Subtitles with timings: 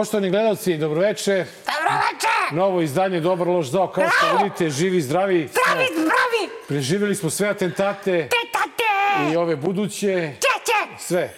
[0.00, 1.44] Poštovani gledalci, dobroveče.
[1.66, 2.28] Dobroveče!
[2.52, 3.88] Novo izdanje Dobar loš zao.
[3.88, 4.44] Kao što Bravo!
[4.44, 5.48] vidite, živi, zdravi.
[5.48, 6.62] Zdravi, zdravi!
[6.68, 9.32] Preživjeli smo sve atentate Tetate!
[9.32, 10.32] i ove buduće.
[10.34, 10.96] Čeče!
[10.98, 11.34] Sve.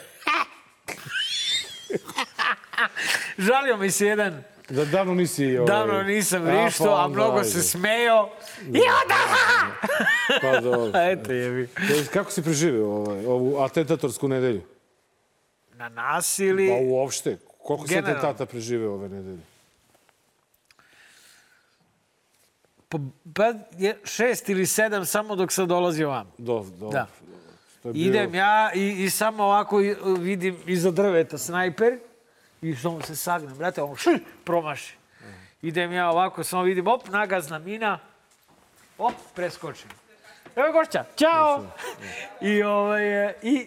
[3.46, 5.58] Žalio mi se jedan, Da davno nisi...
[5.58, 5.66] Ovaj...
[5.66, 7.50] davno nisam A, vrištao, a onda, mnogo ajde.
[7.50, 8.30] se smejao.
[8.60, 9.18] I onda!
[10.42, 11.00] Pa dobro.
[11.12, 11.62] Eto je mi.
[11.62, 11.68] E,
[12.12, 14.62] Kako si preživio ovaj, ovu atentatorsku nedelju?
[15.74, 16.68] Na nas ili...
[16.68, 17.51] Pa uopšte.
[17.62, 18.18] Koliko Generalno.
[18.18, 19.40] atentata preživio ove nedelje?
[22.88, 22.98] Pa,
[23.34, 23.44] pa
[23.78, 26.32] je šest ili sedam samo dok sam dolazio vam.
[26.38, 27.06] Do, do, Da.
[27.84, 29.76] Bio- Idem ja i, i samo ovako
[30.18, 31.98] vidim iza drveta snajper
[32.62, 33.56] i samo se sagnem.
[33.56, 34.10] Brate, on šl,
[34.44, 34.94] promaši.
[35.62, 37.98] Idem ja ovako, samo vidim, op, nagazna mina,
[38.98, 39.88] op, preskočim.
[40.56, 41.64] Evo gošća, čao!
[42.40, 43.02] I, ovaj,
[43.42, 43.66] i,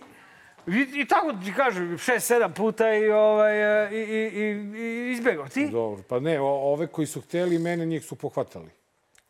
[0.68, 5.48] i, i tako ti kažem, šest, sedam puta i, ovaj, e, i, i, i, izbegao.
[5.48, 5.70] Ti?
[5.70, 6.04] Dobro.
[6.10, 8.70] Pa ne, ove koji su hteli mene, njih su pohvatali.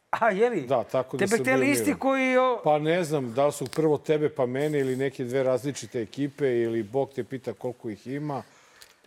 [0.09, 0.61] A, jeli?
[0.61, 2.38] Da, tako da Tebe sam hteli bio isti koji...
[2.38, 2.61] O...
[2.64, 6.61] Pa ne znam, da li su prvo tebe pa mene ili neke dve različite ekipe
[6.61, 8.44] ili Bog te pita koliko ih ima.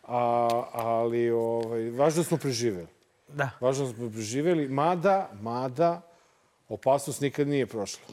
[0.02, 2.86] A, ali ovaj, važno smo preživeli.
[3.28, 3.50] Da.
[3.60, 6.00] Važno smo preživeli, mada, mada,
[6.68, 8.04] opasnost nikad nije prošla.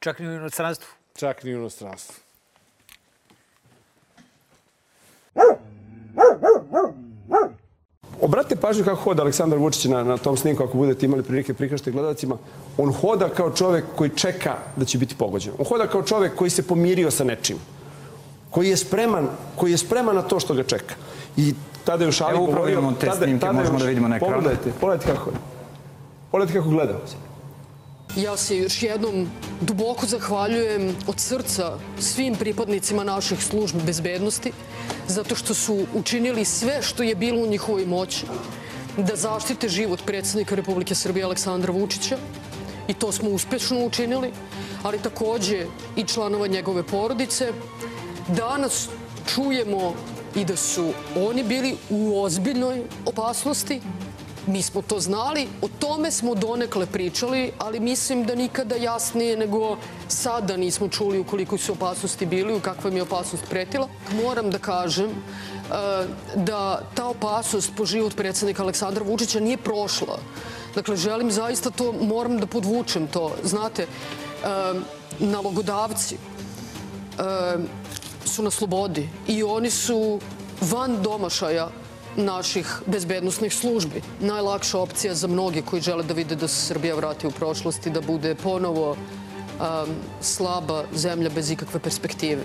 [0.00, 0.88] Čak ni u inostranstvu.
[1.16, 2.23] Čak ni u inostranstvu.
[8.20, 11.90] Obratite pažnju kako hoda Aleksandar Vučić na, na tom snimku, ako budete imali prilike prikažete
[11.90, 12.36] gledalcima.
[12.78, 15.52] On hoda kao čovek koji čeka da će biti pogođen.
[15.58, 17.56] On hoda kao čovek koji se pomirio sa nečim.
[18.50, 20.94] Koji je spreman, koji je spreman na to što ga čeka.
[21.36, 21.54] I
[21.84, 24.34] tada je u šali Evo upravo imamo te snimke, možemo da vidimo na ekranu.
[24.34, 25.36] Pogledajte, pogledajte kako je.
[26.30, 26.98] Pogledajte kako gleda.
[28.16, 34.52] Ja se još jednom duboko zahvaljujem od srca svim pripadnicima naših službi bezbednosti
[35.08, 38.26] zato što su učinili sve što je bilo u njihovoj moći
[38.96, 42.18] da zaštite život predsjednika Republike Srbije Aleksandra Vučića
[42.88, 44.30] i to smo uspešno učinili,
[44.82, 45.66] ali takođe
[45.96, 47.52] i članova njegove porodice.
[48.28, 48.88] Danas
[49.34, 49.94] čujemo
[50.36, 53.80] i da su oni bili u ozbiljnoj opasnosti,
[54.46, 59.76] Mi smo to znali, o tome smo donekle pričali, ali mislim da nikada jasnije nego
[60.08, 63.88] sada nismo čuli u koliko su opasnosti bili, u kakva im je opasnost pretila.
[64.22, 65.14] Moram da kažem e,
[66.36, 70.18] da ta opasnost po život predsjednika Aleksandra Vučića nije prošla.
[70.74, 73.32] Dakle, želim zaista to, moram da podvučem to.
[73.42, 73.86] Znate, e,
[75.18, 76.18] nalogodavci e,
[78.24, 80.20] su na slobodi i oni su
[80.60, 81.68] van domašaja
[82.16, 84.02] naših bezbednostnih službi.
[84.20, 87.90] Najlakša opcija za mnoge koji žele da vide da se Srbija vrati u prošlost i
[87.90, 88.96] da bude ponovo um,
[90.20, 92.42] slaba zemlja bez ikakve perspektive.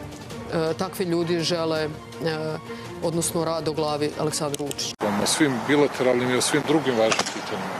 [0.54, 1.90] E, takvi ljudi žele, e,
[3.04, 4.96] odnosno rade u glavi Aleksandra Vučića.
[5.24, 7.80] o svim bilateralnim i o svim drugim važnim pitanjima.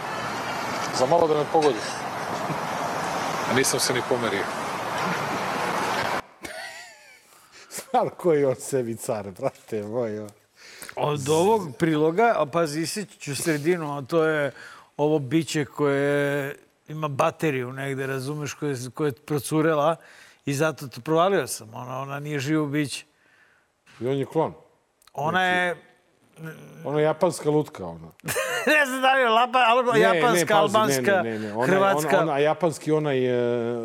[1.00, 1.80] Za malo da me pogodi.
[3.52, 4.44] A nisam se ni pomerio.
[7.70, 10.39] Stvarno koji on sebi car, brate moj.
[11.00, 14.52] Od ovog priloga, a pazi, isići ću sredinu, a to je
[14.98, 16.56] ovo biće koje
[16.88, 19.96] ima bateriju negde, razumeš, koje, koje je procurela
[20.46, 21.74] i zato to provalio sam.
[21.74, 23.06] Ona, ona nije živo biće.
[24.00, 24.54] I on je klon.
[25.14, 25.76] Ona je,
[26.86, 28.12] Ona je japanska lutka, ona.
[28.70, 31.54] ne znam da li je lapa, ali, japanska, pazi, albanska, ne, ne, ne.
[31.54, 32.10] Ona, je- hrvatska.
[32.10, 33.32] Ona, ona, a japanski onaj e,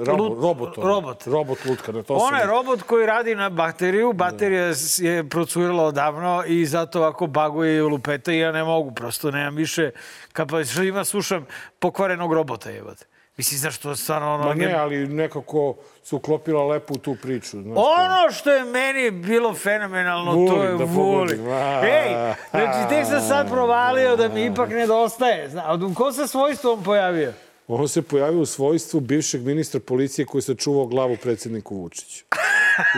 [0.01, 0.79] robo, Lut- robot.
[0.79, 0.89] ona.
[0.89, 1.27] robot.
[1.27, 1.93] Robot lutka.
[1.93, 4.13] Na to Ona je robot koji radi na bateriju.
[4.13, 8.91] Baterija s- je procurila odavno i zato ovako baguje i lupeta i ja ne mogu.
[8.93, 9.91] Prosto nemam više
[10.33, 10.83] kapaciteta.
[10.85, 11.47] Ima, slušam
[11.79, 13.05] pokvarenog robota, jebate.
[13.37, 14.45] Mislim, znaš, to stvarno ono...
[14.45, 17.63] Ma ne, ali nekako se uklopila lepo u tu priču.
[17.63, 21.37] Znaš, Ono što je meni bilo fenomenalno, to Vulin, je da Vuli.
[21.37, 21.49] pogodim.
[21.53, 21.81] A.
[21.85, 25.49] Ej, znači tek sam sad provalio da mi ipak nedostaje.
[25.51, 27.33] Zna, ko se svojstvom pojavio?
[27.69, 32.25] On se pojavio u svojstvu bivšeg ministra policije koji se čuvao glavu predsjedniku Vučiću.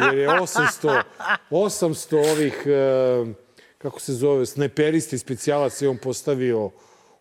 [0.05, 1.03] Jer je 800,
[1.51, 3.35] 800 ovih, e,
[3.79, 6.65] kako se zove, snajperista i specijalaca je on postavio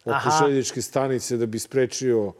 [0.06, 2.34] oko željezničke stanice da bi sprečio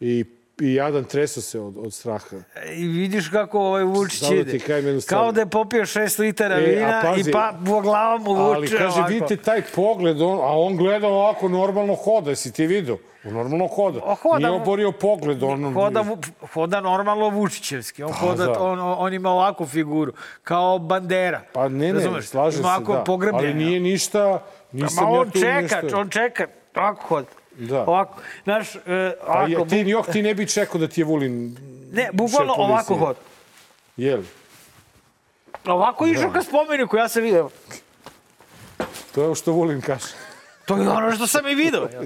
[0.00, 0.24] i
[0.60, 2.36] i jadan treso se od, od straha.
[2.74, 4.58] I vidiš kako ovaj Vučić da ide.
[5.06, 8.56] Kao da je popio šest litara E, vina pazi, i pa po glavu mu vuče
[8.56, 9.08] Ali kaže, ovako.
[9.08, 12.98] vidite taj pogled, on, a on gleda ovako, normalno hoda, jesi ti vidio?
[13.24, 14.00] On normalno hoda.
[14.04, 15.42] A hoda Nije oborio pogled.
[15.42, 16.04] On, Hoda,
[16.52, 18.02] hoda normalno Vučićevski.
[18.02, 18.62] On, hoda, da.
[18.62, 20.12] on, on ima ovakvu figuru.
[20.42, 21.40] Kao bandera.
[21.52, 22.26] Pa ne, ne, Razumeš?
[22.26, 23.04] slažem Ima se, da.
[23.04, 23.48] pogrebljeno.
[23.48, 24.42] Ali nije ništa,
[24.72, 25.98] nisam Ma ja on tu čeka, nešto...
[25.98, 26.46] on čeka.
[26.76, 27.26] Ovako hoda.
[27.58, 27.80] Da.
[27.80, 31.04] Ovako, znaš, e, Pa ovako, je, ti, jok, ti ne bi čekao da ti je
[31.04, 31.56] Vulin
[31.92, 33.18] ne, bukvalno ovako hoda.
[33.96, 34.22] Jel?
[35.66, 36.10] Ovako Da.
[36.10, 37.50] išao ka spomeniku, ja sam vidio.
[39.14, 40.06] To je što Vulin kaže.
[40.66, 41.88] To je ono što sam i vidio.
[41.92, 42.04] jel?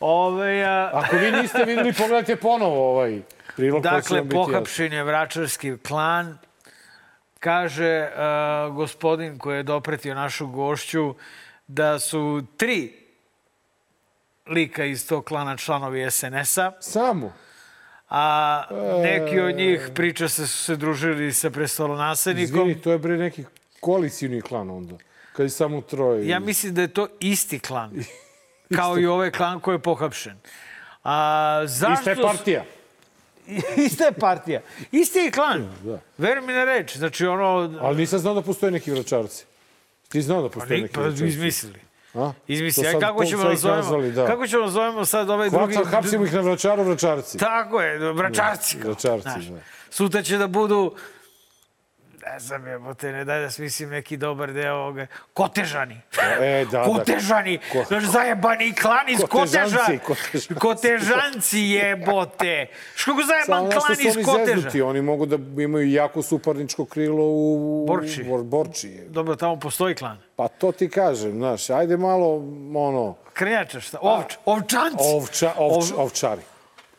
[0.00, 3.20] Ove, a, Ako vi niste videli, pogledajte ponovo ovaj
[3.56, 3.82] prilog.
[3.82, 6.38] pa dakle, pohapšen je vračarski klan.
[7.40, 11.14] Kaže uh, gospodin koji je dopretio našu gošću
[11.66, 13.07] da su tri
[14.48, 17.32] lika iz tog klana članovi SNS-a, Samo.
[18.10, 18.62] a
[19.02, 22.60] neki od njih priča se su se družili sa prestolonaslednikom.
[22.60, 23.44] Izvini, to je bre neki
[23.80, 24.94] koalicijni klan onda.
[25.32, 26.28] Kad je samo troje.
[26.28, 27.92] Ja mislim da je to isti klan.
[28.76, 30.36] Kao i ovaj klan koji je pohapšen.
[31.04, 32.00] A, zašto...
[32.00, 32.64] Ista je partija.
[33.86, 34.60] Ista je partija.
[34.92, 35.74] Isti je klan.
[35.84, 36.00] Da.
[36.18, 36.96] Veruj mi na reč.
[36.96, 37.78] Znači, ono...
[37.80, 39.44] Ali nisam znao da postoje neki vračarci.
[40.08, 41.26] Ti znao da Pa, postoje ni, neki pa vračarci?
[41.26, 41.80] izmislili.
[42.14, 42.32] A?
[42.46, 42.90] Izmislili.
[42.92, 44.26] To Aj, kako ćemo sad da nazvali, da.
[44.26, 45.74] Kako ćemo da zovemo sad ovaj drugi...
[45.74, 47.38] Hvaca, hapsimo ih na vračaru, vračarci.
[47.38, 48.78] Tako je, vračarci.
[48.80, 49.60] kao, vračarci, da.
[49.90, 50.94] Sutra će da budu
[52.28, 55.06] ne znam, jebote, ne daj da smislim neki dobar deo ovoga.
[55.34, 56.00] Kotežani.
[56.40, 56.84] E, da, da.
[56.84, 57.58] Kotežani.
[57.72, 59.64] Ko- Znaš, zajebani klan iz Koteža.
[60.00, 60.54] Kotežanci.
[60.54, 62.66] Kotežanci jebote.
[62.94, 64.54] Što ko Samo zajeban klan iz Koteža?
[64.54, 64.82] zeznuti.
[64.82, 67.84] Oni mogu da imaju jako suparničko krilo u...
[67.86, 68.24] Borči.
[68.24, 69.00] u Borči.
[69.08, 70.18] Dobro, tamo postoji klan.
[70.36, 72.34] Pa to ti kažem, znaš, ajde malo,
[72.76, 73.98] ono, Krnjača, šta?
[74.02, 74.96] Ovč, ovčanci.
[75.06, 76.42] ovča, ovč, Ov- ovčari.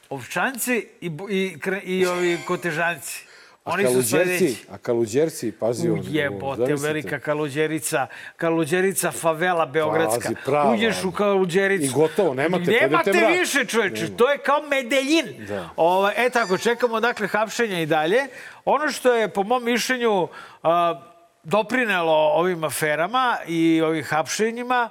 [0.09, 3.25] Ovčanci i, i, kr- i ovi kotežanci.
[3.73, 4.55] Oni su sledeći.
[4.71, 6.01] a kaluđerci, pazi on.
[6.03, 8.07] Jebote, velika kaluđerica,
[8.37, 10.29] kaluđerica favela beogradska.
[10.29, 11.85] Pazi, prava, Uđeš u kaluđericu.
[11.85, 14.15] I gotovo, nemate, Nemate više, čoveče.
[14.17, 15.45] To je kao Medeljin.
[15.47, 15.69] Da.
[15.75, 18.27] Ovo, e tako, čekamo dakle hapšenja i dalje.
[18.65, 20.27] Ono što je, po mom mišljenju,
[20.63, 21.01] a,
[21.43, 24.89] doprinelo ovim aferama i ovim hapšenjima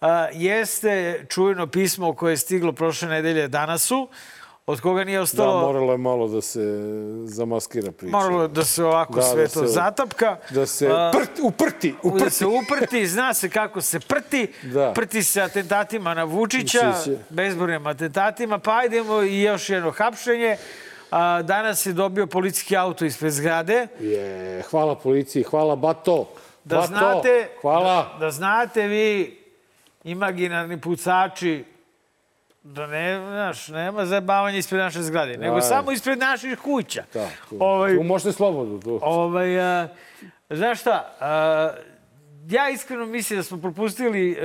[0.00, 4.08] a, jeste čujeno pismo koje je stiglo prošle nedelje danasu,
[4.70, 5.60] od koga nije Da, ostalo...
[5.60, 6.60] moralo je malo da se
[7.24, 8.10] zamaskira priča.
[8.12, 10.36] Moralo je da se ovako Da, sve da to se- zatapka.
[10.50, 12.30] Da se prt, uprti, da uprti.
[12.30, 14.52] se uprti, zna se kako se prti.
[14.64, 14.92] Da.
[14.92, 17.22] Prti se atentatima na Vučića, Vučića.
[17.30, 20.56] bezbrojnim atentatima, pa ajdemo i još jedno hapšenje.
[21.10, 23.86] A, danas je dobio policijski auto ispred zgrade.
[24.00, 26.28] Je, hvala policiji, hvala Bato.
[26.64, 27.94] Da Bato, znate, Hvala.
[28.12, 29.38] Da, da znate vi,
[30.04, 31.64] imaginarni pucači,
[32.62, 35.60] da ne, znaš, nema zajebavanja ispred naše zgrade, nego Da.
[35.62, 37.02] samo ispred naših kuća.
[37.14, 38.78] Da, tu, Ovaj, tu možete slobodno.
[38.78, 38.98] Tu.
[39.02, 39.88] Ovaj, a,
[40.50, 41.72] znaš šta, a,
[42.48, 44.36] ja iskreno mislim da smo propustili e,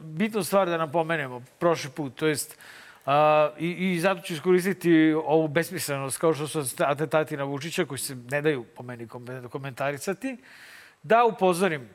[0.00, 2.58] bitnu stvar da napomenemo prošli put, to jest
[3.06, 7.98] a, i, i zato ću iskoristiti ovu besmislenost kao što su atentati na Vučića koji
[7.98, 10.36] se ne daju po meni kom- komentarisati,
[11.02, 11.88] da upozorim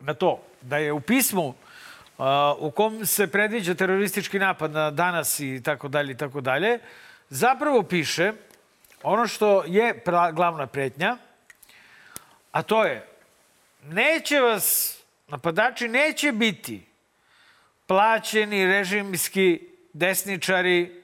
[0.00, 1.65] na to da je u pismu a,
[2.58, 6.78] u kom se predviđa teroristički napad na danas i tako dalje i tako dalje,
[7.28, 8.32] zapravo piše
[9.02, 10.02] ono što je
[10.32, 11.16] glavna pretnja,
[12.52, 13.06] a to je
[13.82, 14.98] neće vas,
[15.28, 16.86] napadači neće biti
[17.86, 21.02] plaćeni režimski desničari,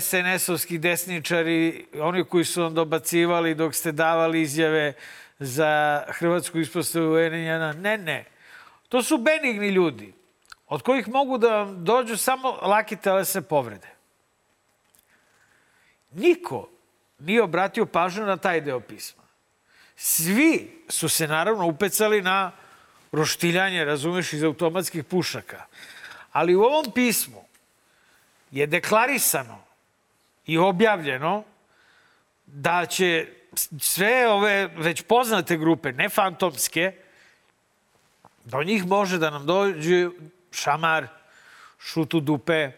[0.00, 4.92] SNS-ovski desničari, oni koji su vam dobacivali dok ste davali izjave
[5.38, 7.72] za Hrvatsku ispostavu UN-a.
[7.72, 8.24] Ne, ne.
[8.88, 10.12] To su benigni ljudi,
[10.66, 13.88] od kojih mogu da dođu samo laki telesne povrede.
[16.10, 16.68] Niko
[17.18, 19.22] nije obratio pažnju na taj deo pisma.
[19.96, 22.52] Svi su se naravno upecali na
[23.12, 25.64] roštiljanje, razumeš, iz automatskih pušaka.
[26.32, 27.44] Ali u ovom pismu
[28.50, 29.58] je deklarisano
[30.46, 31.44] i objavljeno
[32.46, 33.26] da će
[33.80, 36.92] sve ove već poznate grupe, ne fantomske,
[38.46, 40.08] do njih može da nam dođe
[40.50, 41.06] šamar,
[41.78, 42.70] šutu dupe,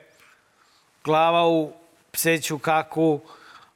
[1.05, 1.73] glava u
[2.11, 3.21] pseću kaku,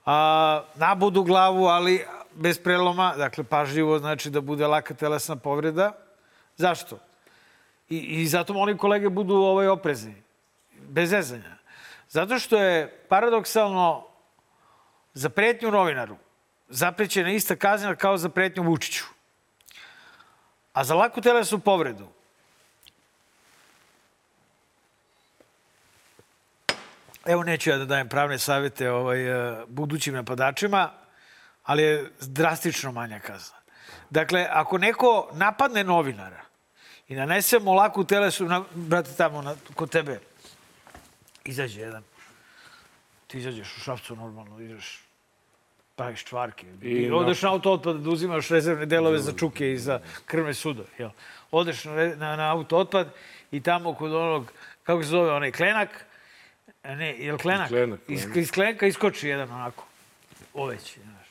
[0.06, 5.92] a, nabudu glavu, ali bez preloma, dakle pažljivo, znači da bude laka telesna povreda.
[6.56, 6.98] Zašto?
[7.88, 10.22] I, i zato molim kolege budu ovaj oprezni,
[10.88, 11.56] bez zezanja.
[12.08, 14.06] Zato što je paradoksalno
[15.14, 16.16] za pretnju novinaru
[16.68, 19.04] zaprećena ista kazna kao za pretnju Vučiću.
[20.72, 22.08] A za laku telesnu povredu
[27.26, 30.90] Evo neću ja da dajem pravne savete ovaj, eh, budućim napadačima,
[31.64, 33.56] ali je drastično manja kazna.
[34.10, 36.42] Dakle, ako neko napadne novinara
[37.08, 40.20] i nanese mu laku telesu, na, brate, tamo na, kod tebe,
[41.44, 42.02] izađe jedan.
[43.26, 45.01] Ti izađeš u šapcu normalno, ideš,
[45.96, 46.66] praviš čvarke.
[46.82, 50.54] I, I odeš na auto otpad da uzimaš rezervne delove za čuke i za krvne
[50.54, 50.84] sudo.
[50.98, 51.10] Jel?
[51.50, 53.08] Odeš na, na, na auto otpad
[53.50, 56.04] i tamo kod onog, kako se zove, onaj klenak,
[56.84, 57.68] ne, je li klenak?
[57.68, 59.84] Klenak, Iz, iz klenka iskoči jedan onako,
[60.54, 61.26] oveći, znaš.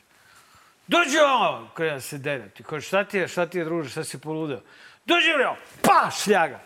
[0.86, 1.68] Dođi on!
[1.74, 2.48] Kada se dere.
[2.48, 4.60] Ti kažeš, šta ti je, šta ti je, druže, šta si poludeo?
[5.06, 5.56] Dođi bre, on!
[5.82, 6.60] pa, šljaga.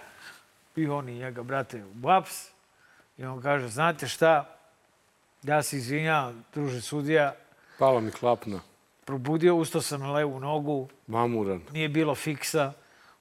[0.77, 2.49] I oni njega, brate, u aps.
[3.19, 4.57] I on kaže, znate šta,
[5.43, 7.35] ja se izvinjam, druže sudija,
[7.79, 8.61] Pala mi klapna.
[9.05, 11.61] probudio, ustao sam na levu nogu, Mamuran.
[11.73, 12.73] nije bilo fiksa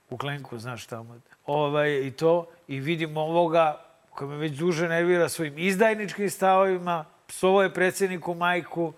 [0.10, 1.20] u klenku, znaš tamo.
[1.46, 7.64] Ovaj, I to, i vidim ovoga koji me već duže nervira svojim izdajničkim stavovima, psovo
[7.64, 8.94] je predsjedniku majku,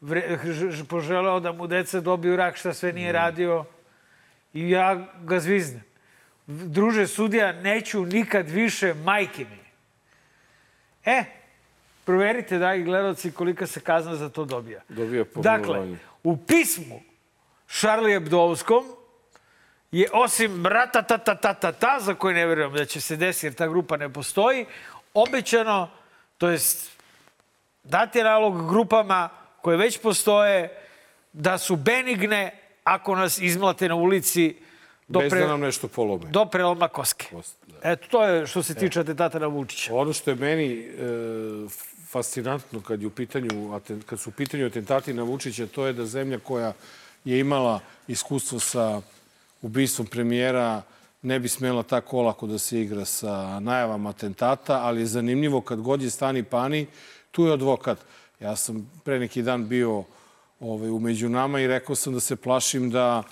[0.00, 3.64] vre, ž, ž, poželeo da mu deca dobiju rak, šta sve nije radio.
[4.54, 5.82] I ja ga zviznem.
[6.46, 9.60] Druže sudija, neću nikad više majke mi.
[11.04, 11.24] E,
[12.04, 14.80] proverite, dragi gledalci, kolika se kazna za to dobija.
[14.88, 15.96] Dobija Dakle, pomilovanje.
[16.24, 17.00] u pismu
[17.68, 18.84] Šarli Ebdovskom
[19.92, 23.16] je osim rata ta ta ta ta ta za koje ne verujem da će se
[23.16, 24.66] desiti jer ta grupa ne postoji,
[25.14, 25.90] obećano,
[26.38, 26.90] to jest
[27.84, 29.28] dati nalog grupama
[29.60, 30.78] koje već postoje
[31.32, 32.50] da su benigne
[32.84, 34.56] ako nas izmlate na ulici
[35.08, 36.24] do, Bez pre, da nam nešto polome.
[36.30, 37.26] do preloma koske.
[37.82, 39.94] Eto, to je što se tiče atentata na Vučića.
[39.94, 40.88] Ono što je meni e,
[42.10, 46.06] fascinantno kad, je u pitanju, kad su u pitanju atentati na Vučića, to je da
[46.06, 46.72] zemlja koja
[47.24, 49.02] je imala iskustvo sa
[49.62, 50.82] ubistvom premijera
[51.22, 55.80] ne bi smela tako olako da se igra sa najavama atentata, ali je zanimljivo kad
[55.80, 56.86] god je stani pani,
[57.30, 57.98] tu je advokat.
[58.40, 60.04] Ja sam pre neki dan bio
[60.60, 63.22] ovaj, umeđu nama i rekao sam da se plašim da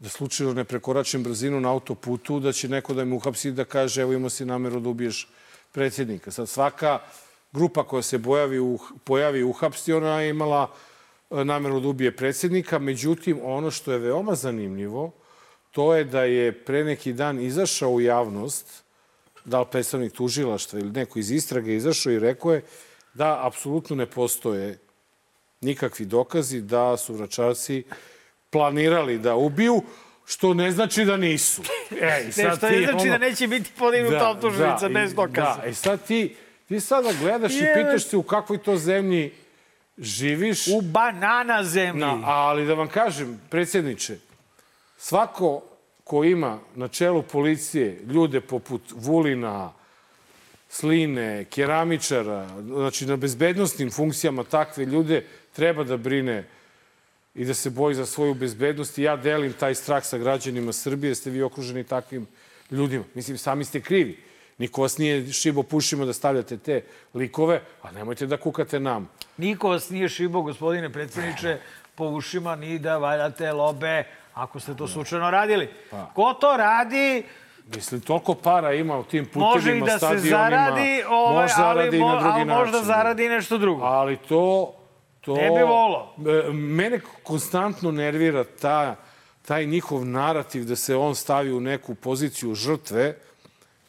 [0.00, 4.02] da slučajno ne prekoračim brzinu na autoputu, da će neko da me uhapsi da kaže
[4.02, 5.28] evo imao si nameru da ubiješ
[5.72, 6.30] predsjednika.
[6.30, 6.98] Sad svaka
[7.52, 10.70] grupa koja se pojavi, u, pojavi uhapsti, ona je imala
[11.30, 12.78] e, nameru da ubije predsjednika.
[12.78, 15.12] Međutim, ono što je veoma zanimljivo,
[15.70, 18.84] to je da je pre neki dan izašao u javnost,
[19.44, 22.62] da li predstavnik tužilaštva ili neko iz istrage izašao i rekao je
[23.14, 24.78] da apsolutno ne postoje
[25.60, 27.82] nikakvi dokazi da su vračarci
[28.50, 29.82] planirali da ubiju,
[30.24, 31.62] što ne znači da nisu.
[31.92, 34.92] E, i Ne, sad što ti ne znači ono- da neće biti podignuta optužnica i-
[34.92, 35.56] bez dokaza.
[35.56, 36.36] Da, i sad ti,
[36.70, 39.32] ti sada gledaš i pitaš se u kakvoj to zemlji
[39.98, 40.66] živiš.
[40.66, 42.00] U banana zemlji.
[42.00, 44.18] Na, ali da vam kažem, predsjedniče,
[44.98, 45.62] svako
[46.04, 49.72] ko ima na čelu policije ljude poput Vulina,
[50.68, 56.44] Sline, keramičara, znači na bezbednostnim funkcijama takve ljude treba da brine
[57.34, 58.98] i da se boji za svoju bezbednost.
[58.98, 62.26] I ja delim taj strah sa građanima Srbije, ste vi okruženi takvim
[62.70, 63.04] ljudima.
[63.14, 64.29] Mislim, sami ste krivi.
[64.60, 66.82] Niko vas nije šibo pušima da stavljate te
[67.14, 69.08] likove, a nemojte da kukate nam.
[69.36, 71.58] Niko vas nije šibo, gospodine predsjedniče,
[71.94, 75.68] po ušima ni da valjate lobe, ako ste to slučajno radili.
[75.90, 76.10] Pa.
[76.14, 77.22] Ko to radi,
[77.74, 80.30] Mislim, toliko para ima u tim putevima, može i da se stadionima.
[80.38, 82.86] zaradi, ovaj, može ali, zaradi i mo, na drugi ali možda način.
[82.86, 83.84] zaradi i nešto drugo.
[83.84, 84.74] Ali to...
[85.20, 86.14] to Ne bi volao.
[86.48, 88.96] E, Mene konstantno nervira ta,
[89.46, 93.14] taj njihov narativ da se on stavi u neku poziciju žrtve,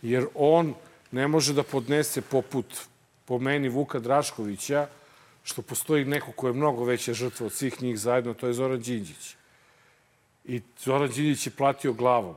[0.01, 0.74] jer on
[1.12, 2.65] ne može da podnese poput,
[3.25, 4.88] po meni, Vuka Draškovića,
[5.43, 8.79] što postoji neko ko je mnogo veća žrtva od svih njih zajedno, to je Zoran
[8.79, 9.36] Đinđić.
[10.46, 12.36] I Zoran Đinđić je platio glavom.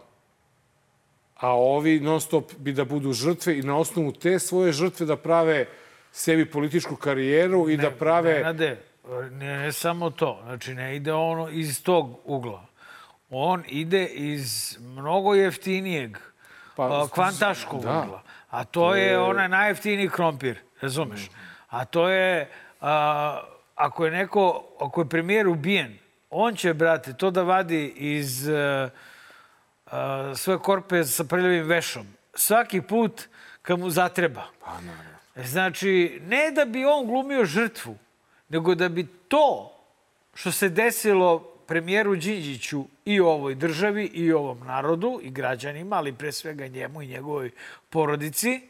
[1.37, 5.17] A ovi non stop bi da budu žrtve i na osnovu te svoje žrtve da
[5.17, 5.67] prave
[6.13, 8.35] sebi političku karijeru i da prave...
[8.35, 8.79] Nenade,
[9.31, 10.41] ne, ne samo to.
[10.45, 12.67] Znači, ne ide ono iz tog ugla.
[13.31, 16.19] On ide iz mnogo jeftinijeg,
[16.77, 18.03] Pa, pa, kvantaškog da.
[18.03, 18.23] ugla.
[18.51, 21.31] A to, je, onaj najjeftiniji krompir, razumeš?
[21.69, 22.51] A to je,
[22.81, 23.41] a,
[23.75, 25.99] ako je neko, ako je premijer ubijen,
[26.31, 28.91] on će, brate, to da vadi iz a,
[29.87, 32.07] a, svoje korpe sa prljavim vešom.
[32.35, 33.29] Svaki put
[33.63, 34.43] kad mu zatreba.
[34.65, 35.15] Pa, naravno.
[35.37, 37.97] Znači, ne da bi on glumio žrtvu,
[38.49, 39.71] nego da bi to
[40.35, 46.33] što se desilo premijeru Đinđiću i ovoj državi i ovom narodu i građanima, ali pre
[46.33, 47.51] svega njemu i njegovoj
[47.91, 48.61] porodici,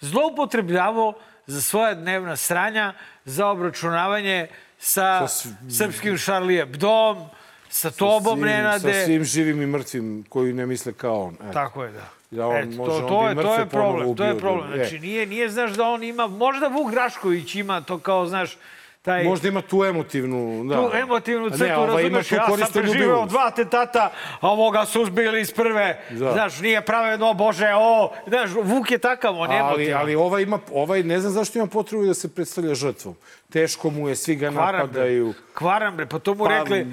[0.00, 1.14] zloupotrebljavao
[1.46, 4.46] za svoja dnevna sranja, za obračunavanje
[4.78, 7.24] sa, Sa srpskim Charlie Hebdom,
[7.68, 8.92] sa tobom, svim, Nenade.
[8.92, 11.34] Sa svim živim i mrtvim koji ne misle kao on.
[11.34, 11.52] Eto.
[11.52, 12.08] Tako je, da.
[12.30, 14.70] Da on Eto, može, to, to, je, to je problem, to je problem.
[14.70, 14.98] da- Znači, e.
[14.98, 18.58] nije, nije, znaš da on ima, možda Vuk Drašković ima to kao, znaš,
[19.06, 19.24] taj...
[19.24, 20.64] Možda ima tu emotivnu...
[20.64, 20.76] Da.
[20.76, 24.10] tu emotivnu crtu, ne, ovaj razumeš, ja sam preživeo dva atentata,
[24.40, 26.32] a ovoga su uzbili iz prve, Da.
[26.32, 30.00] znaš, nije pravedno, bože, o, znaš, Vuk je takav, on je Ali, emotivan.
[30.00, 33.16] ali ovaj, ima, ovaj ne znam zašto ima potrebu da se predstavlja žrtvom.
[33.48, 34.78] Teško mu je, svi ga Kvaran, bre.
[34.78, 35.34] napadaju.
[35.54, 36.86] Kvaran, bre, pa to mu Pa- rekli,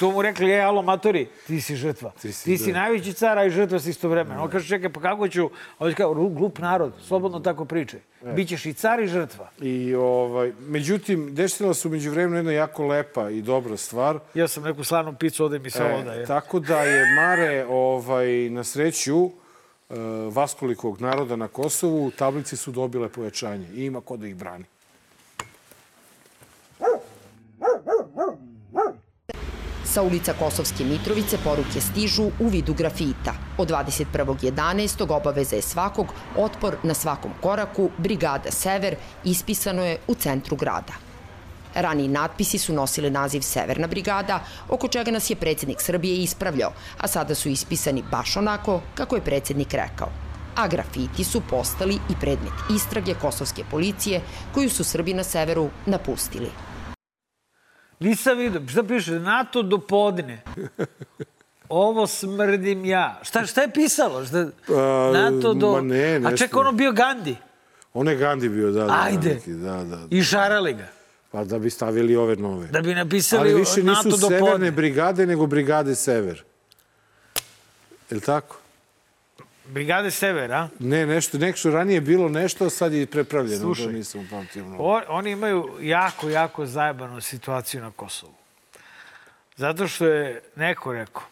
[0.00, 2.10] to mu rekli, je, alo, matori, ti si žrtva.
[2.12, 2.78] Ti Ti si, si, da.
[2.78, 4.42] najveći car, a i žrtva si istovremeno.
[4.42, 8.00] On kaže, čekaj, pa kako ću, on kaže, glup narod, slobodno tako pričaj.
[8.22, 8.32] E.
[8.32, 9.50] Bićeš i car i žrtva.
[9.60, 14.18] I, ovaj, međutim, desila se umeđu vremenu jedna jako lepa i dobra stvar.
[14.34, 16.26] Ja sam neku slanu picu, ode mi se E, ovo da je.
[16.26, 19.30] Tako da je Mare ovaj, na sreću
[20.30, 24.64] vaskolikog naroda na Kosovu, tablice su dobile pojačanje i ima ko da ih brani.
[29.92, 33.34] Sa ulica Kosovske Mitrovice poruke stižu u vidu grafita.
[33.58, 35.12] Od 21.11.
[35.12, 40.92] obaveza je svakog otpor na svakom koraku, Brigada Sever ispisano je u centru grada.
[41.74, 47.08] Raniji natpisi su nosili naziv Severna brigada, oko čega nas je predsednik Srbije ispravljao, a
[47.08, 50.08] sada su ispisani baš onako kako je predsednik rekao.
[50.56, 54.20] A grafiti su postali i predmet istrage kosovske policije
[54.54, 56.71] koju su Srbi na severu napustili.
[58.02, 58.62] Nisam vidio.
[58.68, 59.12] Šta piše?
[59.12, 60.42] NATO do podne.
[61.68, 63.20] Ovo smrdim ja.
[63.22, 64.24] Šta, šta je pisalo?
[64.24, 64.46] Šta,
[65.12, 65.72] NATO do...
[65.72, 66.36] ma ne, A nešto.
[66.36, 67.36] čekaj, ono bio Gandhi.
[67.94, 68.84] On je Gandhi bio, da.
[68.84, 69.34] da Ajde.
[69.34, 70.06] neki, Da, da, da.
[70.10, 70.86] I šarali ga.
[71.30, 72.66] Pa da bi stavili ove nove.
[72.66, 74.70] Da bi napisali Ali više NATO nisu do severne podne.
[74.70, 76.42] brigade, nego brigade sever.
[78.10, 78.56] Je li tako?
[79.72, 80.68] Brigade Sever, a?
[80.78, 83.60] Ne, nešto, nešto ranije je bilo nešto, sad je prepravljeno.
[83.60, 83.84] Slušaj.
[83.84, 84.84] To nisam upamtio mnogo.
[84.84, 88.34] O, oni imaju jako, jako zajebanu situaciju na Kosovu.
[89.56, 91.22] Zato što je neko rekao,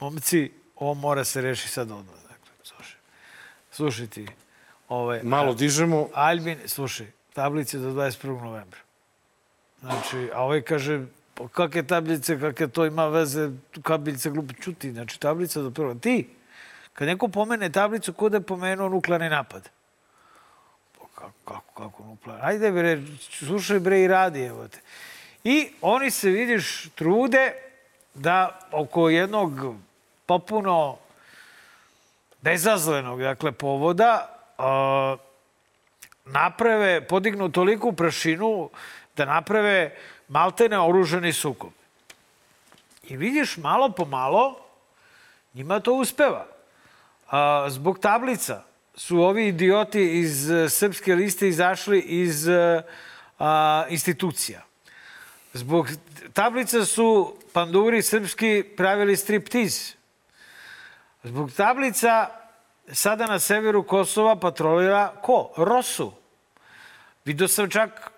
[0.00, 2.14] momci, ovo mora se reši sad odmah.
[2.22, 2.96] Dakle, slušaj,
[3.70, 4.26] slušaj ti,
[4.88, 8.42] ovaj, Malo dižemo, Albin, slušaj, tablice do 21.
[8.42, 8.80] novembra.
[9.80, 13.50] Znači, a ovaj kaže, pa kakve tablice, kakve to ima veze,
[13.82, 14.92] tablice glupo čuti.
[14.92, 15.94] Znači, tablica do prvo.
[15.94, 16.28] Ti,
[16.98, 19.68] kad neko pomene tablicu, ko da je pomenuo nuklearni napad?
[20.98, 22.42] Pa kako, kako, kako nuklearni?
[22.46, 24.80] Ajde bre, slušaj bre i radi, evo te.
[25.44, 27.52] I oni se, vidiš, trude
[28.14, 29.76] da oko jednog
[30.26, 30.96] popuno
[32.42, 35.16] bezazlenog, dakle, povoda, a,
[36.24, 38.70] naprave, podignu toliku prašinu
[39.16, 39.94] da naprave
[40.28, 41.70] maltene oružani sukob.
[43.08, 44.58] I vidiš, malo po malo,
[45.54, 46.57] njima to uspeva.
[47.68, 48.62] Zbog tablica
[48.94, 52.82] su ovi idioti iz e, srpske liste izašli iz e,
[53.38, 54.62] a, institucija.
[55.52, 55.88] Zbog
[56.32, 59.94] tablica su panduri srpski pravili striptiz.
[61.22, 62.28] Zbog tablica
[62.92, 65.52] sada na severu Kosova patrolira ko?
[65.56, 66.12] Rosu.
[67.24, 68.10] Vidio sam čak,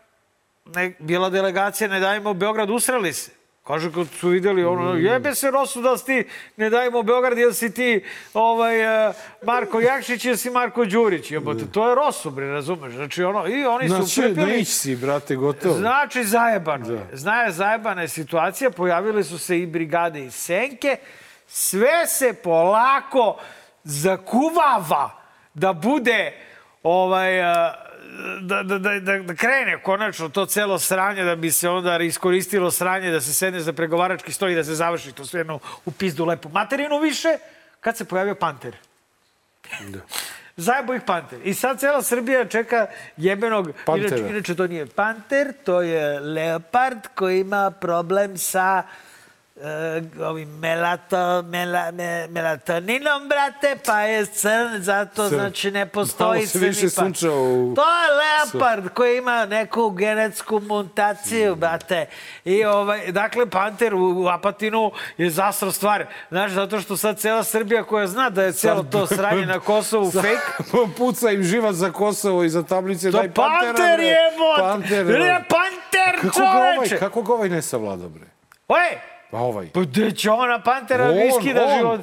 [0.64, 3.39] ne, bila delegacija Ne dajemo Beograd, usrali se.
[3.70, 6.24] Kaže, kad su videli ono, jebe se Rosu da si ti
[6.56, 8.04] Ne dajemo Beograd, jel si ti
[8.34, 11.30] ovaj, eh, Marko Jakšić, jel si Marko Đurić.
[11.30, 12.94] Jebote, to je Rosu, bre, razumeš?
[12.94, 14.46] Znači, ono, i oni su znači, prepili...
[14.46, 15.74] ne ići si, brate, gotovo.
[15.74, 17.06] Znači, zajebano je.
[17.12, 18.70] Znaje, zajebana je situacija.
[18.70, 20.96] Pojavile su se i brigade iz Senke.
[21.46, 23.36] Sve se polako
[23.84, 25.10] zakuvava
[25.54, 26.32] da bude
[26.82, 27.74] ovaj, a,
[28.40, 32.70] da, da, da, da, da krene konačno to celo sranje, da bi se onda iskoristilo
[32.70, 35.90] sranje, da se sedne za pregovarački stoj i da se završi to sve jedno u
[35.90, 37.38] pizdu lepu materinu više,
[37.80, 38.76] kad se pojavio Panter.
[40.56, 41.38] Zajebo ih Panter.
[41.44, 43.70] I sad cela Srbija čeka jebenog...
[43.86, 44.16] Pantera.
[44.16, 49.09] Inače, inače to nije Panter, to je Leopard koji ima problem sa uh,
[50.22, 55.34] ovim melato, mela, me, melatoninom, brate, pa je crn, zato Crn.
[55.34, 60.60] znači ne postoji Malo se više sunčao u- To je leopard koji ima neku genetsku
[60.60, 62.06] mutaciju, brate.
[62.44, 66.06] I ovaj, dakle, panter u, u Apatinu je zasro stvar.
[66.30, 70.10] Znaš, zato što sad cela Srbija koja zna da je celo to sranje na Kosovu
[70.22, 73.10] fake, Puca im živac za Kosovo i za tablice.
[73.10, 74.58] to daj Pantera, panter je, bot!
[74.60, 76.98] Panter, Ne, panter, Kako ga ovaj, čoveče!
[76.98, 78.24] kako ga ovaj ne savlada, bre?
[78.68, 78.98] Oj,
[79.30, 79.70] Pa ovaj.
[79.74, 81.78] pa gde će ona pantera On, viski da on.
[81.78, 82.00] život?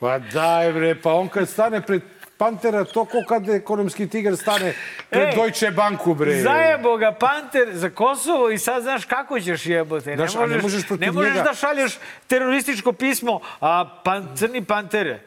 [0.00, 2.02] Pa daj, bre, pa on kad stane pred
[2.42, 4.74] Pantera, to ko kad ekonomski tigar stane
[5.10, 6.40] pred Ej, Deutsche Banku, bre.
[6.42, 10.12] Zajebo ga Panter za Kosovo i sad znaš kako ćeš jebote.
[10.12, 15.20] A ne možeš protiv ne možeš njega- da šalješ terorističko pismo, a pan, crni Pantere.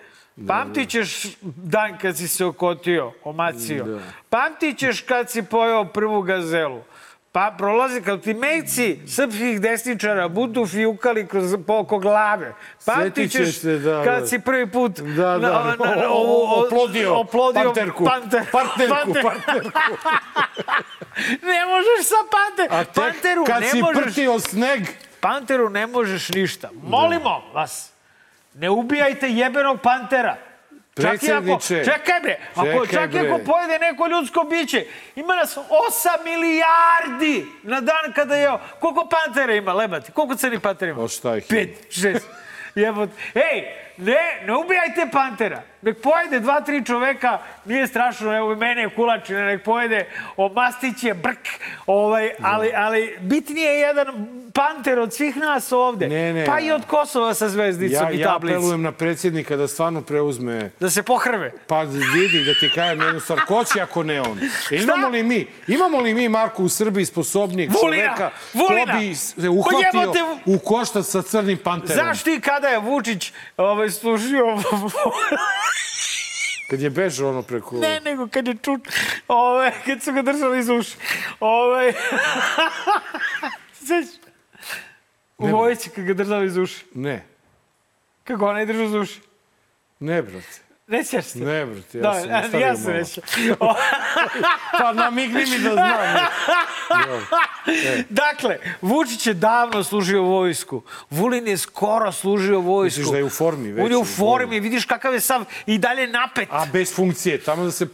[0.48, 4.00] Pamtit ćeš dan kad si se okotio, omacio.
[4.30, 6.82] Pamtit ćeš kad si pojao prvu gazelu.
[7.36, 12.54] Pa prolazi, kad ti mejci srpskih desničara budu fijukali kroz, oko glave.
[12.86, 14.28] Pamtit ćeš se, da, kad da.
[14.28, 15.76] si prvi put Da, da,
[16.10, 19.24] ovu- oplodio, oplodio panterku, panter, partnerku, panter.
[19.24, 19.70] partnerku.
[21.52, 22.80] ne možeš sa panter.
[22.80, 24.04] A tek Panteru kad ne si možeš...
[24.04, 24.82] prtio sneg,
[25.20, 26.70] Panteru ne možeš ništa.
[26.84, 27.92] Molimo vas,
[28.54, 30.38] ne ubijajte jebenog pantera.
[31.02, 35.36] Čak i ako, čekaj bre, ako, Čekaj, čak i ako pojede neko ljudsko biće, ima
[35.36, 38.50] nas 8 milijardi na dan kada je...
[38.80, 40.12] Koliko pantera ima, lebati?
[40.12, 41.02] Koliko crnih pantera ima?
[41.04, 41.60] O, šta ih ima?
[41.60, 42.28] Pet, šest.
[42.76, 43.10] Jebot.
[43.34, 45.62] Ej, ne, ne ubijajte pantera.
[45.82, 51.48] Nek pojede dva, tri čoveka, nije strašno, evo mene kulačine, nek pojede o mastiće, brk,
[51.88, 54.08] ovaj, ali, ali bitnije je jedan
[54.54, 56.08] panter od svih nas ovde.
[56.08, 56.46] Ne, ne.
[56.46, 58.58] Pa i od Kosova sa zvezdicom Ja, i ja tablicom.
[58.58, 61.52] apelujem na predsjednika da stvarno preuzme Da se pohrve.
[61.68, 64.40] Pa vidi da ti kažem jednu stvar, ko će ako ne on?
[64.72, 68.04] E, imamo li mi, imamo li mi Marko u Srbiji sposobnijeg Vulina!
[68.06, 68.94] čoveka Vulina!
[68.94, 72.04] ko bi se uhvatio u koštac sa crnim panterom?
[72.04, 74.58] Znaš ti kada je Vučić ovaj, služio...
[76.70, 77.76] Kad je bežao ono preko...
[77.76, 78.88] ne, nego kad je čut...
[79.28, 80.96] Ovaj, kad su ga držali iz uši.
[81.40, 81.94] Ovaj...
[83.86, 84.20] Sveći.
[85.38, 86.86] U vojci kad ga držali iz uši.
[86.94, 87.26] Ne,
[88.24, 89.22] Kako onaj držao iz uši?
[90.00, 90.65] ne, brate.
[90.88, 91.40] Nećeš se?
[91.40, 92.94] Ne, brate, ja Da, sam ja, ja malo.
[92.94, 93.22] neću.
[94.72, 95.98] Pa namigni mi da znam.
[98.10, 100.82] dakle, Vučić je davno služio vojsku.
[101.10, 103.00] Vulin je skoro služio vojsku.
[103.00, 103.86] Misliš da je u formi već?
[103.86, 106.48] On je u u formi, vidiš kakav je sav i dalje napet.
[106.52, 107.88] A bez funkcije, tamo da se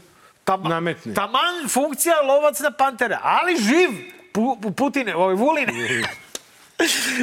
[0.44, 1.14] Tama- nametne.
[1.14, 3.90] Taman funkcija lovac na pantera, ali živ.
[4.34, 5.74] Pu- Putine, ovaj, Vuline.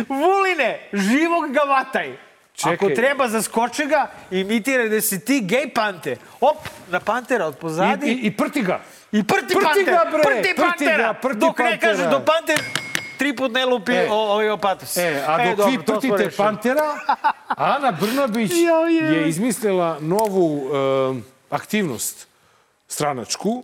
[0.08, 2.27] Vuline, živog ga vataj.
[2.58, 2.74] Čekaj.
[2.74, 4.00] Ako treba, zaskoči ga,
[4.32, 6.16] imitiraj da si ti gej pante.
[6.40, 6.56] Op,
[6.90, 8.06] na pantera od pozadi.
[8.06, 8.80] I, i, I prti ga.
[9.12, 10.96] I prti, Prti panter, ga, bre, prti prti pantera.
[10.98, 11.78] ga, prti Dok ne pantera.
[11.88, 12.58] kaže do panter,
[13.18, 14.08] tri put ne lupi E.
[14.10, 14.96] o, ovaj opatos.
[14.96, 16.30] E, a dok dobro, vi prtite.
[16.36, 16.98] Pantera,
[17.48, 19.12] Ana Brnabić Jao, jao.
[19.12, 22.26] je izmislila novu e, aktivnost
[22.88, 23.62] stranačku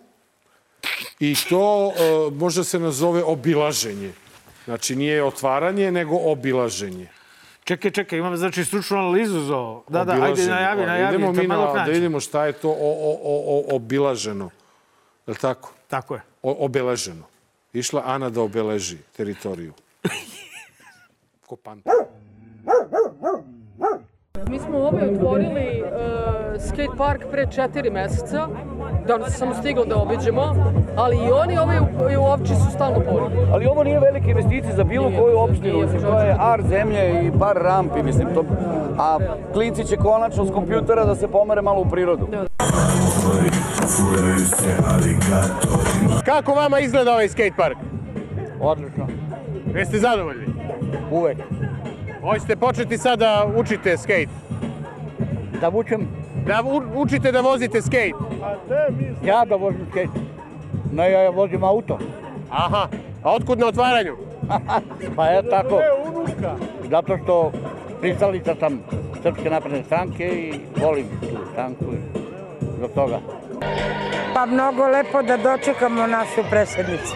[1.20, 4.12] i to e, može se nazove obilaženje.
[4.64, 7.08] Znači, nije otvaranje, nego obilaženje.
[7.64, 9.84] Čekaj, čekaj, imam znači stručnu analizu za ovo.
[9.88, 11.14] Da, da, ajde, najavi, najavi.
[11.14, 14.50] Idemo mi na, da vidimo šta je to o, o, o, o, obilaženo.
[15.26, 15.72] Je li tako?
[15.88, 16.20] Tako je.
[16.42, 17.24] O, obeleženo.
[17.72, 19.72] Išla Ana da obeleži teritoriju.
[21.46, 21.56] Ko.
[24.48, 28.48] Mi smo ovaj otvorili uh, skate park pre četiri meseca.
[29.06, 30.54] Danas sam stigla da obiđemo,
[30.96, 33.46] ali i oni ovaj u, i u Ovči su stalno puni.
[33.52, 37.24] Ali ovo nije velike investicije za bilo koju opštinu, Nije, mislim, to je art zemlje
[37.26, 38.44] i par rampi, mislim, to,
[38.98, 39.18] a
[39.52, 42.28] klinci će konačno s kompjutera da se pomere malo u prirodu.
[46.24, 47.76] Kako vama izgleda ovaj skate park?
[48.60, 49.06] Odlično,
[49.74, 50.46] Jeste zadovoljni?
[51.10, 51.38] uvek.
[52.22, 54.28] Hoćete početi sad da učite skate?
[55.60, 56.08] Da vučem,
[56.46, 56.62] Da
[56.94, 58.12] učite da vozite skate?
[59.24, 60.20] ja da vozim skate.
[60.92, 61.98] Ne, ja vozim auto.
[62.50, 62.88] Aha.
[63.22, 64.16] A otkud na otvaranju?
[65.16, 65.80] Pa je tako,
[66.90, 67.52] zato što
[68.00, 68.80] pristalica sam
[69.22, 72.18] Srpske napredne stranke i volim tu stranku i
[72.76, 73.18] zbog toga.
[74.34, 77.14] Pa mnogo lepo da dočekamo našu predsjednicu.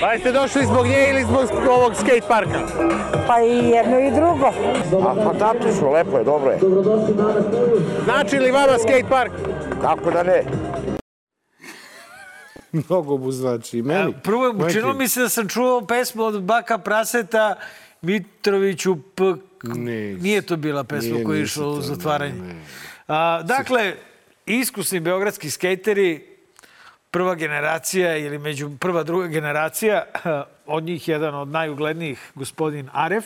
[0.00, 2.60] Pa jeste došli zbog nje ili zbog ovog skate parka?
[3.26, 4.46] Pa i jedno i drugo.
[5.02, 6.58] A fantastično, lepo je, dobro je.
[8.04, 9.32] Znači li vama skate park?
[9.80, 10.42] Kako da ne?
[12.72, 13.78] Mnogo mu znači.
[13.78, 14.14] I Meni.
[14.22, 17.54] Prvo, Meni učinilo mi se da sam čuo pesmu od Baka Praseta
[18.02, 19.24] Mitroviću P.
[19.64, 20.22] Nis.
[20.22, 22.32] Nije to bila pesma Nije, koja je išla u zatvaranje.
[22.34, 22.60] ne, ne.
[23.08, 23.94] A, dakle,
[24.46, 26.35] iskusni beogradski skejteri,
[27.16, 30.04] prva generacija ili među prva, druga generacija,
[30.66, 33.24] od njih jedan od najuglednijih, gospodin Aref,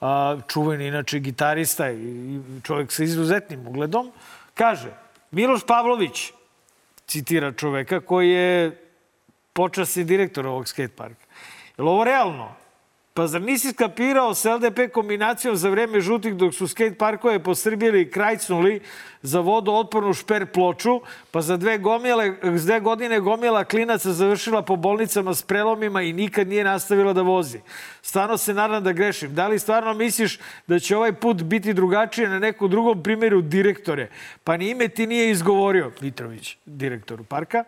[0.00, 4.12] a, čuveni inače gitarista i čovjek sa izuzetnim ugledom,
[4.54, 4.92] kaže,
[5.30, 6.32] Miloš Pavlović,
[7.06, 8.76] citira čoveka koji je
[9.52, 11.24] počasni direktor ovog skate parka.
[11.78, 12.52] Je li ovo realno?
[13.14, 17.54] Pa zar nisi skapirao s LDP kombinacijom za vreme žutih dok su skate parkove po
[17.54, 18.80] Srbiji krajcnuli
[19.22, 25.34] za vodootpornu šper ploču, pa za dve, gomile, dve godine gomila klinaca završila po bolnicama
[25.34, 27.60] s prelomima i nikad nije nastavila da vozi.
[28.02, 29.34] Stvarno se nadam da grešim.
[29.34, 34.08] Da li stvarno misliš da će ovaj put biti drugačije na nekom drugom primjeru direktore?
[34.44, 37.64] Pa ni ime ti nije izgovorio, Mitrović, direktoru parka,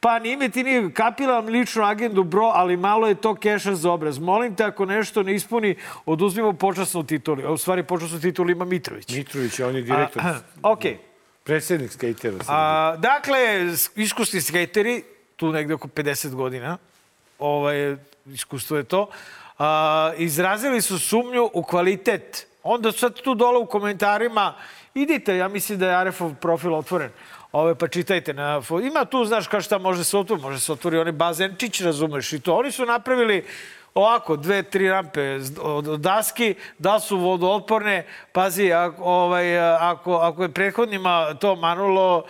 [0.00, 3.92] pa ni ime ti nije kapilam ličnu agendu, bro, ali malo je to keša za
[3.92, 4.18] obraz.
[4.18, 7.52] Molim te, ako nešto ne ispuni, oduzmimo počasnu titulu.
[7.52, 9.16] U stvari, počasnu titulu ima Mitrović.
[9.16, 10.22] Mitrović, on je direktor.
[10.22, 10.95] A, Okej.
[11.46, 12.36] Predsjednik skejtera.
[12.48, 13.38] A, dakle,
[13.94, 15.02] iskusni skejteri,
[15.36, 16.78] tu negde oko 50 godina,
[17.38, 19.08] ovaj, iskustvo je to,
[19.58, 22.46] a, izrazili su sumnju u kvalitet.
[22.62, 24.54] Onda sad tu dole u komentarima,
[24.94, 27.10] idite, ja mislim da je Arefov profil otvoren.
[27.52, 28.34] Ove, pa čitajte.
[28.34, 30.42] Na, ima tu, znaš, kao šta može se otvori.
[30.42, 32.56] Može se otvori onaj bazenčić, razumeš, i to.
[32.56, 33.44] Oni su napravili
[33.96, 38.06] ovako, dve, tri rampe od daski, da su vodootporne.
[38.32, 42.24] Pazi, ako, ovaj, ako, ako je prethodnima to manulo,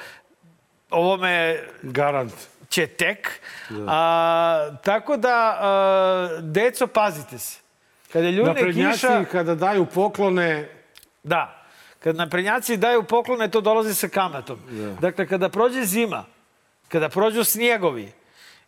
[0.91, 2.33] ovome Garant.
[2.69, 3.41] će tek.
[3.89, 7.59] A, tako da, a, deco, pazite se.
[8.13, 9.25] Kada Naprednjaci kiša...
[9.25, 10.69] kada daju poklone,
[11.27, 11.67] Da.
[11.99, 14.59] Kad naprednjaci daju poklone, to dolazi sa kamatom.
[15.01, 16.25] Dakle, kada prođe zima,
[16.89, 18.13] kada prođu snjegovi,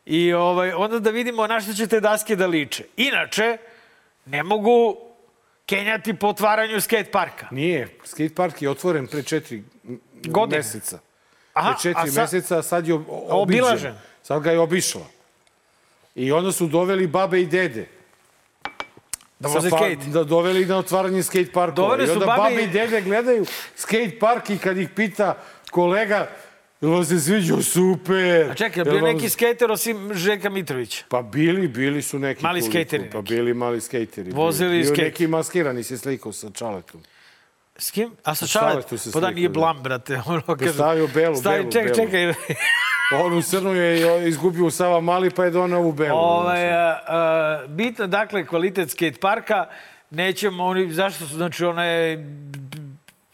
[0.09, 2.85] i ovaj, onda da vidimo na što će te daske da liče.
[2.99, 3.57] Inače,
[4.27, 4.97] ne mogu
[5.67, 7.49] kenjati po otvaranju skate parka.
[7.51, 9.63] Nije, skate park je otvoren pre četiri
[10.25, 10.57] Godine.
[10.59, 10.99] meseca.
[11.55, 13.33] Aha, pre četiri a sa- meseca, sad je ob- obiđen.
[13.33, 13.95] Obilažen.
[14.23, 15.07] Sad ga je obišla.
[16.15, 17.87] I onda su doveli babe i dede.
[19.39, 19.97] Da voze skate.
[20.07, 21.89] Da doveli na otvaranje skate parkova.
[21.89, 23.45] Doveli I su onda babe babe i- i dede gledaju
[23.77, 25.35] skate park i kad ih pita
[25.71, 26.27] kolega,
[26.81, 28.51] jel vam se sviđao super?
[28.51, 31.05] A čekaj, bio vam- neki skater osim Željka Mitrovića?
[31.09, 32.43] Pa bili, bili su neki.
[32.43, 33.35] Mali koliko, skejteri Pa neki.
[33.35, 34.31] bili mali skejteri.
[34.31, 34.83] Vozili bili.
[34.83, 35.07] Bio skejt.
[35.07, 37.01] neki maskirani se slikao sa čaletom.
[37.81, 38.11] S kim?
[38.25, 38.89] A sa Sa Čalet?
[38.89, 39.53] Čaletom Pa da, nije da.
[39.53, 40.21] blam, brate.
[40.27, 42.33] Ono, kaže, stavio belu, stavi, belu, čekaj, belu.
[42.33, 42.35] čekaj.
[43.25, 46.17] On u crnu je izgubio u Sava Mali, pa je donao ovu belu.
[46.19, 46.61] Ovaj,
[47.69, 49.67] bitno, dakle, kvalitet skate parka.
[50.11, 52.17] Nećemo oni, zašto su, znači, ona je...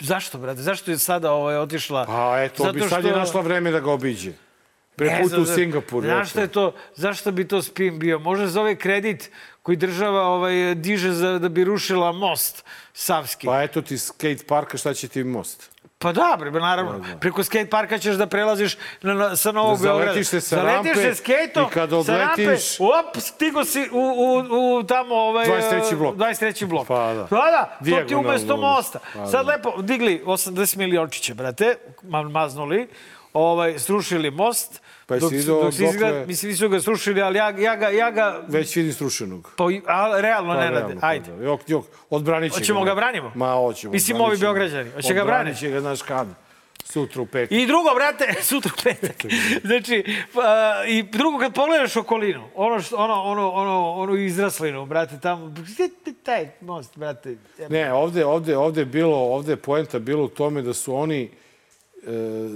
[0.05, 0.62] Zašto, brate?
[0.62, 2.05] Zašto je sada ovaj, otišla?
[2.07, 4.33] Pa eto, bi sad je našla vreme da ga obiđe.
[4.97, 6.05] Pre Ne puta u Singapur.
[6.05, 8.19] Zašto je to, zašto bi to spin bio?
[8.19, 9.31] Možda za ovaj kredit
[9.62, 13.47] koji država ovaj, diže za, da bi rušila most Savski.
[13.47, 15.71] Pa eto ti skate parka, šta će ti most?
[16.05, 17.01] Pa da, bre, naravno.
[17.21, 20.12] Preko skate parka ćeš da prelaziš na, na, sa Novog Da Beograda.
[20.12, 23.99] zaletiš se sa Zaletiš rampe se skejtom, i kad sa rampe, op, stigo si u,
[23.99, 25.14] u, u tamo...
[25.14, 25.97] Ovaj, 23.
[25.97, 26.17] blok.
[26.17, 26.67] 23.
[26.67, 26.87] blok.
[26.87, 27.27] Pa da.
[27.31, 28.99] Pa da, to ti umesto mosta.
[29.14, 29.53] Pa Sad da.
[29.53, 32.88] lepo, digli 80 miliončića, brate, ma- maznuli,
[33.33, 34.81] ovaj, srušili most.
[35.07, 37.88] Pa dok, vidio dok se izgleda, dokle- mislim, nisu ga srušili, ali ja, ja ga,
[37.88, 39.53] ja ga Već vidim strušenog.
[39.57, 40.95] pa, a, realno Pa, ne rade.
[41.01, 41.31] pa Ajde.
[41.33, 41.45] da.
[41.45, 43.33] Jok, jok, odbranit će Hoćemo ga branimo?
[43.35, 43.93] Ma, hoćemo.
[43.93, 44.40] Mislim, odbranit ovi.
[44.40, 44.90] Beograđani.
[44.90, 45.61] Hoće ga Odbranit braniti?
[45.61, 46.27] će ga, znaš kad?
[46.85, 47.53] Sutra u pet.
[47.53, 49.17] I drugo, brate, sutra u petak.
[49.64, 50.43] Znači, pa,
[50.87, 55.55] i drugo, kad pogledaš okolinu, ono, što, ono, ono, ono, ono izraslinu, brate, tamo,
[56.23, 57.37] taj most, brate.
[57.69, 61.31] Ne, ovde, ovde, ovde je bilo, ovde je poenta bilo u tome da su oni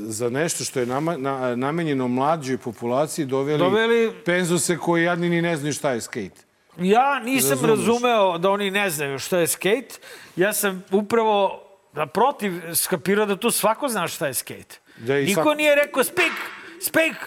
[0.03, 5.43] za nešto što je nama, na, namenjeno mlađoj populaciji doveli, Doveli- penzose koji jadni ni
[5.43, 6.41] ne znaju šta je skate.
[6.77, 7.79] Ja nisam Razumeš.
[7.79, 9.95] razumeo da oni ne znaju šta je skate.
[10.37, 14.79] Ja sam upravo naprotiv skapirao da tu svako zna šta je skate.
[14.99, 16.03] Da Niko svako- nije rekao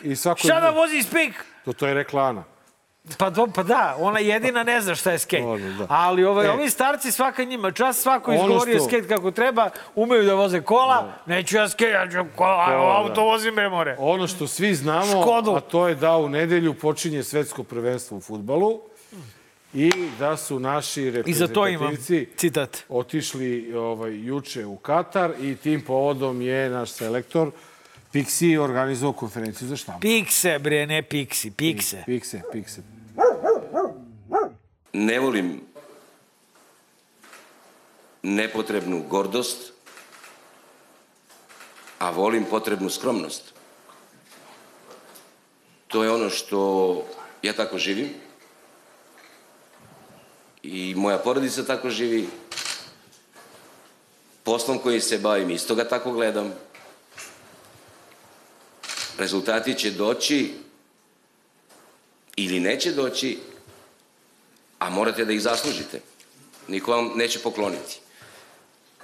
[0.04, 1.46] I svako- šta da vozi speak?
[1.66, 2.44] To, to je reklana.
[3.18, 5.44] Pa, do, pa da, ona jedina ne zna šta je skate.
[5.44, 5.86] Ono, da.
[5.90, 6.52] Ali ovaj, E.
[6.52, 11.14] ovi starci, svaka njima čas, svako izgovorio što- skate kako treba, umeju da voze kola,
[11.26, 13.22] neću ja skate, ja ću kola, Kola, auto da.
[13.22, 13.96] vozim bre more.
[14.00, 15.52] Ono što svi znamo, Škodu.
[15.52, 18.80] a to je da u nedelju počinje svetsko prvenstvo u futbalu
[19.74, 22.78] i da su naši reprezentativci citat.
[22.90, 27.52] otišli ovaj, juče u Katar i tim povodom je naš selektor
[28.12, 30.02] Pixi organizovao konferenciju za štampu.
[30.02, 32.04] Pikse bre, ne piksi, pikse.
[32.06, 32.82] Pikse, pikse.
[34.94, 35.62] Ne volim
[38.24, 39.72] nepotrebnu gordost,
[42.00, 43.54] a volim potrebnu skromnost.
[45.88, 46.60] To je ono što
[47.44, 48.10] ja tako živim
[50.64, 52.30] i moja porodica tako živi.
[54.44, 56.54] Poslom koji se bavim isto ga tako gledam.
[59.18, 60.54] Rezultati će doći
[62.36, 63.38] ili neće doći
[64.82, 66.00] a morate da ih zaslužite.
[66.68, 68.00] Niko vam neće pokloniti.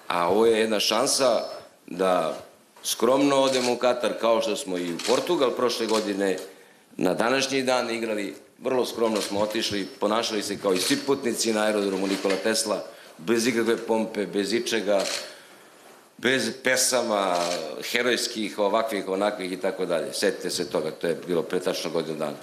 [0.07, 1.43] A ovo je jedna šansa
[1.87, 2.39] da
[2.83, 6.37] skromno odemo u Katar kao što smo i u Portugal prošle godine
[6.95, 8.35] na današnji dan igrali.
[8.59, 12.83] Vrlo skromno smo otišli, ponašali se kao i svi putnici na aerodromu Nikola Tesla,
[13.17, 15.05] bez ikakve pompe, bez ičega,
[16.17, 17.38] bez pesama
[17.91, 20.13] herojskih, ovakvih, onakvih i tako dalje.
[20.13, 22.38] Setite se toga, to je bilo pre tačno godinu dana.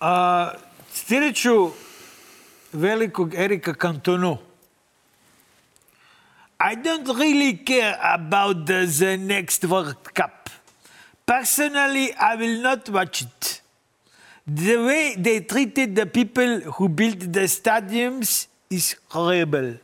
[0.00, 0.52] A,
[0.92, 1.70] citirat ću
[2.72, 4.38] velikog Erika Cantonu.
[6.60, 10.50] I don't really care about the, the next World Cup.
[11.26, 13.62] Personally, I will not watch it.
[14.46, 19.78] The way they treated the people who built the stadiums is horrible.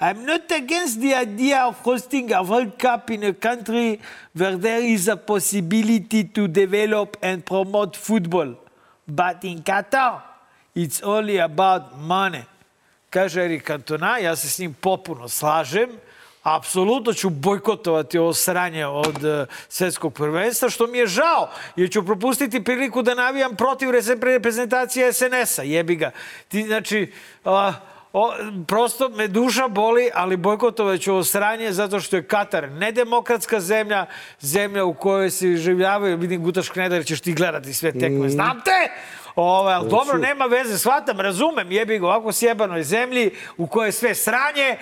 [0.00, 4.00] I'm not against the idea of hosting a World Cup in a country
[4.32, 8.56] where there is a possibility to develop and promote football.
[9.06, 10.22] But in Qatar,
[10.74, 12.44] it's only about money.
[13.10, 15.90] Kaže Erik Cantona, ja se s njim popuno slažem.
[16.42, 22.06] Apsolutno ću bojkotovati ovo sranje od uh, svetskog prvenstva, što mi je žao, jer ću
[22.06, 25.62] propustiti priliku da navijam protiv reze- reprezentacije SNS-a.
[25.62, 26.10] Jebi ga.
[26.48, 27.12] Ti, znači,
[27.44, 27.72] a,
[28.14, 28.32] o,
[28.66, 34.06] prosto me duša boli, ali bojkotovat ću ovo sranje zato što je Katar nedemokratska zemlja,
[34.40, 38.92] zemlja u kojoj se življavaju, vidim Gutaš Knedar, ćeš ti gledati sve tekme, znam te!
[39.36, 43.92] Ovo, ali dobro, nema veze, shvatam, razumem, jebi ga, ovako sjebanoj zemlji u kojoj je
[43.92, 44.76] sve sranje,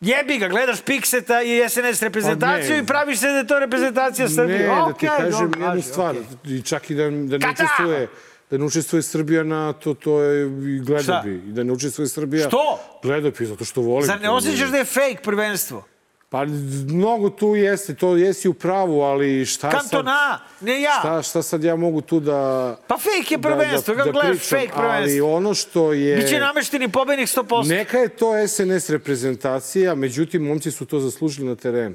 [0.00, 2.82] Jebi ga, gledaš Pikseta i SNS reprezentaciju Pa ne.
[2.82, 4.58] i praviš se da je to reprezentacija Srbije.
[4.58, 6.14] Ne, da ti kažem jednu stvar.
[6.44, 8.06] I čak i da, da ne Kada?
[8.50, 11.22] Da ne učestvuje Srbija na to, to je i gledao Šta?
[11.24, 11.34] bi.
[11.34, 12.48] I da ne učestvuje Srbija...
[12.48, 12.78] Što?
[13.02, 14.06] Gledao bi, zato što volim.
[14.06, 15.84] Zar ne osjećaš da je fake prvenstvo?
[16.28, 16.44] Pa
[16.88, 19.80] mnogo tu jeste, to jesi u pravu, ali šta sad...
[19.80, 20.96] Kantona, ne ja.
[20.98, 22.76] Šta, šta sad ja mogu tu da...
[22.86, 25.02] Pa fake je prvenstvo, kako gledaš pričam, fake prvenstvo?
[25.02, 26.16] Ali ono što je...
[26.16, 27.68] Biće namešteni pobednik 100%.
[27.68, 31.94] Neka je to SNS reprezentacija, međutim, momci su to zaslužili na terenu.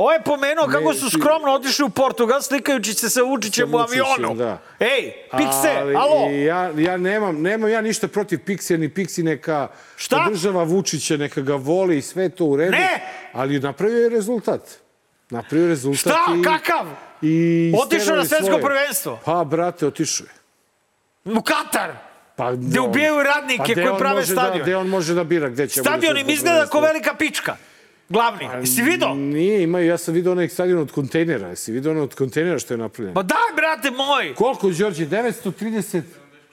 [0.00, 4.34] Ovo je pomenuo kako su skromno otišli u Portugal slikajući se sa Vučićem u avionu.
[4.34, 4.58] da.
[4.80, 6.30] Ej, Pikse, Ali alo!
[6.30, 10.22] Ja, ja nemam, nemam ja ništa protiv Pixija, ni Pixi neka Šta?
[10.24, 12.70] podržava Vučića, neka ga voli i sve to u redu.
[12.72, 13.02] Ne!
[13.32, 14.60] Ali napravio je rezultat.
[15.30, 16.24] Napravio je rezultat Šta?
[16.36, 16.42] i...
[16.42, 16.86] Kakav?
[17.22, 18.62] I Otišao na svetsko svoje.
[18.62, 19.18] prvenstvo.
[19.24, 20.30] Pa, brate, otišao je.
[21.32, 21.90] U Katar.
[22.36, 24.62] Pa, Gde ubijaju radnike gde koji prave Da, stadion.
[24.62, 25.80] gde on može da bira gde će...
[25.80, 27.56] Stadion im izgleda kao velika pička.
[28.10, 28.48] Glavni.
[28.60, 29.14] Jesi vidio?
[29.14, 31.48] Nije, imaju, ja sam vidio onaj stadion od kontejnera.
[31.48, 33.14] Jesi vidio onaj od kontejnera što je napravljen?
[33.14, 34.34] Pa daj, brate moj!
[34.34, 35.06] Koliko, Đorđe?
[35.06, 36.02] 930?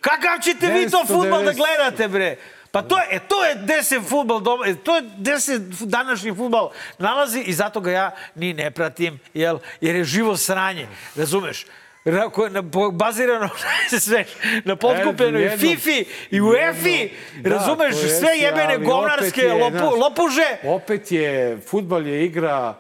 [0.01, 1.07] Kakav ćete vi to 990.
[1.07, 2.35] futbol da gledate, bre?
[2.71, 5.59] Pa to je, e, to je gde se futbol, doma, e, to je gde se
[5.79, 9.57] današnji futbol nalazi i zato ga ja ni ne pratim, jel?
[9.81, 11.65] jer je živo sranje, razumeš?
[12.07, 13.49] Na, bazirano
[13.99, 14.25] sve,
[14.65, 20.57] na potkupljenoj Jedno- Fifi i UEFA-i, Da, razumeš, sve jebene govnarske je, lopu, lopuže.
[20.63, 22.75] Opet je, futbal je igra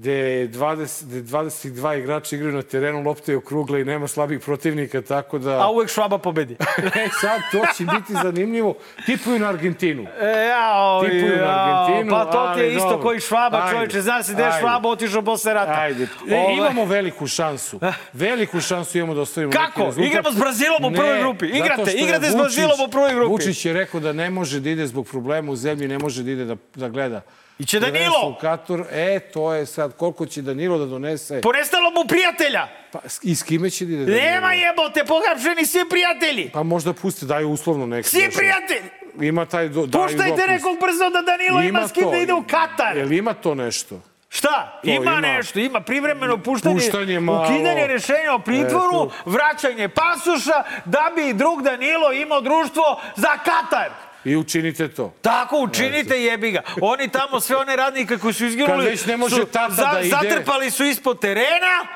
[0.00, 4.40] gde, je 20, gde 22 igrača igraju na terenu, lopta je okrugla i nema slabih
[4.40, 5.50] protivnika, tako da...
[5.64, 6.56] A uvek švaba pobedi.
[7.00, 8.74] E, sad, to će biti zanimljivo.
[9.06, 10.06] Tipuju na Argentinu.
[10.20, 13.02] E, jao, Tipuju na jao, Argentinu, pa to ti je isto dobro.
[13.02, 14.00] koji švaba, Ajde, čovječe.
[14.00, 15.80] Zna se da je švaba otišao posle rata.
[15.80, 16.02] Ajde.
[16.04, 17.80] E, Ovaj- imamo veliku šansu.
[18.12, 19.80] Veliku šansu imamo da ostvarimo Kako?
[19.80, 20.10] neki rezultat.
[20.10, 21.46] Igramo s Brazilom u prvoj grupi.
[21.46, 23.30] Igrate, igrate s Brazilom u prvoj grupi.
[23.32, 26.30] Vučić je rekao da ne može da ide zbog problema u zemlji, ne može da
[26.30, 27.20] ide da, da gleda.
[27.60, 28.36] I će prvenstvo Danilo.
[28.36, 28.80] u Katar.
[28.92, 31.40] E, to je sad, koliko će Danilo da donese.
[31.40, 32.68] Ponestalo mu prijatelja.
[32.92, 33.96] Pa, I s kime će da?
[33.96, 34.16] Danilo?
[34.16, 36.50] Nema jebote, pohapšeni svi prijatelji.
[36.52, 38.08] Pa možda puste, daju uslovno neki.
[38.08, 38.90] Svi prijatelji.
[39.20, 42.10] Ima taj do, Puštajte nekog brzo da Danilo ima, s kim to.
[42.10, 42.96] da ide u Katar.
[42.96, 44.00] Jel ima to nešto?
[44.28, 44.80] Šta?
[44.82, 45.20] Ima, ima.
[45.20, 47.44] nešto, ima privremeno puštanje, Puštanje malo.
[47.44, 49.12] ukidanje rešenja o pritvoru, Eto.
[49.24, 52.82] vraćanje pasoša, da bi drug Danilo imao društvo
[53.16, 53.90] za Katar.
[54.24, 55.14] I učinite to.
[55.22, 56.62] Tako, učinite jebi ga.
[56.80, 60.00] Oni tamo, sve one radnike koji su izginuli, Kad već ne može su, tata da
[60.00, 60.08] ide.
[60.10, 61.86] zatrpali su ispod terena,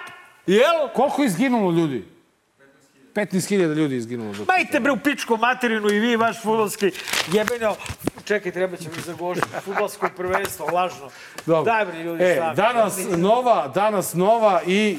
[0.47, 0.63] jel?
[0.95, 2.05] Koliko je izginulo ljudi?
[3.15, 4.35] 15.000 ljudi izginulo.
[4.49, 6.91] Majte bre u pičku materinu i vi vaš futbolski
[7.29, 7.75] jebenjo.
[8.25, 9.47] Čekaj, treba će mi zagošiti.
[9.65, 11.11] Futbolsko prvenstvo, lažno.
[11.47, 11.73] Dobro.
[11.73, 12.57] Daj bre ljudi E, sami.
[12.57, 14.99] danas nova, danas nova i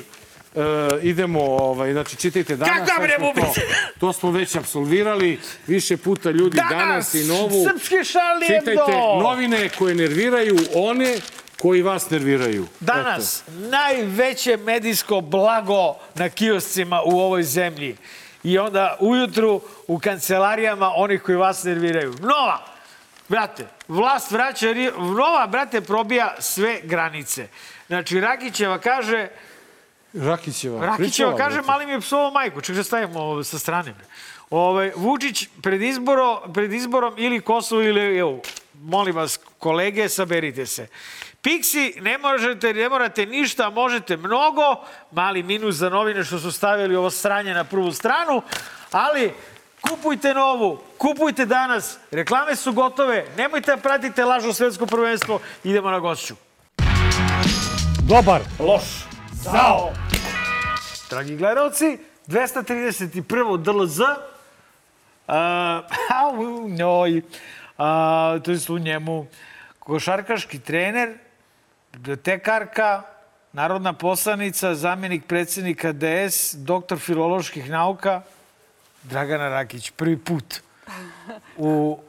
[1.01, 2.89] idemo, ovaj, znači čitajte danas.
[2.89, 3.61] Sve bre smo to, bubice?
[3.99, 7.65] to smo već absolvirali, više puta ljudi danas, Danas, i novu.
[7.69, 8.45] srpski Hebdo.
[8.45, 8.91] Čitajte
[9.23, 11.17] novine koje nerviraju one
[11.61, 12.67] koji vas nerviraju.
[12.79, 17.97] Danas, najveće medijsko blago na kioscima u ovoj zemlji.
[18.43, 22.13] I onda ujutru u kancelarijama onih koji vas nerviraju.
[22.21, 22.65] Nova!
[23.29, 24.67] Brate, vlast vraća...
[24.97, 27.47] Nova, brate, probija sve granice.
[27.87, 29.27] Znači, Rakićeva kaže...
[30.15, 30.85] Rakićeva.
[30.85, 31.67] Rakićeva kaže, brate.
[31.67, 32.61] mali mi je psovao majku.
[32.61, 33.93] Ček da stavimo ovo sa strane.
[33.93, 34.05] bre.
[34.49, 38.39] Ovaj, Vučić pred, izboro, pred izborom ili Kosovo ili EU.
[38.73, 40.87] Molim vas, kolege, saberite se.
[41.41, 44.61] Pixi, ne možete, ne morate ništa, možete mnogo.
[45.11, 48.41] Mali minus za novine što su stavili ovo sranje na prvu stranu.
[48.91, 49.33] Ali,
[49.81, 51.97] kupujte novu, kupujte danas.
[52.11, 53.25] Reklame su gotove.
[53.37, 55.39] Nemojte da pratite lažno svetsko prvenstvo.
[55.63, 56.35] Idemo na gošću.
[58.07, 58.41] Dobar.
[58.59, 59.14] Loš.
[59.51, 59.91] Zao.
[61.09, 63.57] Dragi gledalci, 231.
[63.57, 64.07] DLZ, uh,
[66.17, 67.21] a u njoj,
[67.77, 69.25] a, to je u njemu
[69.79, 71.17] košarkaški trener,
[71.93, 73.01] bibliotekarka,
[73.53, 78.21] narodna poslanica, zamjenik predsjednika DS, doktor filoloških nauka,
[79.03, 80.61] Dragana Rakić, prvi put
[81.57, 81.99] u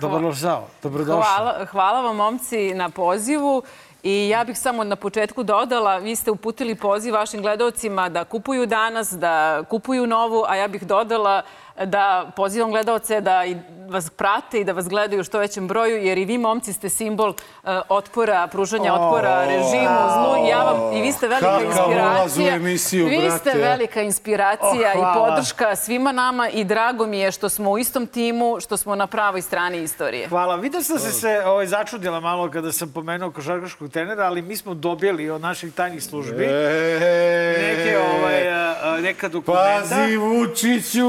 [0.00, 1.22] Dobrodošao, dobrodošao.
[1.22, 3.62] Hvala, hvala vam, momci, na pozivu.
[4.02, 8.66] I ja bih samo na početku dodala, vi ste uputili poziv vašim gledalcima da kupuju
[8.66, 11.42] danas, da kupuju novu, a ja bih dodala
[11.84, 13.56] da pozivam gledalce da i
[13.88, 16.88] vas prate i da vas gledaju u što većem broju, jer i vi, momci, ste
[16.88, 20.46] simbol uh, otpora, pružanja otpora režimu, zlu.
[20.46, 22.56] I, ja vam, I vi ste velika inspiracija.
[22.56, 27.48] emisiju, vi ste velika inspiracija Oh, i podrška svima nama i drago mi je što
[27.48, 30.28] smo u istom timu, što smo na pravoj strani istorije.
[30.28, 30.56] Hvala.
[30.56, 34.74] Vidio sam se se ovaj, začudila malo kada sam pomenuo košarkaškog trenera, ali mi smo
[34.74, 39.80] dobili od naših tajnih službi E, neke, ovaj, a, a, neka dokumenta.
[39.90, 41.08] Pazi, Vučiću!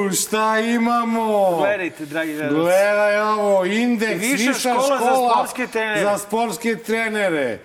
[0.00, 1.56] U, šta imamo?
[1.56, 2.60] Gledajte, dragi gledalci.
[2.60, 6.02] Gledaj ovo, indeks, Viša viša, škola škola, za sportske trenere.
[6.02, 7.58] Za sportske trenere.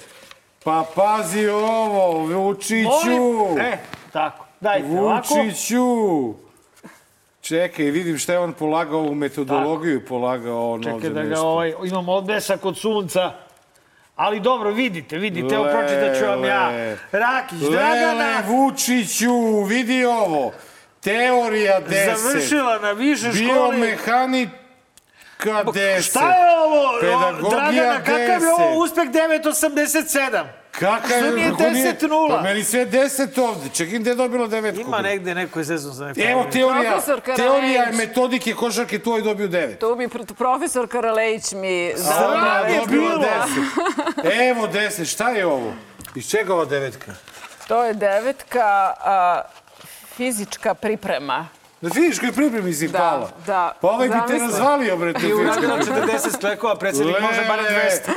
[0.63, 3.59] Pa pazi ovo, Vučiću.
[3.59, 3.77] E,
[4.13, 4.45] tako.
[4.59, 5.33] Dajte ovako.
[5.35, 6.33] Vučiću.
[7.41, 11.47] Čekaj, vidim šta je on polagao, ovu metodologiju polagao on Čekaj ovde da ga nešto.
[11.47, 13.31] ovaj, imam odbesak od sunca.
[14.15, 16.71] Ali dobro, vidite, vidite, evo pročitat ću vam ja.
[17.11, 20.51] Rakić, Lele, Dragana, Vučiću, vidi ovo.
[21.09, 22.15] Teorija 10.
[22.17, 23.43] završila na više škole.
[23.71, 24.51] Biomehanika
[25.39, 26.01] 10.
[26.01, 26.99] Šta je ovo?
[27.01, 28.51] Pedagogija Dragana, kakav je 10.
[28.51, 30.43] ovo uspeh 987?
[30.71, 32.29] Kakav Što nije kako 10:0?
[32.29, 33.69] Pa meni sve 10 ovde.
[33.69, 34.81] Čekaj, gde je dobilo devetku?
[34.81, 36.19] Ima negde neko je sezon za neko.
[36.21, 37.01] Evo teorija,
[37.35, 39.77] teorija je metodike košarke, tu je dobio 9.
[39.77, 42.79] Tu bi pr- profesor Karalejić mi je devet.
[42.79, 43.25] dobila
[44.23, 44.49] 10.
[44.49, 45.73] Evo 10, šta je ovo?
[46.15, 47.11] Iz čega ova devetka?
[47.67, 48.63] To je devetka,
[48.99, 49.41] a,
[50.19, 51.47] fizička priprema.
[51.81, 53.29] Na fizičkoj pripremi si Da, pala.
[53.45, 53.73] da.
[53.81, 57.65] Pa ovaj bi te razvalio, bre, te I fizičke uradio 40 sklekova, predsednik može barem
[57.65, 58.11] 200.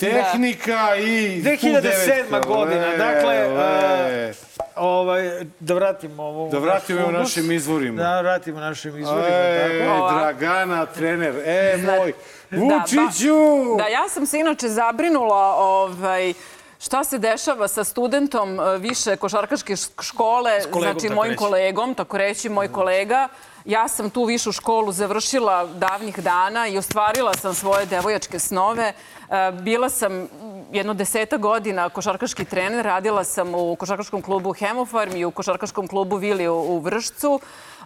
[0.00, 1.42] Tehnika i...
[1.42, 2.46] 2007.
[2.46, 4.34] godina, Le, dakle, le.
[4.76, 5.30] Ovaj,
[5.60, 6.48] da vratimo ovo.
[6.50, 7.36] Da vratimo naš u fundus.
[7.36, 8.02] našim izvorima.
[8.02, 9.28] Da vratimo našim izvorima.
[9.28, 10.14] E, tako.
[10.14, 11.34] Dragana, trener.
[11.46, 12.12] E, moj.
[12.50, 13.34] Da, Vučiću!
[13.78, 16.32] Da, ja sam se inače zabrinula ovaj,
[16.78, 21.38] šta se dešava sa studentom e, više košarkaške škole, znači mojim reći.
[21.38, 23.28] kolegom, tako reći, moj kolega.
[23.64, 28.92] Ja sam tu višu školu završila davnih dana i ostvarila sam svoje devojačke snove.
[29.30, 30.28] E, Bila sam
[30.72, 36.16] jedno deseta godina košarkaški trener, radila sam u košarkaškom klubu Hemofarm i u košarkaškom klubu
[36.16, 37.40] Vili u Vršcu.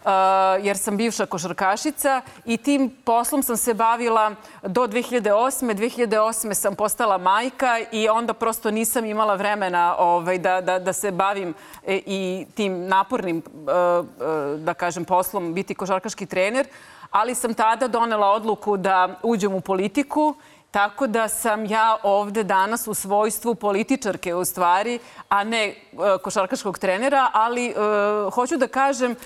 [0.04, 5.74] Uh, jer sam bivša košarkašica i tim poslom sam se bavila do 2008.
[5.74, 6.54] 2008.
[6.54, 11.54] sam postala majka i onda prosto nisam imala vremena ovaj, da, da, da se bavim
[11.86, 16.66] e, i tim napornim, uh, uh, da kažem, poslom biti košarkaški trener,
[17.10, 20.34] ali sam tada donela odluku da uđem u politiku
[20.70, 24.98] Tako da sam ja ovde danas u svojstvu političarke u stvari,
[25.28, 25.74] a ne
[26.22, 27.74] košarkaškog trenera, ali e,
[28.30, 29.16] hoću da kažem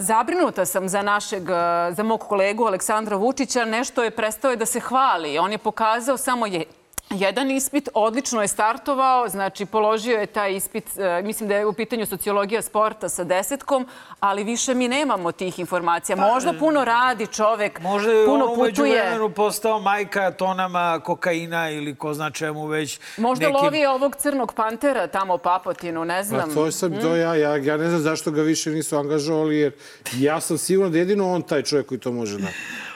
[0.00, 1.42] Zabrinuta sam za našeg,
[1.90, 3.64] za mog kolegu Aleksandra Vučića.
[3.64, 5.38] Nešto je prestao je da se hvali.
[5.38, 6.64] On je pokazao samo je
[7.10, 11.72] jedan ispit, odlično je startovao, znači položio je taj ispit, e, mislim da je u
[11.72, 13.86] pitanju sociologija sporta sa desetkom,
[14.20, 16.16] ali više mi nemamo tih informacija.
[16.16, 19.00] Možda puno radi čovek, Možda je puno on umeđu putuje.
[19.00, 23.00] vremenu postao majka tonama kokaina ili ko zna čemu već.
[23.16, 26.48] Možda nekim- lovi ovog crnog pantera tamo u Papotinu, ne znam.
[26.48, 27.00] Pa to sam, Mm.
[27.00, 29.72] to ja, ja, ja ne znam zašto ga više nisu angažovali, jer
[30.12, 32.46] ja sam siguran da je jedino on taj čovjek koji to može da,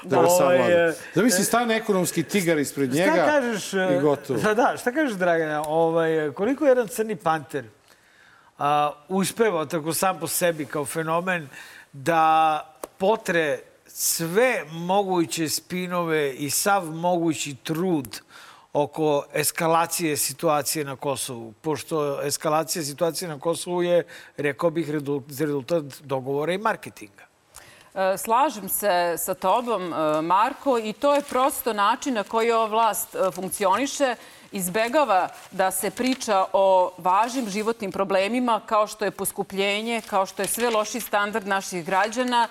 [0.02, 0.72] da ga Ovaj, savlada.
[0.72, 4.40] e, Zamisli, stane ekonomski tigar ispred njega Šta kažeš, e, i gotovo.
[4.40, 7.64] Da, da, šta kažeš, Dragana, ovaj, koliko jedan crni panter
[8.58, 11.48] a, uspeva tako sam po sebi kao fenomen
[11.92, 12.60] da
[12.98, 18.20] potre sve moguće spinove i sav mogući trud
[18.72, 21.52] oko eskalacije situacije na Kosovu.
[21.52, 24.04] Pošto eskalacija situacije na Kosovu je,
[24.36, 27.29] rekao bih, rezultat dogovora i marketinga.
[27.94, 32.66] E, Slažem se sa tobom, e, Marko, i to je prosto način na koji ova
[32.66, 34.14] vlast e, funkcioniše.
[34.52, 40.48] Izbegava da se priča o važnim životnim problemima kao što je poskupljenje, kao što je
[40.48, 42.48] sve loši standard naših građana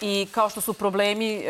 [0.00, 1.44] i kao što su problemi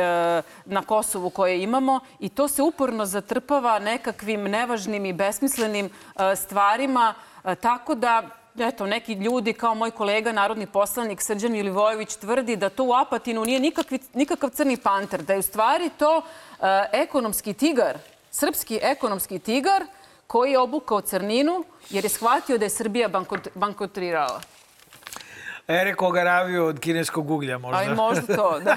[0.64, 5.90] na Kosovu koje imamo i to se uporno zatrpava nekakvim nevažnim i besmislenim
[6.36, 7.14] stvarima,
[7.60, 8.22] tako da
[8.58, 13.44] Eto, neki ljudi kao moj kolega, narodni poslanik Srđan Milivojević tvrdi da to u Apatinu
[13.44, 16.22] nije nikakvi, nikakav crni panter, da je u stvari to e,
[16.92, 17.98] ekonomski tigar,
[18.30, 19.84] srpski ekonomski tigar
[20.26, 24.40] koji je obukao crninu jer je shvatio da je Srbija bankot, bankotrirala.
[25.68, 27.78] Ere koga ravio od kineskog uglja možda.
[27.78, 28.76] A i možda to, da.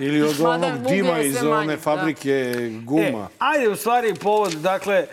[0.00, 1.82] Ili od Mada onog dima iz manje, one da.
[1.82, 3.28] fabrike guma.
[3.30, 5.06] E, ajde, u stvari, povod, dakle,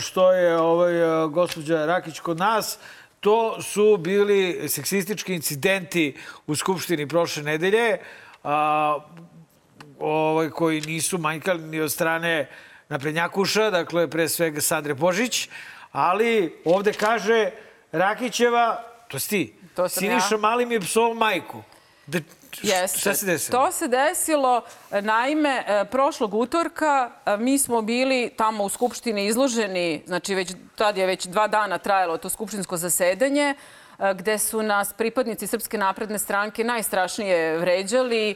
[0.00, 0.92] što je ovaj,
[1.28, 2.78] gospođa Rakić kod nas,
[3.20, 7.98] to su bili seksistički incidenti u Skupštini prošle nedelje,
[8.44, 8.98] a,
[9.98, 12.48] ovaj, koji nisu manjkali ni od strane
[12.88, 15.48] naprednjakuša, dakle, pre svega Sadre Božić,
[15.92, 17.50] ali ovde kaže
[17.92, 20.38] Rakićeva, to si ti, To Siniša ja.
[20.38, 21.62] Mali mi je psovao majku.
[22.06, 22.18] Da,
[22.62, 22.98] Jeste.
[22.98, 23.58] Šta se desilo?
[23.58, 30.02] To se desilo, naime, e, prošlog utorka e, mi smo bili tamo u Skupštini izloženi,
[30.06, 33.54] znači već, tad je već dva dana trajalo to skupštinsko zasedanje,
[33.98, 38.34] e, gde su nas pripadnici Srpske napredne stranke najstrašnije vređali, e,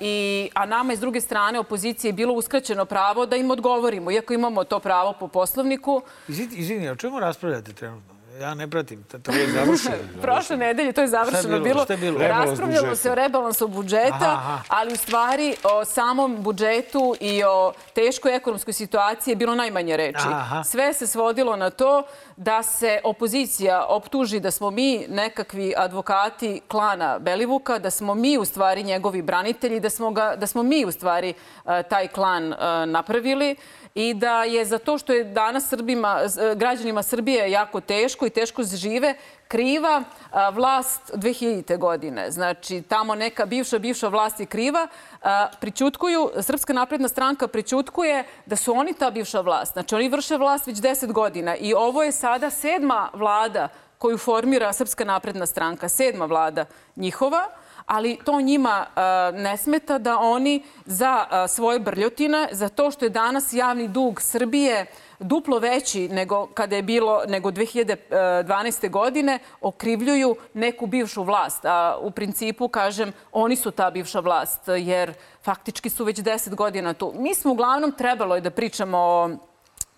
[0.00, 4.34] i, a nama iz druge strane opozicije je bilo uskraćeno pravo da im odgovorimo, iako
[4.34, 6.02] imamo to pravo po poslovniku.
[6.28, 8.15] Izvini, izvini, o čemu raspravljate trenutno?
[8.40, 9.04] Ja ne pratim.
[9.22, 9.96] To, je završeno.
[10.22, 11.60] Prošle nedelje to je završeno.
[11.60, 11.84] bilo?
[11.84, 12.18] Šta je bilo?
[12.18, 14.58] Raspravljalo se o rebalansu budžeta, Aha, aha.
[14.68, 20.26] ali u stvari o samom budžetu i o teškoj ekonomskoj situaciji je bilo najmanje reči.
[20.26, 20.64] Aha.
[20.64, 22.02] Sve se svodilo na to
[22.36, 28.44] da se opozicija optuži da smo mi nekakvi advokati klana Belivuka, da smo mi u
[28.44, 31.34] stvari njegovi branitelji, da smo, ga, da smo mi u stvari
[31.66, 32.56] e, taj klan e,
[32.86, 33.56] napravili
[33.96, 38.30] i da je za to što je danas Srbima, e, građanima Srbije jako teško i
[38.30, 39.14] teško žive,
[39.48, 41.78] kriva a, vlast 2000.
[41.78, 42.30] godine.
[42.30, 44.88] Znači, tamo neka bivša, bivša vlast je kriva.
[45.22, 49.72] A, Pričutkuju, Srpska napredna stranka pričutkuje da su oni ta bivša vlast.
[49.72, 53.68] Znači, oni vrše vlast već 10 godina i ovo je sada sedma vlada
[53.98, 56.64] koju formira Srpska napredna stranka, sedma vlada
[56.96, 57.48] njihova
[57.86, 63.04] ali to njima a, ne smeta da oni za a, svoje brljotine, za to što
[63.04, 64.86] je danas javni dug Srbije
[65.20, 68.90] duplo veći nego kada je bilo nego 2012.
[68.90, 71.64] godine, okrivljuju neku bivšu vlast.
[71.64, 76.94] A u principu, kažem, oni su ta bivša vlast, jer faktički su već 10 godina
[76.94, 77.12] tu.
[77.16, 79.30] Mi smo uglavnom trebalo je da pričamo o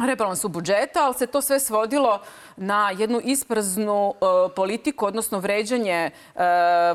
[0.07, 2.21] rebalansu budžeta, ali se to sve svodilo
[2.57, 6.11] na jednu ispraznu e, politiku, odnosno vređanje e,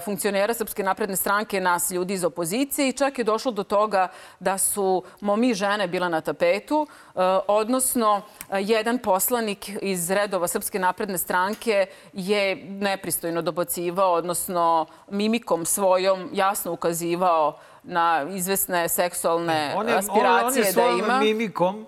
[0.06, 4.08] funkcionera Srpske napredne stranke, nas ljudi iz opozicije i čak je došlo do toga
[4.40, 8.22] da su mo mi žene bila na tapetu, e, odnosno
[8.60, 17.60] jedan poslanik iz redova Srpske napredne stranke je nepristojno dobacivao, odnosno mimikom svojom jasno ukazivao
[17.84, 21.20] na izvesne seksualne On je, on, aspiracije on je da ima.
[21.20, 21.86] mimikom,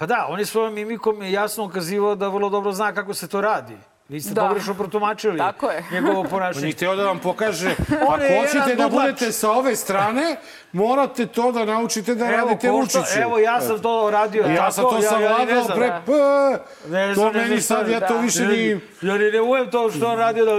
[0.00, 3.40] pa da, on je svojom mimikom jasno ukazivao da vrlo dobro zna kako se to
[3.40, 3.76] radi.
[4.10, 4.40] Vi ste Da.
[4.42, 5.84] pogrešno protumačili Tako je.
[5.92, 6.72] njegovo On je ponašanje.
[6.72, 7.70] hteo da vam pokaže,
[8.02, 10.36] ako hoćete da budete sa ove strane,
[10.72, 13.20] morate to da naučite da radite ko što- Vučiću.
[13.20, 14.72] Evo, ja sam to radio Ja tako.
[14.72, 15.88] sam to ja, ja, savladao ne znam, pre...
[16.06, 16.12] P,
[16.88, 18.20] Ne to znam, ne meni znam sad, ja to da.
[18.20, 18.68] više ni...
[19.02, 20.56] Ja ni ne ujem to što on radio da...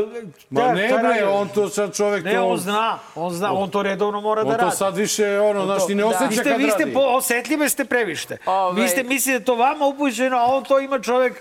[0.51, 2.43] Ma ne bre, on to sad čovek Ne, to...
[2.43, 4.75] on zna, on zna, on to redovno mora da On to radi.
[4.75, 6.07] sad više, ono, znaš, ni ne Da.
[6.07, 6.93] osjeća Vi ste, kad vi ste radi.
[6.93, 8.37] po, osetljive ste prevište.
[8.45, 8.81] Ovaj.
[8.81, 11.33] Vi ste mislite da to vama upućeno, a on to ima čovek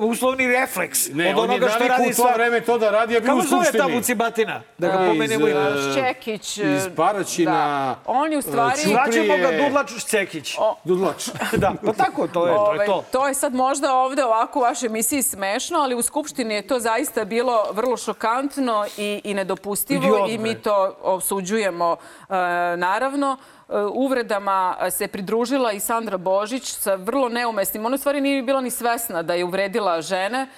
[0.00, 2.32] uslovni refleks Ne, od on je onoga što radi u to sva...
[2.34, 3.94] vreme to da radi, ja bio u Kako zove ta Skupštini.
[3.94, 4.62] bucibatina?
[4.78, 5.60] Da ga pomenemo ime.
[5.60, 6.58] e, Šćekić.
[6.58, 7.98] iz Paraćina, Da.
[8.06, 8.80] On je u stvari...
[8.80, 10.56] Zvaćemo ga Dudlač Šcekić.
[10.84, 11.28] Dudlač.
[11.56, 13.04] Da, pa tako to je, to je to.
[13.12, 16.78] to je sad možda ovde ovako u vašoj emisiji smešno, ali u Skupštini je to
[16.78, 21.96] zaista bilo vrlo šokantno i, i nedopustivo Idiot, i mi to osuđujemo
[22.28, 22.34] e,
[22.76, 23.36] naravno.
[23.68, 27.86] E, Uvredama se pridružila i Sandra Božić sa vrlo neumesnim.
[27.86, 30.48] Ona u stvari nije bila ni svesna da je uvredila žene, e,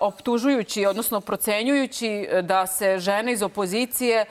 [0.00, 4.26] optužujući, odnosno procenjujući da se žene iz opozicije e,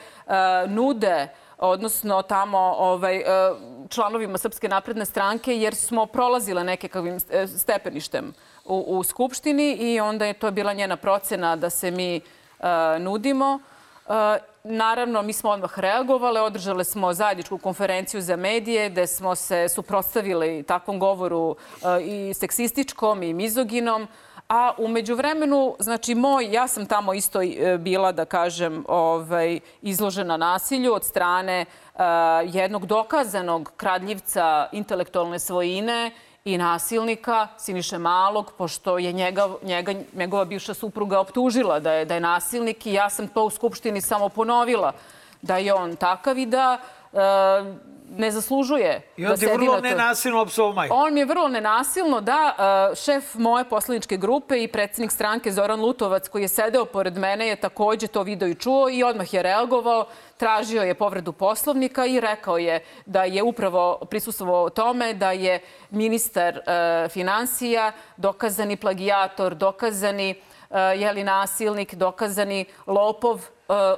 [0.68, 1.28] nude
[1.62, 3.24] odnosno tamo ovaj, e,
[3.88, 8.34] članovima Srpske napredne stranke, jer smo prolazile nekakvim e, stepeništem
[8.64, 12.20] u, u Skupštini i onda je to bila njena procena da se mi e,
[12.98, 13.60] nudimo.
[14.64, 20.62] Naravno, mi smo odmah reagovale, održale smo zajedničku konferenciju za medije gde smo se suprotstavili
[20.62, 24.08] takvom govoru e, i seksističkom i mizoginom.
[24.48, 30.36] A umeđu vremenu, znači moj, ja sam tamo isto e, bila, da kažem, ovaj, izložena
[30.36, 31.66] nasilju od strane e,
[32.44, 36.10] jednog dokazanog kradljivca intelektualne svojine
[36.44, 42.14] i nasilnika Siniše Malog, pošto je njega, njega, njegova bivša supruga optužila da je, da
[42.14, 44.92] je nasilnik i ja sam to u Skupštini samo ponovila
[45.42, 46.78] da je on takav i da
[47.12, 47.18] e,
[48.16, 50.94] ne zaslužuje I da on ti sedi vrlo na toj- nenasilno opsovao majku.
[50.94, 52.54] on mi je vrlo nenasilno, da,
[52.92, 57.48] e, šef moje poslaničke grupe i predsednik stranke Zoran Lutovac koji je sedeo pored mene
[57.48, 60.06] je takođe to video i čuo i odmah je reagovao,
[60.36, 65.60] tražio je povredu poslovnika i rekao je da je upravo prisustvovao tome da je
[65.90, 70.36] ministar e, financija dokazani plagijator, dokazani e,
[70.78, 73.40] jeli nasilnik, dokazani lopov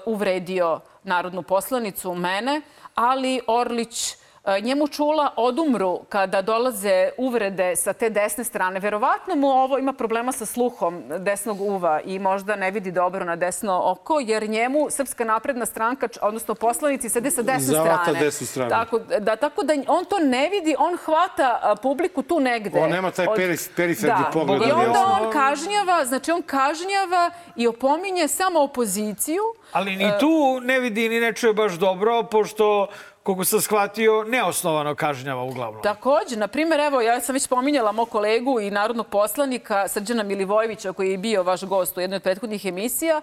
[0.06, 2.60] uvredio narodnu poslanicu, mene,
[2.94, 4.16] ali Orlić
[4.62, 8.80] njemu čula odumru kada dolaze uvrede sa te desne strane.
[8.80, 13.36] Verovatno mu ovo ima problema sa sluhom desnog uva i možda ne vidi dobro na
[13.36, 18.20] desno oko, jer njemu Srpska napredna stranka, odnosno poslanici, sede sa desne Zavata strane.
[18.20, 18.70] desnu stranu.
[18.70, 22.80] Tako da, tako da on to ne vidi, on hvata publiku tu negde.
[22.80, 24.30] On nema taj peri- periferni da.
[24.32, 29.42] pogled I onda on kažnjava, znači on kažnjava i opominje samo opoziciju.
[29.72, 32.86] Ali ni tu ne vidi ni ne čuje baš dobro, pošto,
[33.24, 35.82] koliko sam shvatio, neosnovano kažnjava uglavnom.
[35.82, 40.92] Takođe, na primjer, evo, ja sam već spominjala mog kolegu i narodnog poslanika Srđana Milivojevića,
[40.92, 43.20] koji je bio vaš gost u jednoj od prethodnih emisija.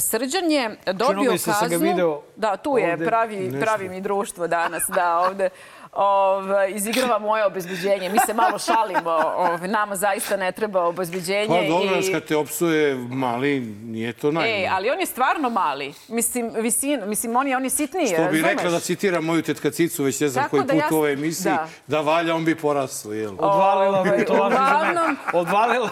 [0.00, 1.88] Srđan je dobio Čini mi se da sam ga kaznu...
[1.88, 3.06] video Da, tu je, ovde.
[3.06, 5.50] pravi, pravi mi društvo danas, da, ovde.
[5.98, 8.08] Ovaj, izigrava moje obezbeđenje.
[8.08, 11.46] Mi se malo šalimo, ovaj, nama zaista ne treba obezbeđenje.
[11.48, 12.12] Pa dobro, i...
[12.12, 14.54] kad te opsuje mali, nije to najmanje.
[14.54, 15.94] E, ali on je stvarno mali.
[16.08, 18.42] Mislim, visina, mislim, on je, on je sitniji, Što bi razumeš?
[18.44, 20.94] rekla da citiram moju tetka Cicu, već ne znam Tako koji da put ja- u
[20.94, 21.68] ovoj emisiji, da.
[21.88, 22.00] da.
[22.02, 23.32] valja, on bi porasao, jel?
[23.32, 24.56] Odvalila Ovaj, bi to za mene.
[24.56, 25.88] uglavnom- Odvalila,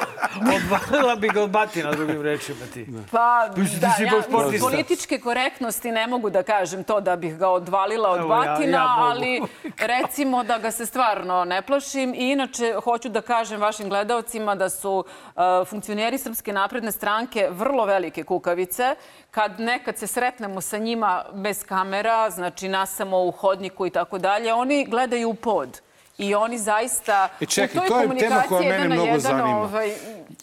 [0.56, 2.86] odvalila bi ga od batina, drugim rečima ti.
[3.10, 4.66] Pa, Mislim, ti da, si ja, iz sportista.
[4.66, 8.78] političke korektnosti ne mogu da kažem to da bih ga odvalila od Evo, ja- batina,
[8.78, 9.10] ja mogu.
[9.10, 9.40] ali
[10.02, 12.14] recimo da ga se stvarno ne plašim.
[12.14, 15.04] I inače, hoću da kažem vašim gledaocima da su
[15.36, 18.94] uh, funkcioneri Srpske napredne stranke vrlo velike kukavice.
[19.30, 24.18] Kad nekad se sretnemo sa njima bez kamera, znači nas samo u hodniku i tako
[24.18, 25.80] dalje, oni gledaju u pod.
[26.18, 29.60] I oni zaista E, čekaj, u toj to je tema koja mene mnogo jedan, zanima.
[29.60, 29.92] Ovaj,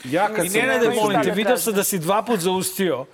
[0.03, 0.61] Ja kad I sam...
[0.61, 3.05] Nenade, molim te, da vidio sam da si dva put zaustio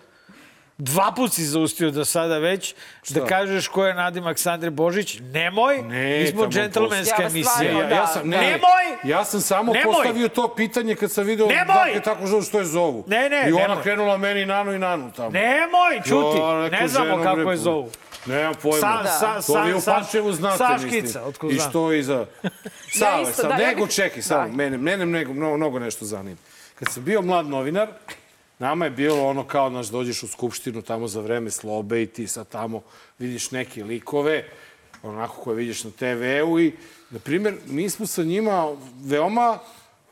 [0.80, 2.76] Dva put si zaustio do sada već
[3.10, 5.18] da kažeš ko je nadimak Sandre Božić.
[5.24, 7.72] Nemoj, Ne, mi smo džentlmenska Ja emisija.
[7.72, 8.86] Ja, ja sam, ne, Nemoj!
[9.04, 9.94] Ja sam samo Nemoj!
[9.94, 11.66] postavio to pitanje kad sam video Nemoj!
[11.76, 13.04] dakle, tako zovu što je zovu.
[13.08, 13.84] Ne, ne, I ona nemoj.
[13.84, 15.30] krenula meni nanu i nanu tamo.
[15.30, 17.90] Nemoj, čuti, Jo, ne znamo kako bre, je zovu.
[18.26, 18.80] Nemam pojma.
[18.80, 19.10] Sa- Da.
[19.42, 21.24] sa- to vi u sa- Pančevu znate, Saškica, mislim.
[21.24, 22.26] otkud I što iza...
[22.90, 24.54] Sale, isto, sad, da, ja nego bih- čekaj, samo, Da.
[24.54, 26.38] mene, mene mnogo, mnogo nešto zanima.
[26.76, 27.88] Kad sam bio mlad novinar,
[28.60, 32.28] nama je bilo ono kao, znaš, dođeš u skupštinu tamo za vreme slobe i ti
[32.28, 32.82] sad tamo
[33.20, 34.46] vidiš neke likove,
[35.04, 36.74] onako koje vidiš na TV-u i,
[37.10, 39.60] na primjer, mi smo sa njima veoma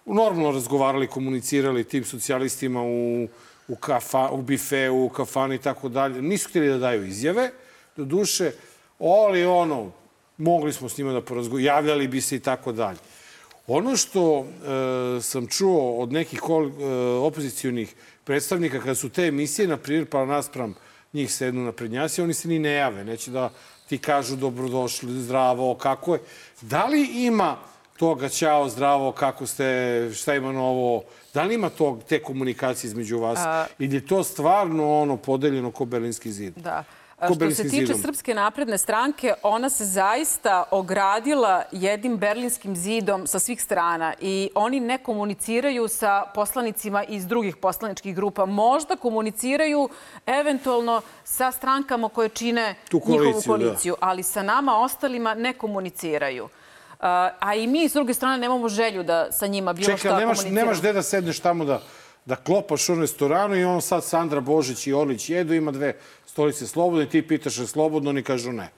[0.05, 3.27] normalno razgovarali, komunicirali tim socijalistima u,
[3.67, 6.21] u, kafa, u bifeu, u kafani i tako dalje.
[6.21, 7.51] Nisu htjeli da daju izjave,
[7.97, 8.51] do duše,
[8.99, 9.91] ali ono,
[10.37, 12.99] mogli smo s njima da porazgovaramo, javljali bi se i tako dalje.
[13.67, 16.71] Ono što e, sam čuo od nekih kol, e,
[17.21, 17.95] opozicijonih
[18.27, 20.75] predstavnika, kada su te emisije, na primjer, pa naspram
[21.13, 23.03] njih sednu na prednjasi, oni se ni ne jave.
[23.03, 23.49] Neće da
[23.89, 26.21] ti kažu dobrodošli, zdravo, kako je.
[26.61, 27.55] Da li ima
[27.97, 31.03] toga, ćao, zdravo, kako ste, šta ima novo?
[31.33, 33.67] Da li ima tog, te komunikacije između vas?
[33.79, 36.53] Ili je to stvarno ono podeljeno ko Berlinski zid?
[36.55, 36.83] Da.
[37.25, 38.01] Što se tiče zidom?
[38.01, 44.79] Srpske napredne stranke, ona se zaista ogradila jednim berlinskim zidom sa svih strana i oni
[44.79, 48.45] ne komuniciraju sa poslanicima iz drugih poslaničkih grupa.
[48.45, 49.89] Možda komuniciraju
[50.25, 53.63] eventualno sa strankama koje čine Tu njihovu koaliciju, da.
[53.65, 56.43] koaliciju, ali sa nama ostalima ne komuniciraju.
[56.43, 56.49] Uh,
[57.39, 60.37] A i mi, s druge strane, nemamo želju da sa njima bilo Čekaj, šta nemaš,
[60.37, 60.65] komuniciramo.
[60.65, 61.81] nemaš gde da sedneš tamo da,
[62.27, 65.93] da klopaš u restoranu i on sad Sandra Božić i Olić jedu, ima dve
[66.25, 68.69] stolice slobodne ti pitaš je slobodno, oni kažu ne.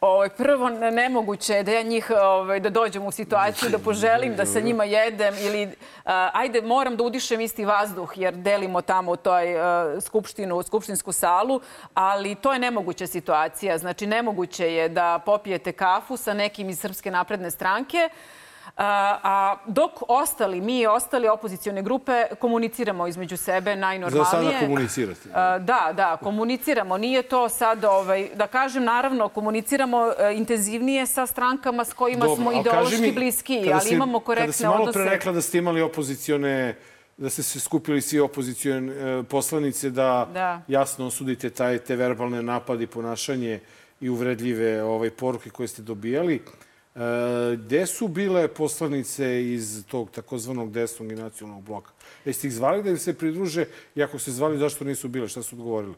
[0.00, 4.36] Ovaj, prvo, ne- nemoguće je da ja njih, ovaj, da dođem u situaciju da poželim
[4.36, 5.68] da sa njima jedem ili,
[6.04, 11.60] a, ajde, moram da udišem isti vazduh jer delimo tamo toj a, skupštinu, skupštinsku salu,
[11.94, 13.78] ali to je nemoguća situacija.
[13.78, 18.08] Znači, nemoguće je da popijete kafu sa nekim iz Srpske napredne stranke,
[18.76, 24.24] A, dok ostali, mi i ostali opozicione grupe komuniciramo između sebe Za najnormalnije.
[24.26, 25.28] sada komunicirate.
[25.34, 26.98] A, Da, da, komuniciramo.
[26.98, 32.46] Nije to sad, ovaj, da kažem, naravno, komuniciramo e, intenzivnije sa strankama s kojima smo
[32.46, 34.92] ali ideološki mi, bliski, kada ali si- imamo Kada korektne si malo odnose.
[34.94, 36.74] pre rekla da ste imali opozicione
[37.16, 40.60] da ste se skupili svi opozicione e, poslanice da, Da.
[40.68, 43.60] jasno osudite taj, te verbalne napadi, ponašanje
[44.00, 46.42] i uvredljive ovaj, poruke koje ste dobijali.
[46.94, 51.90] E, gde su bile poslanice iz tog takozvanog desnog i nacionalnog bloka?
[52.24, 55.28] Jeste ih zvali da im se pridruže i ako se zvali, zašto nisu bile?
[55.28, 55.94] Šta su odgovorili?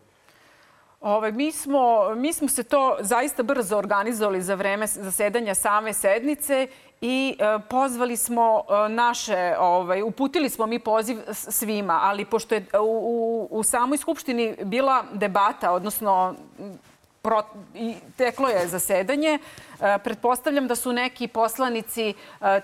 [1.00, 6.68] Ovaj, mi, smo, mi smo se to zaista brzo organizovali za vreme zasedanja same sednice
[7.00, 12.66] i e, pozvali smo e, naše, ovaj, uputili smo mi poziv svima, ali pošto je
[12.80, 16.34] u, u, u samoj skupštini bila debata, odnosno
[17.22, 17.42] pro,
[18.16, 22.14] teklo je zasedanje, e, pretpostavljam da su neki poslanici e,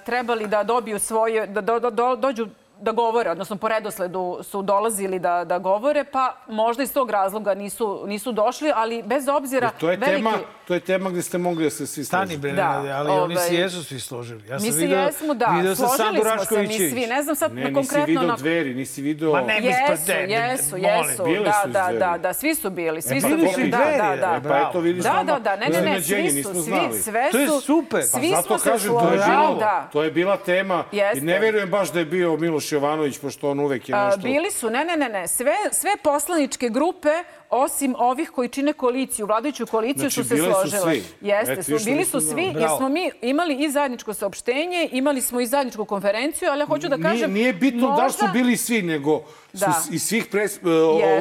[0.07, 2.47] trebali da dobiju svoje, da do, do, do, dođu
[2.81, 7.55] da govore, odnosno po redosledu su dolazili da, da govore, pa možda iz tog razloga
[7.55, 9.67] nisu, nisu došli, ali bez obzira...
[9.67, 10.17] Jer to je, veliki...
[10.17, 10.33] tema,
[10.67, 12.41] to je tema gde ste mogli da se svi Stani složite.
[12.41, 14.43] bre, Da, ali oni se ovaj, jesu svi složili.
[14.49, 17.07] Ja sam Mi se video, jesmo, da, video sam složili Sandu smo se mi svi.
[17.07, 18.07] Ne znam sad Ne, nisi konkretno...
[18.07, 19.33] video na- dveri, nisi video...
[19.33, 21.25] Ma ne, mi Jesu, ne, jesu, jesu.
[21.25, 23.77] bile Da, su da, da, da, svi su bili, svi E, su bili su Da,
[23.77, 24.49] Dveri, da, e, da.
[24.49, 27.49] Pa eto, vidiš Da, da, da, ne, ne, ne, svi su, svi, sve To je
[27.49, 28.03] su, super.
[28.13, 29.89] Pa Pa zato kažem, to je, složili, bilo, da.
[29.93, 30.85] to je bila tema.
[31.15, 34.21] I ne verujem baš da je bio Miloš Jovanović, pošto on uvek je A, nešto...
[34.21, 37.09] Bili su, ne, ne, ne, ne, sve, sve poslaničke grupe
[37.51, 40.81] osim ovih koji čine koaliciju, vladajuću koaliciju Znači, su se bile su složile.
[40.83, 41.03] svi.
[41.23, 42.77] Jeste, Eto, su, bili su svi, jer Bravo.
[42.77, 46.97] smo mi imali i zajedničko saopštenje, imali smo i zajedničku konferenciju, ali ja hoću da
[46.97, 47.33] Nije, kažem...
[47.33, 49.21] nije bitno da li su možda- bili svi, nego
[49.51, 49.73] su Da.
[49.75, 50.69] s- iz svih pres, Jeste,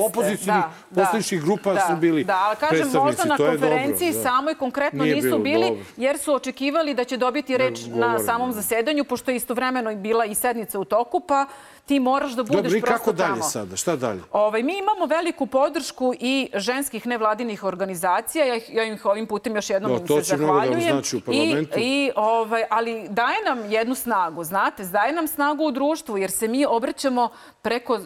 [0.01, 1.01] opozicijnih da, da.
[1.01, 4.29] poslaničkih grupa da, su bili Da, ali kažem, možda na konferenciji dobro, da.
[4.29, 5.83] samoj konkretno Nije nisu bilo bili, dobro.
[5.97, 8.53] jer su očekivali da će dobiti reč na govorim, samom da.
[8.53, 11.45] zasedanju, pošto je istovremeno bila i sednica u toku, pa
[11.87, 13.43] ti moraš da budeš Dobro, i prosto kako dalje tamo.
[13.43, 13.75] sada?
[13.75, 14.21] Šta dalje?
[14.31, 18.45] Ovaj, mi imamo veliku podršku i ženskih nevladinih organizacija.
[18.45, 20.91] Ja, ja im ovim putem još jednom Da, im to se mnogo da zahvaljujem.
[20.91, 21.21] znači.
[21.31, 26.31] I, i, ovaj, ali daje nam jednu snagu, znate, daje nam snagu u društvu, jer
[26.31, 27.29] se mi obraćamo
[27.61, 27.99] preko, eh,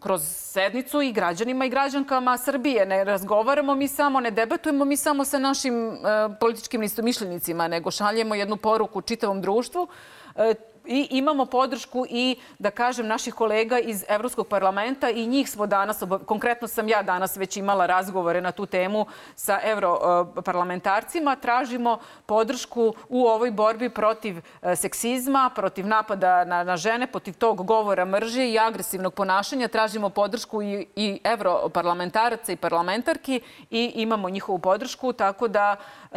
[0.00, 2.86] kroz sednicu i građanima i građankama Srbije.
[2.86, 5.98] Ne razgovaramo mi samo, ne debatujemo mi samo sa našim eh,
[6.40, 9.88] političkim istomišljenicima, nego šaljemo jednu poruku čitavom društvu.
[10.36, 10.54] Eh,
[10.86, 16.02] i imamo podršku i, da kažem, naših kolega iz Evropskog parlamenta i njih smo danas,
[16.26, 21.36] konkretno sam ja danas već imala razgovore na tu temu sa europarlamentarcima.
[21.36, 27.66] Tražimo podršku u ovoj borbi protiv e, seksizma, protiv napada na, na žene, protiv tog
[27.66, 29.68] govora mržnje i agresivnog ponašanja.
[29.68, 36.16] Tražimo podršku i, i europarlamentaraca i parlamentarki i imamo njihovu podršku, tako da e,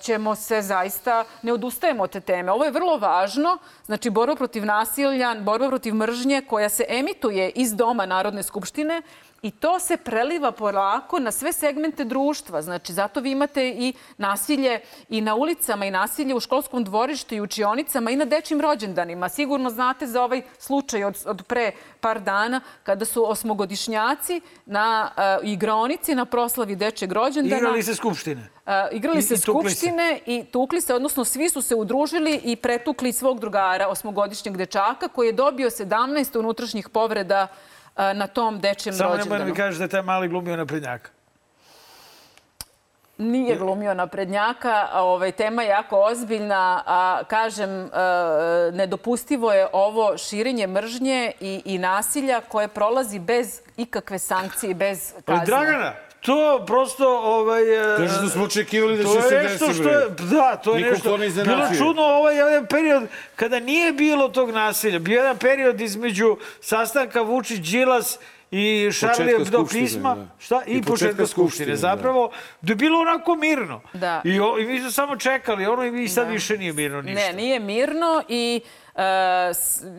[0.00, 2.52] ćemo se zaista, ne odustajemo od te teme.
[2.52, 7.74] Ovo je vrlo važno, znači borba protiv nasilja, borba protiv mržnje koja se emituje iz
[7.74, 9.02] doma Narodne skupštine
[9.42, 12.62] i to se preliva polako na sve segmente društva.
[12.62, 17.40] Znači, zato vi imate i nasilje i na ulicama i nasilje u školskom dvorištu i
[17.40, 19.28] učionicama i na dečim rođendanima.
[19.28, 25.48] Sigurno znate za ovaj slučaj od, od pre par dana kada su osmogodišnjaci na uh,
[25.48, 27.56] igraonici na proslavi dečeg rođendana.
[27.56, 28.55] Igrali se skupštine.
[28.66, 29.76] Uh, igrali I- se i tukli se.
[29.76, 35.08] skupštine i tukli se, odnosno svi su se udružili i pretukli svog drugara, osmogodišnjeg dečaka,
[35.08, 39.38] koji je dobio 17 unutrašnjih povreda uh, na tom dečijem Samo nemoj rođendanu.
[39.38, 41.10] da mi kažeš da je taj mali glumio naprednjaka.
[43.18, 47.88] Nije glumio naprednjaka, ovaj, tema je jako ozbiljna, a kažem, e,
[48.72, 55.44] nedopustivo je ovo širenje mržnje i, i nasilja koje prolazi bez ikakve sankcije, bez kazne.
[55.46, 55.92] Dragana,
[56.26, 57.08] to prosto...
[57.10, 57.62] Ovaj,
[57.94, 59.80] e, Kaže da smo očekivali da će se je nešto desiti.
[59.80, 61.08] što je, da, to je nešto.
[61.10, 61.28] to ne.
[61.28, 63.02] Bilo čudno ovaj jedan period
[63.36, 64.98] kada nije bilo tog nasilja.
[64.98, 68.18] Bio jedan period između sastanka Vučić-Đilas
[68.50, 70.14] i Šarli Početka Hebdo Skupštine, pisma.
[70.14, 70.26] da.
[70.38, 70.62] Šta?
[70.66, 71.70] I, I početka, početka Skupštine.
[71.70, 71.76] Da.
[71.76, 73.80] Zapravo, da je bilo onako mirno.
[73.92, 74.20] Da.
[74.24, 77.20] I, o, I mi smo samo čekali, ono i sad više nije mirno ništa.
[77.22, 78.85] Ne, nije mirno i s-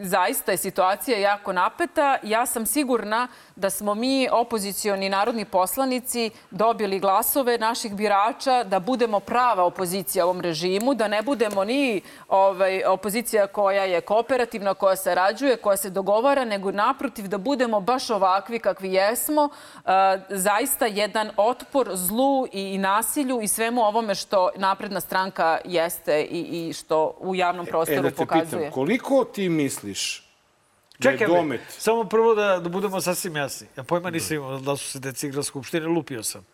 [0.01, 2.17] zaista je situacija jako napeta.
[2.23, 9.19] Ja sam sigurna da smo mi, opozicioni narodni poslanici, dobili glasove naših birača da budemo
[9.19, 15.57] prava opozicija ovom režimu, da ne budemo ni ovaj, opozicija koja je kooperativna, koja sarađuje,
[15.57, 19.49] koja se dogovara, nego naprotiv da budemo baš ovakvi kakvi jesmo.
[19.85, 19.89] E,
[20.29, 26.73] zaista jedan otpor zlu i, nasilju i svemu ovome što napredna stranka jeste i, i
[26.73, 28.61] što u javnom prostoru E, da pokazuje.
[28.61, 30.23] pitam, koliko ti misliš
[30.99, 31.61] da Čekaj, domet...
[31.69, 33.67] samo prvo da, da budemo sasvim jasni.
[33.77, 36.45] Ja pojma nisam imao da su se deca igrali skupštine, lupio sam.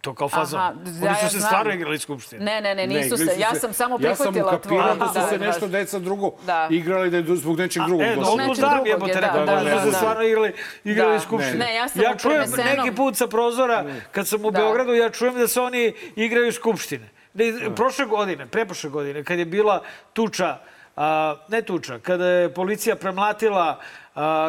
[0.00, 0.60] To kao fazon.
[0.60, 1.42] Aha, Oni ja- su ja se znam.
[1.42, 2.44] stvarno igrali skupštine.
[2.44, 3.40] Ne, ne, ne, nisu igrali se.
[3.40, 5.12] Ja sam samo Ja sam prihvatila ukapirao tvoje.
[5.14, 6.68] da su se nešto deca drugo Da.
[6.70, 8.02] igrali da je zbog nečeg drugog.
[8.02, 9.96] E, odmah znam, je, da, rekao, da, da, da, su se da.
[9.96, 10.52] stvarno igrali,
[10.84, 11.20] igrali Da.
[11.20, 11.54] skupštine.
[11.56, 14.58] Ne, ja sam ja čujem prenesenom- neki put sa prozora, kad sam u Da.
[14.58, 17.08] Beogradu, ja čujem da se oni igraju skupštine.
[17.34, 20.58] Da, iz- prošle godine, preprošle godine, kad je bila tuča,
[20.96, 23.80] a, ne tuča, kada je policija premlatila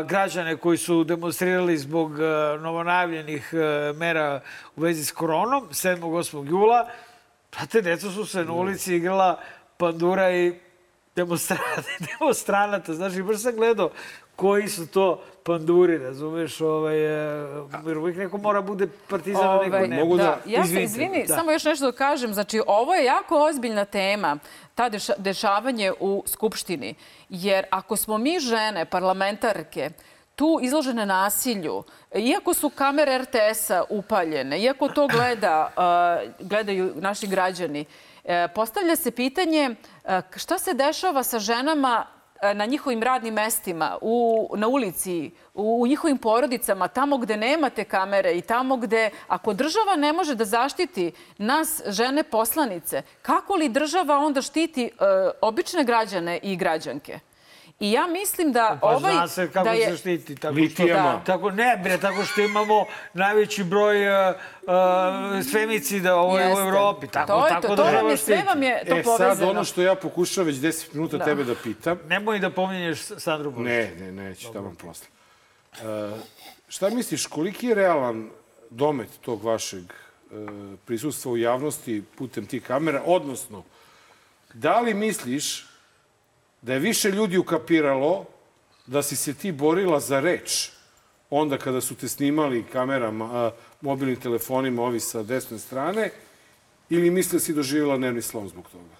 [0.05, 2.11] građane koji su demonstrirali zbog
[2.61, 3.53] novonavljenih
[3.95, 4.41] mera
[4.75, 5.99] u vezi s koronom, 7.
[5.99, 6.49] 8.
[6.49, 6.87] jula,
[7.49, 9.39] pa te deca su se na ulici igrala
[9.77, 10.53] pandura i
[11.15, 11.81] demonstranata,
[12.19, 12.93] demonstranata.
[12.93, 13.89] Znaš, i baš sam gledao
[14.36, 17.47] koji su to panduri, razumeš, ovaj, e,
[17.88, 19.97] jer uvijek neko mora bude partizan, a neko Ovaj, ne.
[19.99, 21.36] Mogu da- Ja se, izvini, da.
[21.36, 22.34] samo još nešto da kažem.
[22.34, 24.38] Znači, ovo je jako ozbiljna tema,
[24.75, 26.95] ta deša, dešavanje u Skupštini.
[27.29, 29.89] Jer ako smo mi žene, parlamentarke,
[30.36, 31.84] tu izložene nasilju,
[32.15, 37.86] iako su kamere RTS-a upaljene, iako to gleda, uh, gledaju naši građani,
[38.25, 39.75] e, postavlja se pitanje
[40.36, 42.05] šta se dešava sa ženama
[42.53, 48.33] na njihovim radnim mestima, u, na ulici, u, u njihovim porodicama, tamo gde nemate kamere
[48.37, 54.17] i tamo gde, ako država ne može da zaštiti nas, žene poslanice, kako li država
[54.17, 54.89] onda štiti e,
[55.41, 57.19] obične građane i građanke?
[57.84, 59.13] I ja mislim da Pa ovaj...
[59.13, 60.36] zna se kako da je, se štiti.
[60.36, 61.11] Tako Litijama.
[61.11, 66.61] Što, tako, ne, bre, tako što imamo najveći broj uh, uh, femicida u, u Jeste.
[66.61, 67.07] Evropi.
[67.07, 69.36] Tako, to je tako to, da to vam je, sve vam je to E, povezano.
[69.36, 71.25] sad ono što ja pokušavam već 10 minuta Da.
[71.25, 71.99] tebe da pitam.
[72.07, 73.67] Nemoj da pominješ Sandru Božić.
[73.67, 75.07] Ne, ne, neću tamo posle.
[75.73, 76.19] Uh,
[76.67, 78.29] šta misliš, koliki je realan
[78.69, 80.36] domet tog vašeg e,
[80.86, 83.63] prisustva u javnosti putem tih kamera, odnosno,
[84.53, 85.72] da li misliš
[86.64, 88.26] da je više ljudi ukapiralo
[88.88, 90.70] da si se ti borila za reč
[91.30, 93.51] onda kada su te snimali kamerama,
[93.82, 96.09] mobilnim telefonima ovi sa desne strane,
[96.89, 98.95] ili misle si doživjela nervni slom zbog toga?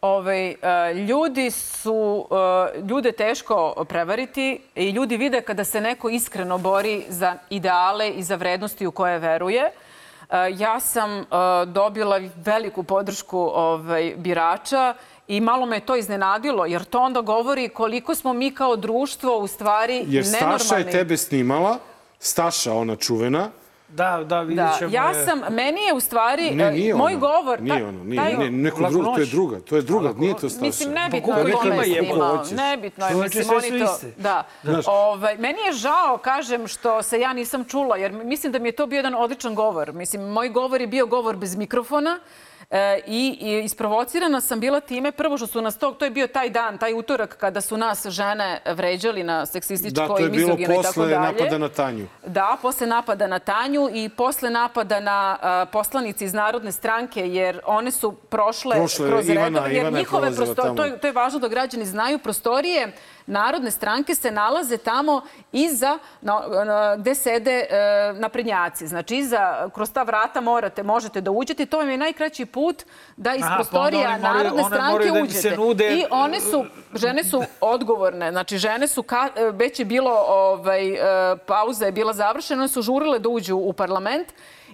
[0.00, 0.56] Ovaj, e,
[0.94, 7.38] ljudi su, e, ljude teško prevariti i ljudi vide kada se neko iskreno bori za
[7.50, 9.62] ideale i za vrednosti u koje veruje.
[9.62, 9.72] E,
[10.56, 11.24] Ja sam
[11.66, 14.94] dobila veliku podršku ovaj, birača
[15.30, 19.46] i malo me to iznenadilo, jer to onda govori koliko smo mi kao društvo u
[19.46, 20.58] stvari Jer nenormalni.
[20.58, 21.78] Staša je tebe snimala,
[22.20, 23.50] Staša, ona čuvena,
[23.90, 24.90] Da, da, vidjet Da, ćemo.
[24.92, 25.24] ja je.
[25.26, 27.20] sam, meni je u stvari, Ne, nije e, moj ona.
[27.20, 27.62] govor...
[27.62, 30.48] Nije ona, nije, taj- ne, neko drugo, to je druga, to je druga, nije to
[30.48, 30.64] Staša.
[30.64, 32.08] Mislim, nebitno je koliko ko ima me jebote?
[32.08, 32.44] snimao.
[32.52, 33.96] Nebitno je, mislim, oni to...
[34.16, 34.44] Da.
[34.64, 38.68] Znaš- Ovaj, meni je žao, kažem, što se ja nisam čula, jer mislim da mi
[38.68, 39.92] je to bio jedan odličan govor.
[39.92, 42.18] Mislim, moj govor je bio govor bez mikrofona,
[42.72, 46.26] E, i, i isprovocirana sam bila time prvo što su nas to, to je bio
[46.28, 50.28] taj dan, taj utorak kada su nas žene vređali na seksističko Da, to je i
[50.28, 51.20] bilo mizogino i tako posle dalje.
[51.22, 52.06] napada na Tanju.
[52.26, 57.60] Da, posle napada na Tanju i posle napada na a, poslanici iz Narodne stranke, jer
[57.66, 61.12] one su prošle, Prošle, kroz Ivana- jer Ivana je njihove prostorije, to, je- to je
[61.14, 62.92] važno da građani znaju, prostorije
[63.30, 65.22] Narodne stranke se nalaze tamo
[65.52, 67.66] iza, na, na, gde sede e,
[68.14, 68.86] naprednjaci.
[68.86, 69.40] Znači, iza,
[69.74, 71.66] kroz ta vrata morate, možete da uđete.
[71.66, 72.82] To vam je najkraći put
[73.16, 75.56] da iz Aha, pa prostorija oni moraju- Narodne stranke da uđete.
[75.56, 76.64] nude- I one su,
[76.94, 78.30] žene su odgovorne.
[78.30, 80.98] Znači, žene su, ka, e, već je bilo, ovaj, e,
[81.38, 84.26] pauza je bila završena, one su žurile da uđu u parlament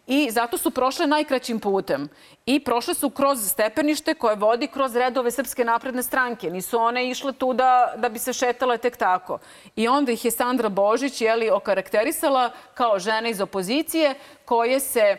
[0.07, 2.09] i zato su prošle najkraćim putem.
[2.47, 6.51] I prošle su kroz stepenište koje vodi kroz redove Srpske napredne stranke.
[6.51, 9.39] Nisu one išle tu da, da bi se šetale tek tako.
[9.77, 15.19] I onda ih je Sandra Božić jeli, okarakterisala kao žene iz opozicije koje se e,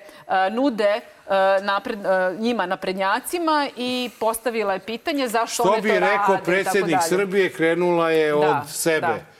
[0.51, 1.01] nude e,
[1.61, 6.23] napred, e, njima naprednjacima i postavila je pitanje zašto Što one bi to rekao rade
[6.23, 7.09] i tako predsjednik dalje.
[7.09, 9.07] Srbije, krenula je Da, od sebe.
[9.07, 9.36] da.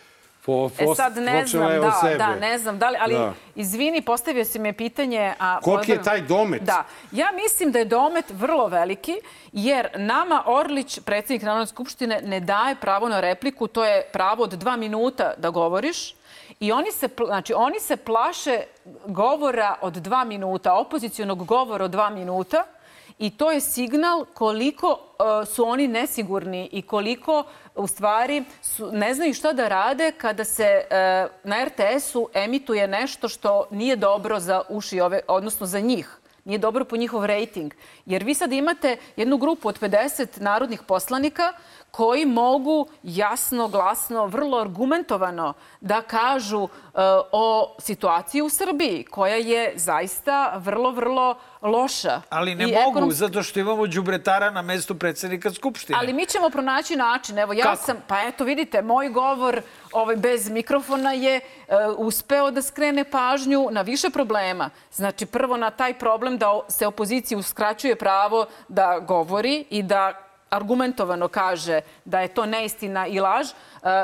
[0.47, 2.15] Po, E pos- sad ne znam, od da, sebe.
[2.15, 3.33] da, ne znam da li, ali Da.
[3.55, 5.33] izvini, postavio si me pitanje...
[5.39, 6.61] A, Koliki je taj domet?
[6.61, 9.19] Da, ja mislim da je domet vrlo veliki,
[9.51, 14.49] jer nama Orlić, predsjednik Narodne skupštine, ne daje pravo na repliku, to je pravo od
[14.51, 16.15] dva minuta da govoriš,
[16.59, 18.63] I oni se, znači, oni se plaše
[19.07, 22.63] govora od dva minuta, opozicionog govora od dva minuta,
[23.19, 27.43] i to je signal koliko uh, su oni nesigurni i koliko
[27.75, 33.29] u stvari su, ne znaju šta da rade kada se uh, na RTS-u emituje nešto
[33.29, 36.19] što nije dobro za uši ove, odnosno za njih.
[36.47, 37.73] Nije dobro po njihov rejting.
[38.05, 41.53] Jer vi sad imate jednu grupu od 50 narodnih poslanika
[41.91, 46.69] koji mogu jasno, glasno, vrlo argumentovano da kažu uh,
[47.31, 52.21] o situaciji u Srbiji, koja je zaista vrlo, vrlo loša.
[52.29, 55.99] Ali ne mogu, ekonomski- zato što imamo đubretara na mestu predsednika Skupštine.
[56.01, 57.37] Ali mi ćemo pronaći način.
[57.39, 57.83] Evo, ja Kako?
[57.83, 61.41] sam, pa eto, vidite, moj govor ovaj, bez mikrofona je e,
[61.97, 64.69] uspeo da skrene pažnju na više problema.
[64.91, 71.27] Znači, prvo na taj problem da se opoziciji uskraćuje pravo da govori i da argumentovano
[71.27, 73.47] kaže da je to neistina i laž.
[73.47, 73.53] E,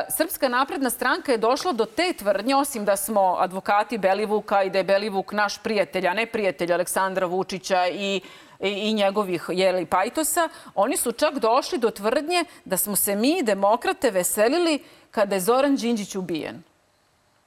[0.09, 4.77] Srpska napredna stranka je došla do te tvrdnje, osim da smo advokati Belivuka i da
[4.77, 8.21] je Belivuk naš prijatelj, a ne prijatelj Aleksandra Vučića i
[8.59, 14.11] i, njegovih jeli, pajtosa, oni su čak došli do tvrdnje da smo se mi, demokrate,
[14.11, 14.79] veselili
[15.11, 16.63] kada je Zoran Đinđić ubijen.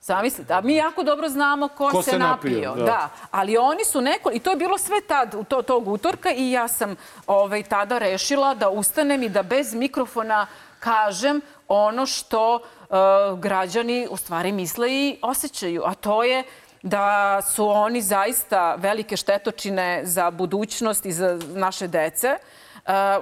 [0.06, 2.50] Zamislite, a mi jako dobro znamo ko, Ko se, se napio.
[2.50, 2.84] napio, da.
[2.84, 3.08] da.
[3.30, 6.68] Ali oni su neko, i to je bilo sve tad, to, tog utorka i ja
[6.68, 6.96] sam
[7.26, 10.46] ovaj, tada rešila da ustanem i da bez mikrofona
[10.78, 12.94] kažem ono što e,
[13.38, 16.44] građani u stvari misle i osjećaju, a to je
[16.82, 22.28] da su oni zaista velike štetočine za budućnost i za naše dece.
[22.28, 22.38] E,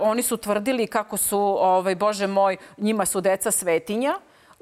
[0.01, 4.15] oni su tvrdili kako su, ovaj, bože moj, njima su deca svetinja.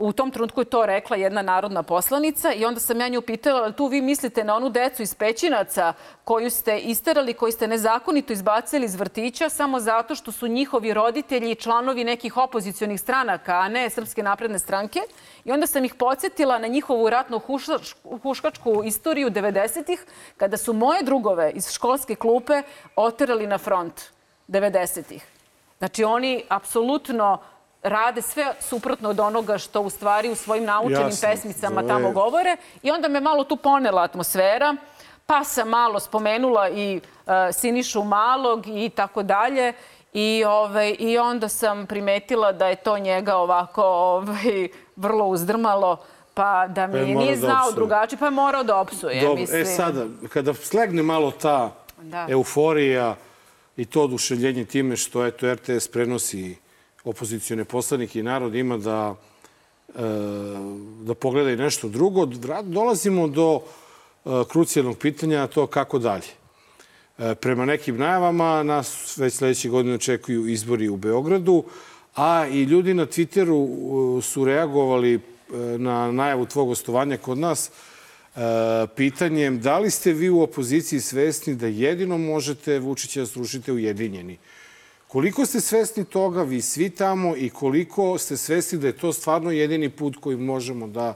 [0.02, 3.72] U tom trenutku je to rekla jedna narodna poslanica i onda sam ja nju pitala,
[3.72, 5.92] tu vi mislite na onu decu iz Pećinaca
[6.24, 11.50] koju ste isterali, koju ste nezakonito izbacili iz vrtića samo zato što su njihovi roditelji
[11.50, 15.00] i članovi nekih opozicionih stranaka, a ne Srpske napredne stranke.
[15.44, 17.40] I onda sam ih podsjetila na njihovu ratno
[18.22, 22.62] huškačku istoriju 90-ih, kada su moje drugove iz školske klupe
[22.96, 24.02] oterali na front
[24.48, 25.26] 90-ih.
[25.78, 27.38] Znači, oni apsolutno
[27.82, 31.28] rade sve suprotno od onoga što u stvari u svojim naučenim Jasno.
[31.28, 32.56] pesmicama tamo govore.
[32.82, 34.76] I onda me malo tu ponela atmosfera,
[35.26, 39.72] pa sam malo spomenula i uh, Sinišu Malog i tako dalje.
[40.12, 45.96] I, ovaj, I onda sam primetila da je to njega ovako ovaj, vrlo uzdrmalo,
[46.34, 47.74] Pa da Pa mi morao nije da znao opsuje.
[47.74, 49.20] drugačije, pa je morao da opsuje.
[49.20, 49.60] Dobro, mislim.
[49.62, 52.26] e sada, kada slegne malo ta Da.
[52.28, 53.16] euforija
[53.76, 56.56] i to oduševljenje time što eto, RTS prenosi
[57.04, 59.14] opozicione poslanike i narod ima da,
[59.88, 59.92] e,
[61.02, 62.26] da pogleda i nešto drugo,
[62.62, 66.30] dolazimo do e, krucijalnog pitanja, to kako dalje.
[67.18, 71.64] E, Prema nekim najavama nas već sledeće godine očekuju izbori u Beogradu,
[72.16, 75.20] a i ljudi na Twitteru su reagovali
[75.78, 77.70] na najavu tvog gostovanja kod nas
[78.96, 84.38] pitanjem da li ste vi u opoziciji svesni da jedino možete Vučića srušite ujedinjeni.
[85.12, 89.50] Koliko ste svesni toga, vi svi tamo, i koliko ste svesni da je to stvarno
[89.50, 91.14] jedini put koji možemo da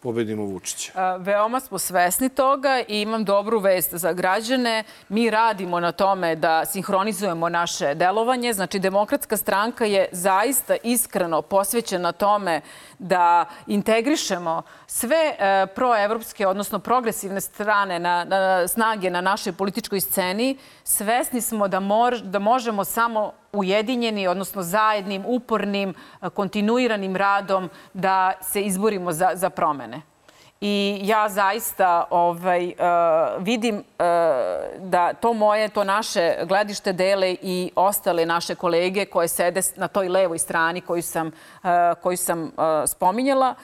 [0.00, 1.16] pobedimo Vučića?
[1.16, 4.84] Veoma smo svesni toga i imam dobru vest za građane.
[5.08, 8.52] Mi radimo na tome da sinhronizujemo naše delovanje.
[8.52, 12.60] Znači, Demokratska stranka je zaista iskreno posvećena tome
[12.98, 20.58] da integrišemo sve e, proevropske, odnosno progresivne strane na, na, snage na našoj političkoj sceni.
[20.84, 28.32] Svesni smo da, mor, da možemo samo ujedinjeni, odnosno zajednim, upornim, e, kontinuiranim radom da
[28.42, 30.15] se izborimo za, za promene.
[30.60, 33.82] I ja zaista ovaj, uh, vidim uh,
[34.78, 40.08] da to moje, to naše gledište dele i ostale naše kolege koje sede na toj
[40.08, 41.70] levoj strani koju sam, uh,
[42.02, 42.52] koju sam
[42.86, 43.54] spominjala.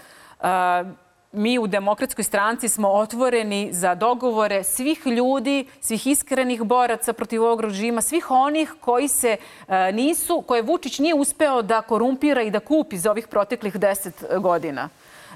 [1.34, 7.60] Mi u demokratskoj stranci smo otvoreni za dogovore svih ljudi, svih iskrenih boraca protiv ovog
[7.60, 9.36] režima, svih onih koji se
[9.68, 14.24] e, nisu, koje Vučić nije uspeo da korumpira i da kupi za ovih proteklih deset
[14.38, 14.88] godina.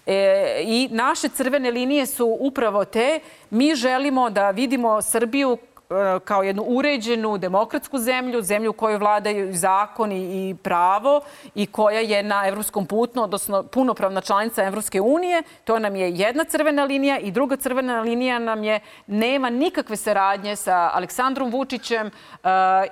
[0.07, 3.21] E, I naše crvene linije su upravo te.
[3.51, 5.59] Mi želimo da vidimo Srbiju
[5.91, 11.21] e, kao jednu uređenu demokratsku zemlju, zemlju u kojoj vladaju zakon i, pravo
[11.55, 15.43] i koja je na evropskom putu, odnosno punopravna članica Evropske unije.
[15.65, 20.57] To nam je jedna crvena linija i druga crvena linija nam je nema nikakve saradnje
[20.57, 22.07] sa Aleksandrom Vučićem.
[22.07, 22.11] E,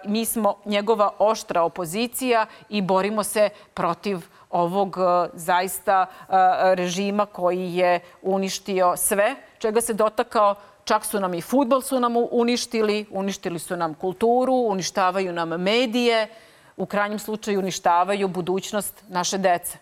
[0.04, 6.34] mi smo njegova oštra opozicija i borimo se protiv ovog e, zaista e,
[6.74, 12.14] režima koji je uništio sve, čega se dotakao Čak su nam i futbol su nam
[12.30, 16.28] uništili, uništili su nam kulturu, uništavaju nam medije,
[16.76, 19.78] u krajnjem slučaju uništavaju budućnost naše dece.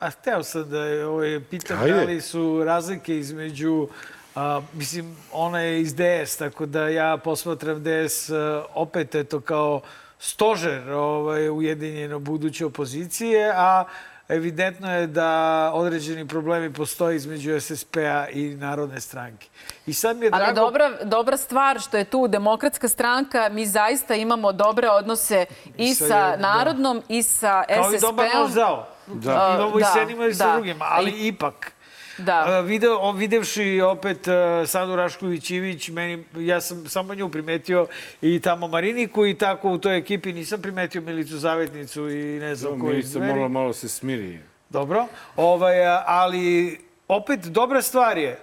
[0.00, 1.94] A hteo sam da je, ovaj, pitam Ajde.
[1.94, 3.88] da li su razlike između
[4.34, 9.80] A, mislim, ona je iz DS, tako da ja posmatram DS a, opet eto kao
[10.22, 13.84] stožer ovaj, ujedinjeno buduće opozicije, a
[14.28, 15.30] evidentno je da
[15.74, 19.48] određeni problemi postoje između SSP-a i Narodne stranke.
[19.86, 20.44] I sad mi je drago...
[20.44, 25.44] Ali dobra, dobra stvar što je tu demokratska stranka, mi zaista imamo dobre odnose
[25.76, 26.36] i sa sa da.
[26.38, 28.42] Narodnom i sa Kao i dobar SSP-om.
[28.42, 28.86] nož zao.
[29.06, 29.70] Da.
[29.76, 30.52] I Da, sa jednima i sa da.
[30.52, 31.72] drugima, ali I- ipak.
[32.18, 32.60] Da.
[32.60, 37.86] Video, videvši opet uh, Sandu Rašković-Ivić, meni, ja sam samo nju primetio
[38.22, 42.80] i tamo Mariniku i tako u toj ekipi nisam primetio Milicu Zavetnicu i ne znam
[42.80, 44.38] koji Milica malo, malo se smiri.
[44.70, 45.06] Dobro,
[45.36, 48.38] ovaj, a, ali opet dobra stvar je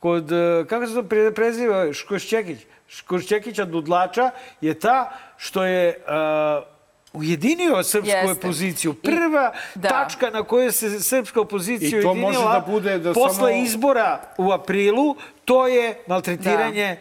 [0.00, 2.58] kod, e, kako se to pre- preziva, Škošćekić,
[2.88, 6.71] Škošćekića Dudlača je ta što je uh,
[7.14, 8.30] ujedinio srpsku Jeste.
[8.32, 8.92] opoziciju.
[8.92, 9.88] I- Prva da.
[9.88, 13.48] tačka na kojoj se srpska opozicija I to ujedinila može da bude da posle samo-
[13.50, 16.96] izbora u aprilu, to je maltretiranje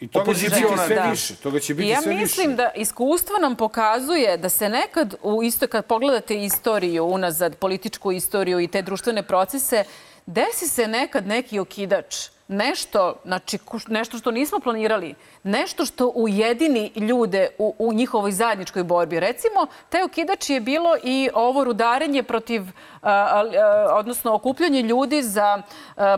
[0.00, 0.56] I toga će biti
[0.86, 1.02] sve Da.
[1.02, 1.34] više.
[1.36, 2.56] Toga će biti I ja sve mislim više.
[2.56, 8.60] da iskustvo nam pokazuje da se nekad, u isto, kad pogledate istoriju unazad, političku istoriju
[8.60, 9.84] i te društvene procese,
[10.26, 12.16] desi se nekad neki okidač.
[12.48, 19.20] Nešto, znači, nešto što nismo planirali, nešto što ujedini ljude u, u njihovoj zajedničkoj borbi.
[19.20, 22.62] Recimo, taj okidač je bilo i ovo rudarenje protiv,
[23.02, 23.44] a, a,
[23.88, 25.62] a, odnosno okupljanje ljudi za,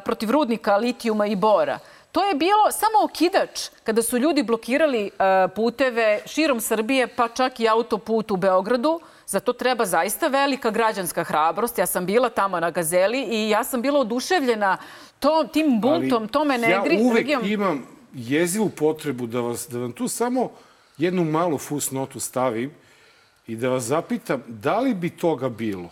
[0.05, 1.79] protiv rudnika litijuma i bora.
[2.13, 5.11] To je bilo samo okidač kada su ljudi blokirali
[5.55, 9.01] puteve širom Srbije, pa čak i autoput u Beogradu.
[9.27, 11.79] Za to treba zaista velika građanska hrabrost.
[11.79, 14.77] Ja sam bila tamo na Gazeli i ja sam bila oduševljena
[15.19, 17.47] to, tim buntom, Ali tome Ja negri, uvek energijom.
[17.53, 20.51] imam jezivu potrebu da, vas, da vam tu samo
[20.99, 22.71] jednu malu fusnotu stavim
[23.47, 25.91] i da vas zapitam da li bi toga bilo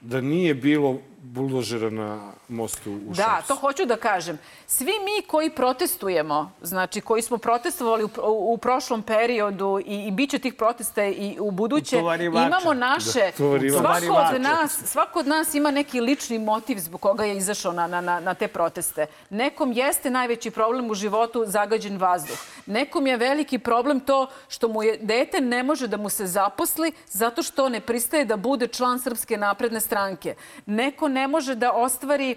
[0.00, 3.48] da nije bilo buldožera na mostu u Da, Šapcu?
[3.48, 4.38] to hoću da kažem.
[4.66, 10.30] Svi mi koji protestujemo, znači koji smo protestovali u, u, prošlom periodu i, i bit
[10.30, 11.98] će tih protesta i u buduće,
[12.46, 13.32] imamo naše...
[13.38, 17.72] Da, svako, od nas, svako od nas ima neki lični motiv zbog koga je izašao
[17.72, 19.06] na, na, na, na te proteste.
[19.30, 22.38] Nekom jeste najveći problem u životu zagađen vazduh.
[22.66, 26.92] Nekom je veliki problem to što mu je dete ne može da mu se zaposli
[27.06, 30.34] zato što ne pristaje da bude član Srpske napredne stranke.
[30.66, 32.36] Neko ne može da ostvari e,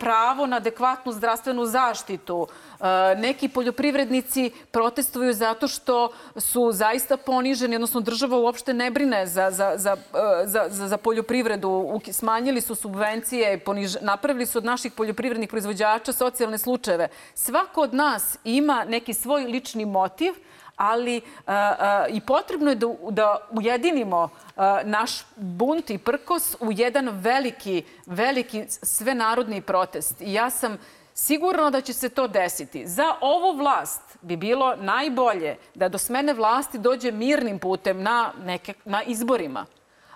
[0.00, 2.46] pravo na adekvatnu zdravstvenu zaštitu.
[2.46, 2.84] E,
[3.16, 9.72] neki poljoprivrednici protestuju zato što su zaista poniženi, odnosno država uopšte ne brine za, za,
[9.76, 9.96] za,
[10.42, 12.00] e, za, za, poljoprivredu.
[12.12, 17.08] Smanjili su subvencije, poniž, napravili su od naših poljoprivrednih proizvođača socijalne slučajeve.
[17.34, 20.32] Svako od nas ima neki svoj lični motiv,
[20.76, 26.72] ali a, a, i potrebno je da, da ujedinimo a, naš bunt i prkos u
[26.72, 30.20] jedan veliki, veliki svenarodni protest.
[30.20, 30.78] I ja sam
[31.14, 32.86] sigurna da će se to desiti.
[32.86, 38.74] Za ovu vlast bi bilo najbolje da do smene vlasti dođe mirnim putem na, neke,
[38.84, 39.66] na izborima.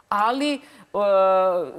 [0.09, 0.61] Ali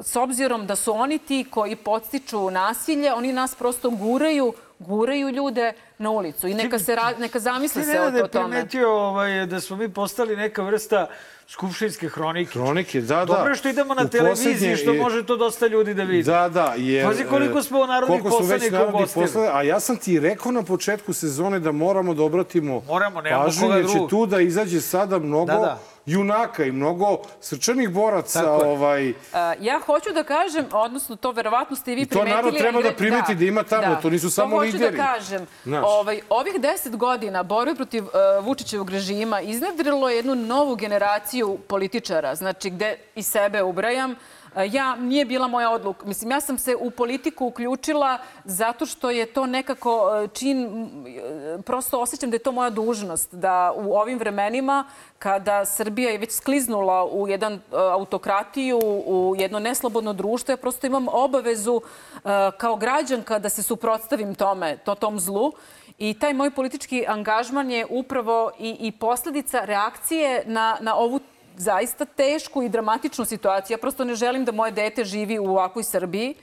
[0.02, 5.74] s obzirom da su oni ti koji podstiču nasilje, oni nas prosto guraju, guraju ljude
[5.98, 8.50] na ulicu i neka, se neka zamisle Ti se o, ne da o tome.
[8.50, 11.08] primetio ovaj, da smo mi postali neka vrsta
[11.48, 12.52] skupštinske hronike.
[12.52, 13.26] Hronike, da, da.
[13.26, 16.24] Dobro je što idemo na U televiziji, što je- može to dosta ljudi da vidi.
[16.24, 16.74] Da, da.
[16.78, 19.48] Jer, Pazi koliko smo narodnih smo već poslanika narodnih ugostili.
[19.48, 23.62] A ja sam ti rekao na početku sezone da moramo da obratimo Moramo, nemamo pažnju,
[23.62, 25.80] koga jer će tu da izađe sada mnogo Da, da.
[26.08, 27.08] Junaka i mnogo
[27.42, 28.40] srčanih boraca.
[28.40, 28.66] Tako.
[28.66, 29.14] Ovaj, E,
[29.60, 32.36] ja hoću da kažem, odnosno to verovatno ste i vi I to primetili.
[32.36, 34.84] narod treba da primeti da ima tamo, to nisu samo to lideri.
[34.86, 35.48] hoću da kažem.
[35.64, 35.84] Znaš.
[35.88, 42.36] Ovaj, ovih deset godina borbe protiv uh, Vučićevog režima iznedrilo je jednu novu generaciju političara,
[42.36, 44.12] znači gde i sebe ubrajam.
[44.12, 44.16] E,
[44.64, 46.06] Ja, nije bila moja odluka.
[46.06, 51.62] Mislim, ja sam se u politiku uključila zato što je to nekako e, čin, e,
[51.62, 54.86] prosto osjećam da je to moja dužnost, da u ovim vremenima
[55.20, 60.88] kada Srbija je već skliznula u jedan e, autokratiju, u jedno neslobodno društvo, ja prosto
[60.88, 62.20] imam obavezu e,
[62.58, 65.52] kao građanka da se suprotstavim tome, to tom zlu.
[65.98, 71.20] I taj moj politički angažman je upravo i, i posledica reakcije na, na ovu
[71.58, 73.74] zaista tešku i dramatičnu situaciju.
[73.76, 76.36] Ja prosto ne želim da moje dete živi u ovakvoj Srbiji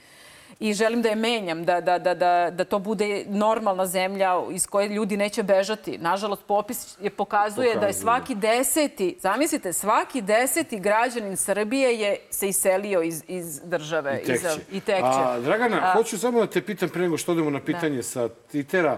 [0.59, 4.67] i želim da je menjam, da, da, da, da, da to bude normalna zemlja iz
[4.67, 5.97] koje ljudi neće bežati.
[5.97, 8.01] Nažalost, popis je pokazuje, da je Pokazuje.
[8.01, 14.19] svaki deseti, zamislite, svaki deseti građanin Srbije je se iselio iz, iz države.
[14.23, 14.59] I tek iz-.
[14.71, 15.21] I tek će.
[15.23, 18.29] A, Dragana, A, hoću samo da te pitam pre nego što odemo na pitanje sa
[18.53, 18.97] Twittera.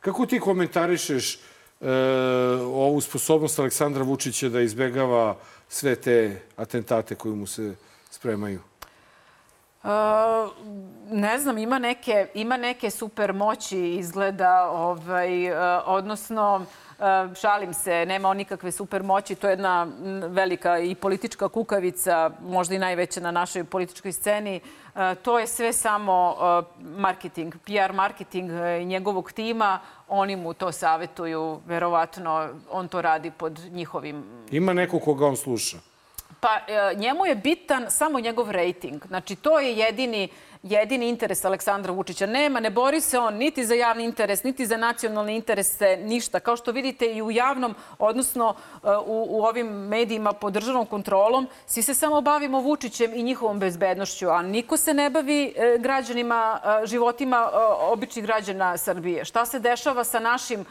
[0.00, 1.38] Kako ti komentarišeš
[1.82, 1.90] e,
[2.62, 5.36] ovu sposobnost Aleksandra Vučića da izbegava
[5.68, 7.74] sve te atentate koji mu se
[8.10, 8.60] spremaju?
[9.82, 9.90] Uh,
[11.10, 15.56] ne znam, ima neke, ima neke super moći izgleda, ovaj, uh,
[15.86, 16.56] odnosno,
[16.98, 17.04] uh,
[17.40, 19.86] šalim se, nema on nikakve super moći, to je jedna
[20.28, 24.56] velika i politička kukavica, možda i najveća na našoj političkoj sceni.
[24.56, 24.81] Uh,
[25.22, 26.64] to je sve samo uh,
[26.96, 29.80] marketing, PR marketing uh, njegovog tima.
[30.08, 35.76] Oni mu to savetuju, verovatno on to radi pod njihovim Ima neko koga on sluša?
[36.40, 39.06] Pa e, njemu je bitan samo njegov rejting.
[39.06, 40.28] Znači, to je jedini,
[40.64, 42.26] jedini interes Aleksandra Vučića.
[42.26, 46.40] Nema, ne bori se on niti za javni interes, niti za nacionalne interese, ništa.
[46.40, 51.46] Kao što vidite i u javnom, odnosno e, u, u ovim medijima pod državnom kontrolom,
[51.66, 56.60] svi se samo bavimo Vučićem i njihovom bezbednošću, a niko se ne bavi e, građanima,
[56.82, 57.50] e, životima
[57.80, 59.24] običnih građana Srbije.
[59.24, 60.64] Šta se dešava sa našim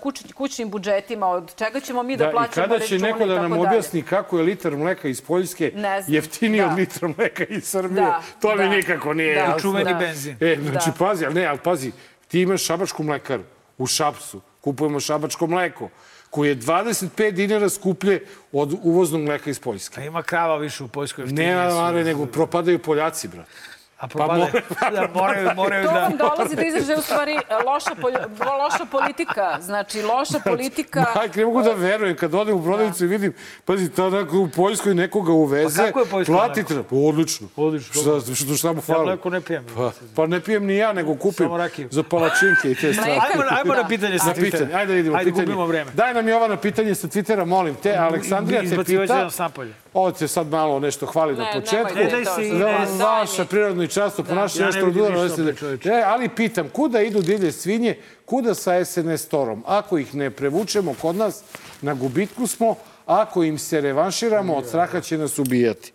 [0.00, 3.18] kuć, kućnim budžetima, od čega ćemo mi da, Da, I plaćamo kada će račune neko
[3.18, 3.62] da tako nam dalje.
[3.62, 5.72] objasni kako je litar mleka iz Poljske
[6.08, 6.66] jeftiniji Da.
[6.66, 8.68] od litra mleka iz Srbije, Da, to mi da.
[8.68, 9.40] nikako nije Da.
[9.40, 9.60] jasno.
[9.60, 9.98] Čuveni Da.
[9.98, 10.36] benzin.
[10.40, 10.94] E, znači, Da.
[10.98, 11.92] pazi, ali ne, ali pazi,
[12.28, 13.42] ti imaš šabačku mlekaru
[13.78, 15.88] u Šapsu, kupujemo šabačko mleko,
[16.30, 20.00] koje je 25 dinara skuplje od uvoznog mleka iz Poljske.
[20.00, 21.26] A ima krava više u Poljskoj.
[21.26, 21.54] Ne.
[21.54, 23.50] Mare, nego propadaju Poljaci, brate.
[24.04, 24.52] A propade.
[24.92, 26.00] da, moraju, moraju To da...
[26.00, 27.34] vam dolazi do izražaja u stvari
[27.66, 28.26] loša, pol-
[28.58, 29.58] loša politika.
[29.60, 31.06] Znači, loša politika...
[31.14, 32.16] Majke, ne mogu da verujem.
[32.16, 33.32] Kad odem u prodavnicu i vidim,
[33.64, 36.74] pazi, ta onako u Poljskoj nekoga uveze, Pa kako je poljsko platite.
[36.82, 37.48] Pa, odlično.
[37.56, 38.02] Odlično.
[38.20, 39.04] Šta, što, šta mu Ja fali?
[39.04, 39.64] mleko ne pijem.
[39.76, 41.48] Pa, pa ne pijem ni ja, nego kupim
[41.90, 43.10] za palačinke i te stvari.
[43.12, 44.76] Ajmo, ajmo na pitanje sa Na pitanje, Twittera.
[44.76, 45.16] ajde da idemo.
[45.16, 45.46] Ajde, pitanje.
[45.46, 45.90] gubimo vreme.
[45.94, 47.96] Daj nam Jovana pitanje sa Twittera, molim te.
[47.96, 49.24] Aleksandrija te Izbacivaće pita...
[49.24, 49.74] nas napolje.
[49.94, 51.94] Ovo te sad malo nešto hvali na Ne, početku.
[51.94, 52.58] nemojte Ne, daj se ide.
[52.58, 52.98] Daj Va, mi.
[52.98, 55.28] vaša prirodno i často ponašanje Ja nešto ne odudano.
[55.54, 55.88] čoveče.
[55.88, 59.64] E, ali pitam, kuda idu divlje svinje, kuda sa SNS torom?
[59.66, 61.42] Ako ih ne prevučemo kod nas,
[61.82, 62.74] na gubitku smo,
[63.06, 65.92] ako im se revanširamo, od straha će nas ubijati.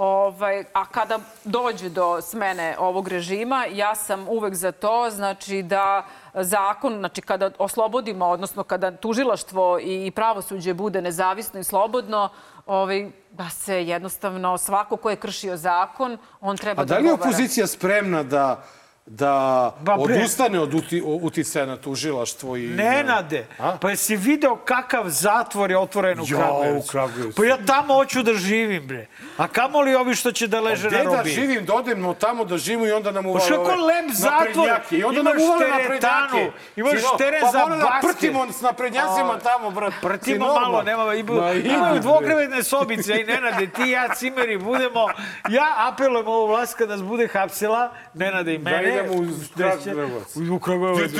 [0.00, 6.06] Ovaj, a kada dođe do smene ovog režima, ja sam uvek za to, znači da
[6.34, 12.28] zakon, znači kada oslobodimo, odnosno kada tužilaštvo i pravosuđe bude nezavisno i slobodno,
[12.66, 17.06] ovaj, da se jednostavno svako ko je kršio zakon, on treba A da da li
[17.06, 17.30] je odgovara.
[17.30, 18.62] opozicija spremna da
[19.10, 19.32] da
[19.80, 20.14] Ba, bre.
[20.14, 22.60] odustane od uti, uticaja na tužilaštvo i...
[22.62, 23.76] Nenade, A?
[23.78, 26.78] pa jesi video kakav zatvor je otvoren u Kragujevcu?
[26.78, 27.36] u Kragujevcu.
[27.36, 29.06] Pa ja tamo hoću da živim, bre.
[29.36, 31.34] A kamoli ovi što će da leže na Gde da robiji?
[31.34, 34.68] živim, da odemo tamo da živimo i onda nam uvale Pa što je lep zatvor?
[34.90, 36.50] I onda nam Imaš uvale teretanu, naprednjake.
[36.76, 38.10] imaš Sino, teren pa za da basket.
[38.10, 39.92] prtimo s naprednjacima tamo, brat.
[40.02, 42.00] Prtimo malo, nema, imaju, Ma, ima, imaju bre.
[42.00, 45.06] dvokrevetne sobice, i Nenade, ti i ja cimeri budemo,
[45.48, 48.99] ja apelujem ovu vlast kad nas bude hapsila, Nenade i mene.
[49.00, 50.36] Idemo u Kragujevac.
[50.52, 51.10] U Kragujevac.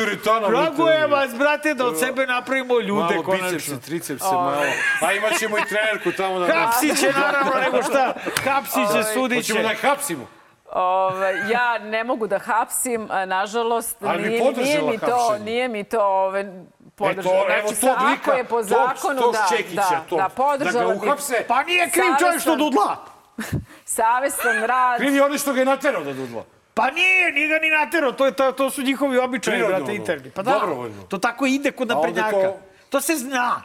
[0.48, 3.50] Kragujevac, brate, da od sebe napravimo ljude, Malo konačno.
[3.50, 4.62] bicepsi, tricepse, malo.
[5.02, 6.46] A imat ćemo i trenerku tamo da...
[6.54, 8.14] Hapsit će, naravno, nego šta.
[8.44, 9.52] Hapsit će, sudit će.
[9.52, 10.26] Hoćemo da je hapsimo.
[10.72, 15.84] Ove, ja ne mogu da hapsim, nažalost, Ali nije, podržala nije mi to, nije mi
[15.84, 16.52] to ove,
[16.96, 17.34] podržalo.
[17.38, 20.04] Eto, evo Znači, tog sa- lika, ako je po tog- zakonu, tog da, Šćekića, da,
[20.08, 20.18] tog.
[20.18, 21.02] da, Da podržala ga bih.
[21.02, 21.44] uhapse.
[21.48, 22.96] Pa nije kriv čovjek što dudla.
[23.86, 24.98] Savestan rad.
[24.98, 26.44] Kriv je oni što ga je naterao da dudla.
[26.74, 30.30] Pa nije, nije ga ni naterao, to, je, to, to su njihovi običaji, brate, interni.
[30.30, 31.02] Pa da, Dobrovoljno.
[31.02, 32.30] to tako ide kod naprednjaka.
[32.32, 33.62] to- To se zna.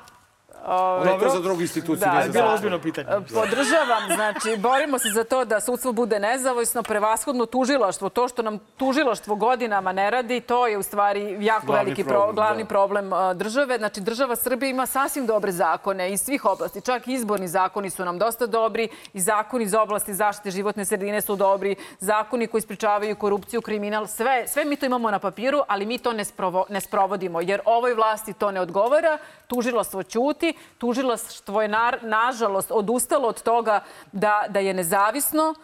[0.67, 2.07] Ono je to za drugu instituciju.
[2.11, 3.07] Da, je za bilo ozbiljno pitanje.
[3.33, 8.09] Podržavam, znači, borimo se za to da sudstvo bude nezavisno, prevashodno tužilaštvo.
[8.09, 12.25] To što nam tužilaštvo godinama ne radi, to je u stvari jako Glavni veliki problem,
[12.25, 12.67] pro, glavni da.
[12.67, 13.77] problem uh, države.
[13.77, 16.81] Znači, država Srbije ima sasvim dobre zakone iz svih oblasti.
[16.81, 21.21] Čak i izborni zakoni su nam dosta dobri i zakoni iz oblasti zaštite životne sredine
[21.21, 25.85] su dobri, zakoni koji spričavaju korupciju, kriminal, sve, sve mi to imamo na papiru, ali
[25.85, 29.17] mi to ne, sprovo, ne sprovodimo, jer ovoj vlasti to ne odgovara,
[29.47, 35.55] tužilaštvo ćuti, tužilaštvo je na, nažalost odustalo od toga da, da je nezavisno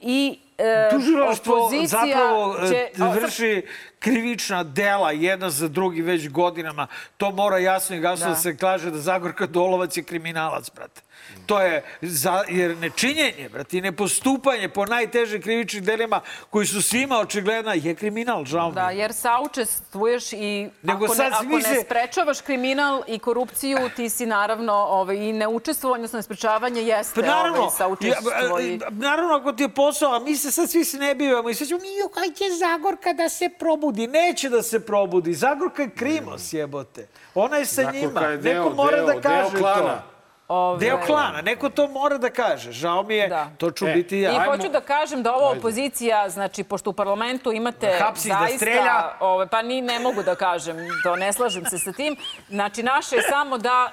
[0.00, 3.04] i e, Tužilaštvo zapravo e, će...
[3.20, 3.66] vrši
[3.98, 6.86] krivična dela jedna za drugi već godinama.
[7.16, 8.36] To mora jasno i gasno da, Da.
[8.36, 11.00] se kaže da Zagorka Dolovac je kriminalac, brate.
[11.46, 16.20] To je, za, jer nečinjenje, brate, i nepostupanje po najtežim krivičnim delima
[16.50, 18.74] koji su svima očigledna je kriminal, žao mi.
[18.74, 24.08] Da, jer saučestvuješ i Nego ako, ne, ako ne se- sprečavaš kriminal i korupciju, ti
[24.08, 28.30] si naravno ovaj, i neučestvovanje, odnosno nesprečavanje jeste Pa naravno, ovaj, saučestvo.
[28.60, 28.80] i...
[28.90, 31.66] naravno ako ti je posao, a mi se sad svi se ne bivamo i sve
[31.66, 34.06] ćemo, mi kaj će Zagorka da se probudi.
[34.06, 35.34] Neće da se probudi.
[35.34, 37.06] Zagorka je krimos, jebote.
[37.34, 38.20] Ona je sa Zagorka njima.
[38.20, 39.94] je deo- Neko mora deo- da deo kaže klana.
[39.98, 40.13] to.
[40.48, 42.72] Ove, Deo klana, neko to mora da kaže.
[42.72, 43.50] Žao mi je, Da.
[43.58, 44.44] to ću E, biti I ja.
[44.44, 48.56] hoću da kažem da ova opozicija, znači, pošto u parlamentu imate Hapsi da zaista...
[48.58, 49.10] strelja.
[49.20, 52.16] Ove, pa ni ne mogu da kažem, to ne slažem se sa tim.
[52.48, 53.90] Znači, naše je samo da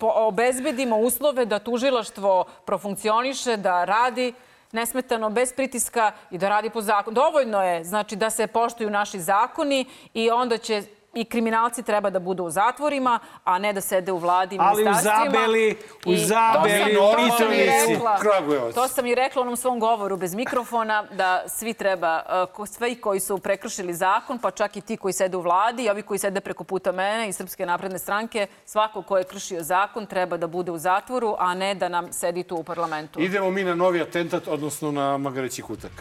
[0.00, 4.32] obezbedimo uslove da tužilaštvo profunkcioniše, da radi
[4.72, 7.14] nesmetano, bez pritiska i da radi po zakonu.
[7.14, 9.84] Dovoljno je, znači, da se poštuju naši zakoni
[10.14, 10.82] i onda će
[11.14, 14.82] i kriminalci treba da budu u zatvorima, a ne da sede u vladi i Ali
[14.82, 14.94] u.
[14.94, 15.76] Zabeli,
[16.06, 18.00] u Zabeli, to sam- u to sam i Mitrovici.
[18.20, 18.74] Kragujevac.
[18.74, 22.94] To sam i rekla u onom svom govoru bez mikrofona, da svi treba, ko- svi
[22.96, 26.18] koji su prekršili zakon, pa čak i ti koji sede u vladi, i ovi koji
[26.18, 30.46] sede preko puta mene i Srpske napredne stranke, svako ko je kršio zakon treba da
[30.46, 33.20] bude u zatvoru, a ne da nam sedi tu u parlamentu.
[33.20, 35.92] Idemo mi na novi atentat, odnosno na Magareći kutak.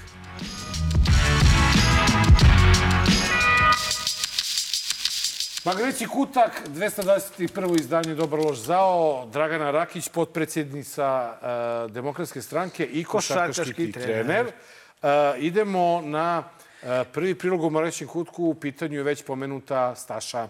[5.66, 7.80] Magareći kutak, 221.
[7.80, 11.34] izdanje Dobar loš zao, Dragana Rakić, potpredsjednica
[11.86, 14.46] uh, Demokratske stranke i košarkaški trener.
[14.46, 20.48] Uh, idemo na uh, prvi prilog u Magarećem kutku, u pitanju je već pomenuta Staša.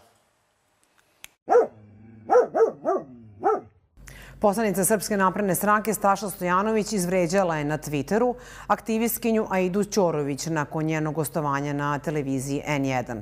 [4.40, 8.36] Poslanica Srpske napredne stranke Staša Stojanović izvređala je na Twitteru
[8.68, 13.22] aktivistkinju Aidu Ćorović nakon njenog gostovanja na televiziji N1.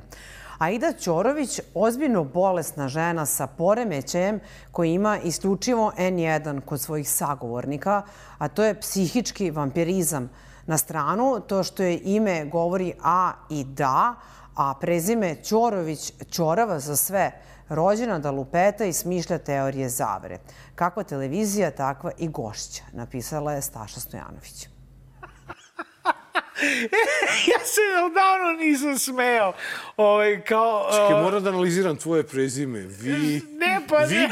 [0.58, 4.40] Aida Ćorović, ozbiljno bolesna žena sa poremećajem
[4.72, 8.02] koji ima isključivo N1 kod svojih sagovornika,
[8.38, 10.30] a to je psihički vampirizam.
[10.66, 14.14] Na stranu to što je ime govori A i da,
[14.56, 17.32] a prezime Ćorović Ćorava za sve,
[17.68, 20.38] rođena da lupeta i smišlja teorije zavere.
[20.74, 24.77] Kakva televizija, takva i gošća, napisala je Staša Stojanović.
[27.52, 29.52] ja se odavno nisam smeo.
[29.96, 32.78] Ovaj, kao, Čekaj, uh, moram da analiziram tvoje prezime.
[32.80, 33.42] Vi...
[33.50, 34.06] Ne, pa ne.
[34.06, 34.30] Vid,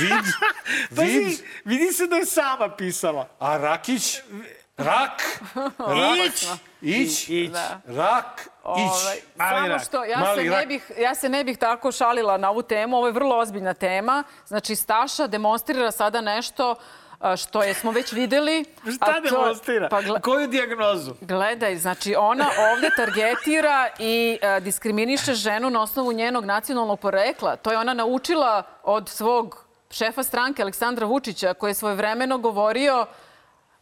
[0.00, 0.24] vid,
[0.96, 3.28] Pazi, vid, vidi se da je sama pisala.
[3.38, 4.18] a Rakić,
[4.76, 5.22] rak,
[6.26, 6.46] Ić.
[6.82, 7.50] ić, Ić.
[7.50, 7.80] Da.
[7.86, 8.84] rak, Ovaj,
[9.16, 9.22] ić.
[9.36, 9.84] Mali samo rak.
[9.84, 10.60] što ja Mali se, rak.
[10.60, 12.96] ne bih, ja se ne bih tako šalila na ovu temu.
[12.96, 14.22] Ovo je vrlo ozbiljna tema.
[14.46, 16.74] Znači, Staša demonstrira sada nešto a,
[17.36, 18.64] što je, smo već videli.
[18.96, 19.88] Šta a to- demonstrira?
[19.88, 21.14] Pa, gle- Koju dijagnozu?
[21.20, 27.56] Gledaj, znači ona ovde targetira i e, diskriminiše ženu na osnovu njenog nacionalnog porekla.
[27.56, 33.06] To je ona naučila od svog šefa stranke Aleksandra Vučića koji je svojevremeno govorio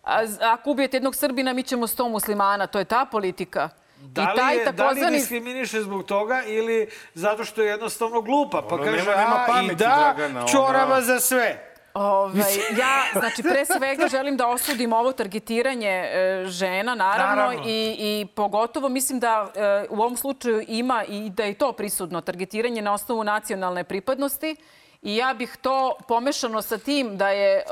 [0.05, 2.67] a, ako ubijete jednog Srbina mi ćemo sto muslimana.
[2.67, 3.69] To je ta politika.
[3.99, 7.69] Da I li, taj je, da li takozvani diskriminiše zbog toga ili zato što je
[7.69, 8.63] jednostavno glupa?
[8.63, 11.72] Pa Ono kaže, nema- nema a, i pameti, da, Dragana, ona- čorava za sve.
[11.95, 17.63] Ovaj, ja, znači, pre svega želim da osudim ovo targetiranje e, žena, naravno, Naravno.
[17.67, 22.21] I, i pogotovo mislim da e, u ovom slučaju ima i da je to prisutno,
[22.21, 24.57] targetiranje na osnovu nacionalne pripadnosti.
[25.03, 27.63] I ja bih to pomešano sa tim da je e,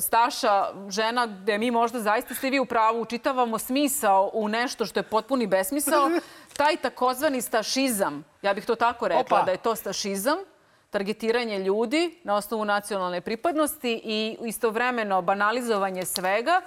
[0.00, 5.00] Staša žena gde mi možda zaista ste vi u pravu, učitavamo smisao u nešto što
[5.00, 6.10] je potpuni besmisao,
[6.56, 9.42] taj takozvani stašizam, ja bih to tako rekla, Opa.
[9.42, 10.38] da je to stašizam,
[10.90, 16.60] targetiranje ljudi na osnovu nacionalne pripadnosti i istovremeno banalizovanje svega,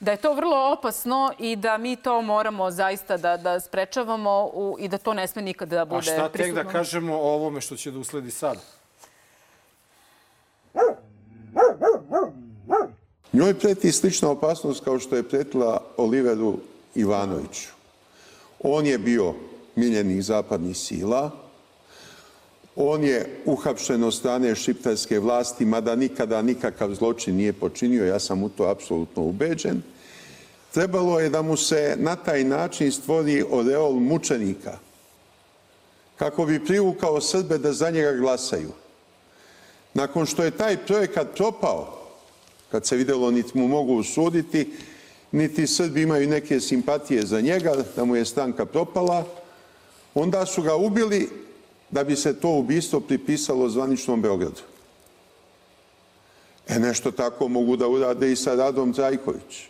[0.00, 4.76] da je to vrlo opasno i da mi to moramo zaista da, da sprečavamo u,
[4.80, 6.62] i da to ne sme nikada da bude A šta tek prisutno.
[6.62, 8.58] da kažemo o ovome što će da usledi sad?
[13.32, 16.58] Njoj preti slična opasnost kao što je pretila Oliveru
[16.94, 17.68] Ivanoviću.
[18.62, 19.34] On je bio
[19.76, 21.30] miljenih zapadnih sila,
[22.76, 28.42] on je uhapšen od strane šiptarske vlasti, mada nikada nikakav zločin nije počinio, ja sam
[28.42, 29.82] u to apsolutno ubeđen.
[30.72, 34.78] Trebalo je da mu se na taj način stvori oreol mučenika,
[36.16, 38.72] kako bi privukao Srbe da za njega glasaju.
[39.94, 41.98] Nakon što je taj projekat propao,
[42.70, 44.72] kad se videlo niti mu mogu usuditi,
[45.32, 49.24] niti Srbi imaju neke simpatije za njega, da mu je stranka propala,
[50.14, 51.28] onda su ga ubili
[51.92, 54.60] da bi se to ubistvo pripisalo zvaničnom Beogradu.
[56.68, 59.68] E nešto tako mogu da urade i sa Radom Trajković.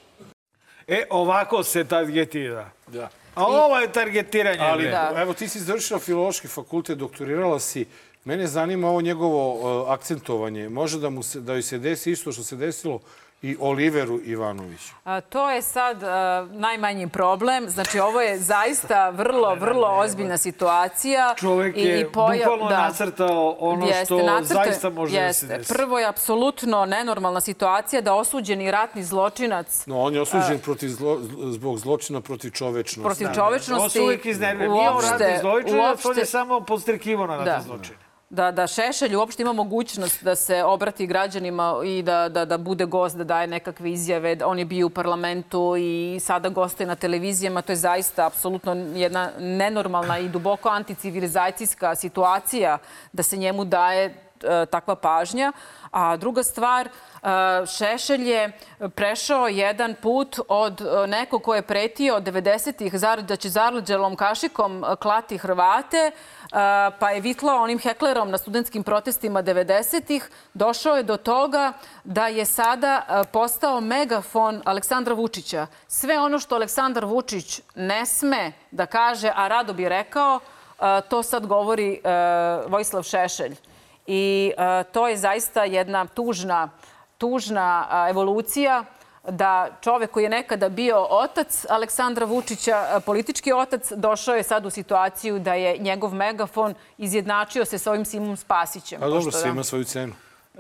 [0.87, 2.71] E, ovako se targetira.
[2.87, 3.09] Da.
[3.35, 4.61] A ovo je targetiranje.
[4.61, 5.23] Ali, bre.
[5.23, 7.87] evo, ti si završila filološki fakultet, doktorirala si.
[8.25, 10.69] Mene zanima ovo njegovo uh, akcentovanje.
[10.69, 13.01] Može da, mu se, da joj se desi isto što se desilo
[13.43, 14.95] i Oliveru Ivanoviću.
[15.05, 17.69] A, to je sad a, najmanji problem.
[17.69, 21.35] Znači, ovo je zaista vrlo, vrlo ozbiljna situacija.
[21.37, 25.47] Čovek I- je i pojav- bukvalno nacrtao ono što nacrtao- zaista može da se jeste.
[25.49, 25.73] desi.
[25.75, 31.19] Prvo je apsolutno nenormalna situacija da osuđeni ratni zločinac No, on je osuđen protiv zlo,
[31.51, 33.03] zbog zločina protiv čovečnosti.
[33.03, 33.83] protiv čovečnosti.
[33.85, 34.71] On se uvijek iznervira.
[34.71, 37.61] Nije on uopšte- ratni zločinac, on je uopšte- samo podstrekivo na ratni Da.
[37.61, 37.95] zločin.
[38.33, 42.85] Da, da Šešelj uopšte ima mogućnost da se obrati građanima i da, da, da bude
[42.85, 44.37] gost, da daje nekakve izjave.
[44.45, 47.63] On je bio u parlamentu i sada goste na televizijama.
[47.63, 52.79] To je zaista apsolutno jedna nenormalna i duboko anticivilizacijska situacija
[53.13, 55.53] da se njemu daje e, takva pažnja.
[55.91, 56.91] A druga stvar, e,
[57.67, 58.53] Šešelj je
[58.95, 64.85] prešao jedan put od e, nekog ko je pretio 90-ih zar- da će zarđelom kašikom
[65.01, 66.11] klati Hrvate,
[66.99, 71.73] pa je vitlao onim heklerom na studentskim protestima 90-ih, došao je do toga
[72.05, 75.67] da je sada postao megafon Aleksandra Vučića.
[75.89, 80.41] Sve ono što Aleksandar Vučić ne sme da kaže, a rado bi rekao,
[81.09, 82.01] to sad govori
[82.67, 83.57] Vojislav Šešelj.
[84.07, 84.53] I
[84.93, 86.71] to je zaista jedna tužna,
[87.19, 88.85] tužna evolucija
[89.29, 94.71] da čovek koji je nekada bio otac Aleksandra Vučića, politički otac, došao je sad u
[94.71, 99.01] situaciju da je njegov megafon izjednačio se sa ovim Simom Spasićem.
[99.01, 100.13] Pa dobro, sve da- ima svoju cenu.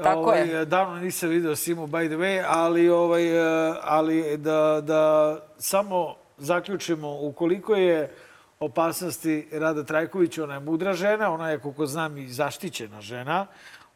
[0.02, 0.64] Tako ovaj, je.
[0.64, 3.26] Davno nisam video Simu, by the way, ali, ovaj,
[3.68, 8.14] eh, ali da, da samo zaključimo, ukoliko je
[8.60, 13.46] opasnosti Rada Trajković, ona je mudra žena, ona je, koliko znam, i zaštićena žena,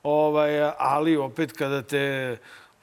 [0.02, 2.36] ovaj, ali opet kada te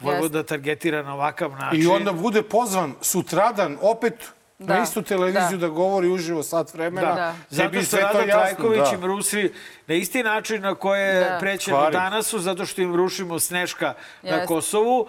[0.04, 1.82] Vojvoda targetira na ovakav način...
[1.82, 4.14] I onda bude pozvan sutradan opet
[4.60, 4.76] Da.
[4.76, 7.08] na istu televiziju da, govori uživo sat vremena.
[7.08, 7.16] Da.
[7.16, 7.36] Da.
[7.50, 8.96] Zato što Rado Trajković da.
[8.96, 9.52] im rusi
[9.88, 11.38] na isti način na koje je Da.
[11.40, 11.94] prećeno Kvari.
[11.94, 14.46] danas su, zato što im rušimo Sneška na Jeste.
[14.46, 15.08] Kosovu.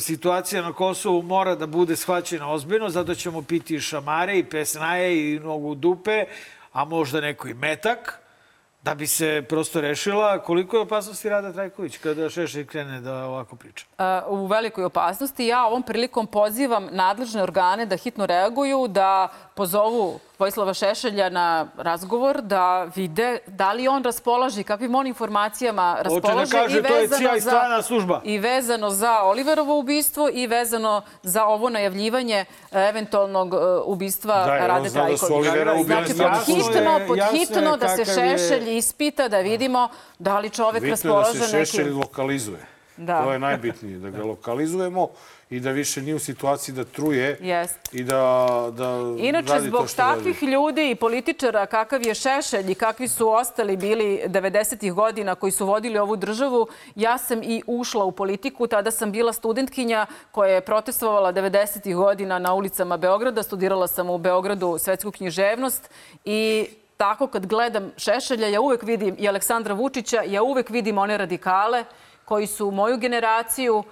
[0.00, 5.34] Situacija na Kosovu mora da bude shvaćena ozbiljno, zato ćemo piti i šamare i pesnaje
[5.34, 6.24] i nogu dupe,
[6.72, 8.20] a možda neko i metak,
[8.84, 13.56] da bi se prosto rešila koliko je opasnosti Rada Trajković kada Šešelj krene da ovako
[13.56, 13.86] priča.
[13.98, 15.46] a, u velikoj opasnosti.
[15.46, 22.42] Ja ovom prilikom pozivam nadležne organe da hitno reaguju, da pozovu Vojislava Šešelja na razgovor,
[22.42, 26.50] da vide da li on raspolaže i kakvim on informacijama da raspolaže.
[26.52, 28.20] kaže, i vezano za- služba.
[28.24, 32.44] I vezano za Oliverovo ubistvo i vezano za ovo najavljivanje e,
[32.80, 35.52] eventualnog e, ubistva Da, Rade da Trajkovića.
[35.84, 36.72] Znači, strana pod služba.
[36.72, 39.88] hitno, pod Jasno je hitno da se kakav je- Šešelj ispita, da vidimo
[40.18, 41.98] da li čovek Bitno da raspolaže se Šešelj nekim...
[41.98, 42.66] lokalizuje.
[42.96, 43.22] Da.
[43.22, 45.08] To je najbitnije, da ga lokalizujemo
[45.56, 47.78] i da više nije u situaciji da truje Jest.
[47.92, 50.16] i da, da Inače, radi zbog to što radi.
[50.16, 54.92] takvih ljudi i političara kakav je Šešelj i kakvi su ostali bili 90.
[54.92, 58.66] godina koji su vodili ovu državu, ja sam i ušla u politiku.
[58.66, 61.94] Tada sam bila studentkinja koja je protestovala 90.
[61.94, 63.42] godina na ulicama Beograda.
[63.42, 65.90] Studirala sam u Beogradu svetsku književnost
[66.24, 66.66] i
[66.96, 71.84] tako kad gledam Šešelja, ja uvek vidim i Aleksandra Vučića, ja uvek vidim one radikale
[72.24, 73.84] koji su moju generaciju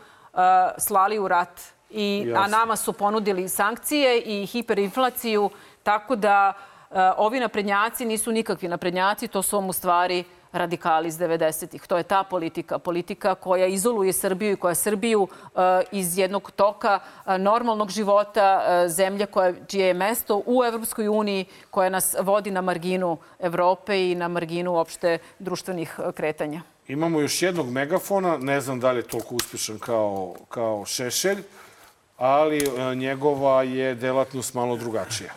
[0.78, 1.60] slali u rat.
[1.90, 5.50] I, a nama su ponudili sankcije i hiperinflaciju,
[5.82, 6.52] tako da
[6.90, 11.86] uh, ovi naprednjaci nisu nikakvi naprednjaci, to su vam u stvari radikali iz 90-ih.
[11.86, 15.60] To je ta politika, politika koja izoluje Srbiju i koja Srbiju uh,
[15.92, 21.44] iz jednog toka uh, normalnog života, uh, zemlja koja, čije je mesto u Evropskoj uniji,
[21.70, 26.62] koja nas vodi na marginu Evrope i na marginu opšte društvenih uh, kretanja.
[26.92, 31.38] Imamo još jednog megafona, ne znam da li je toliko uspešan kao, kao Šešelj,
[32.16, 35.32] ali e, njegova je delatnost malo drugačija.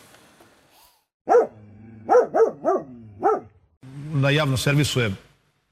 [4.13, 5.11] na javnom servisu je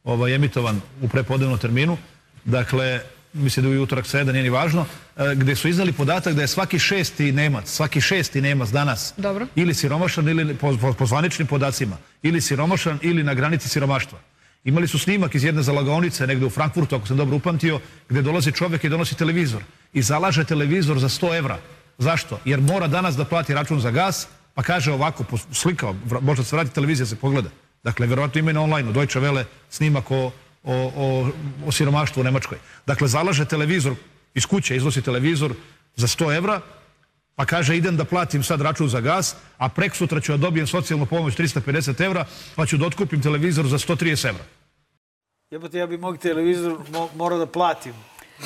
[0.04, 1.98] ovaj, emitovan u prepodnevnom terminu.
[2.46, 3.02] Dakle,
[3.34, 4.86] mislim da je utorak sreda, nije ni važno,
[5.18, 9.48] e, gde su izdali podatak da je svaki šesti Nemac, svaki šesti Nemac danas Dobro.
[9.56, 14.33] ili siromašan ili po, po, po zvaničnim podacima, ili siromašan ili na granici siromaštva.
[14.64, 17.80] Imali su snimak iz jedne zalagaonice negde u Frankfurtu, ako sam dobro upamtio,
[18.10, 19.64] gde dolazi čovek i donosi televizor
[19.94, 21.58] i zalaže televizor za 100 evra.
[21.98, 22.40] Zašto?
[22.46, 26.44] Jer mora danas da plati račun za gas, pa kaže ovako, po- slika, vra- možda
[26.44, 27.50] se vrati televizija, se pogleda.
[27.84, 30.32] Dakle, verovatno ima i na online-u, Deutsche Welle snimak o, o,
[30.96, 31.30] o,
[31.66, 32.58] o siromaštvu u Nemačkoj.
[32.88, 33.96] Dakle, zalaže televizor,
[34.34, 35.54] iz kuće iznosi televizor
[35.96, 36.62] za 100 evra,
[37.36, 40.68] pa kaže idem da platim sad račun za gas, a prek sutra ću da dobijem
[40.68, 44.44] socijalnu pomoć 350 evra, pa ću da otkupim televizor za 130 evra.
[45.52, 47.94] Jebote, ja bi mog televizor mo morao da platim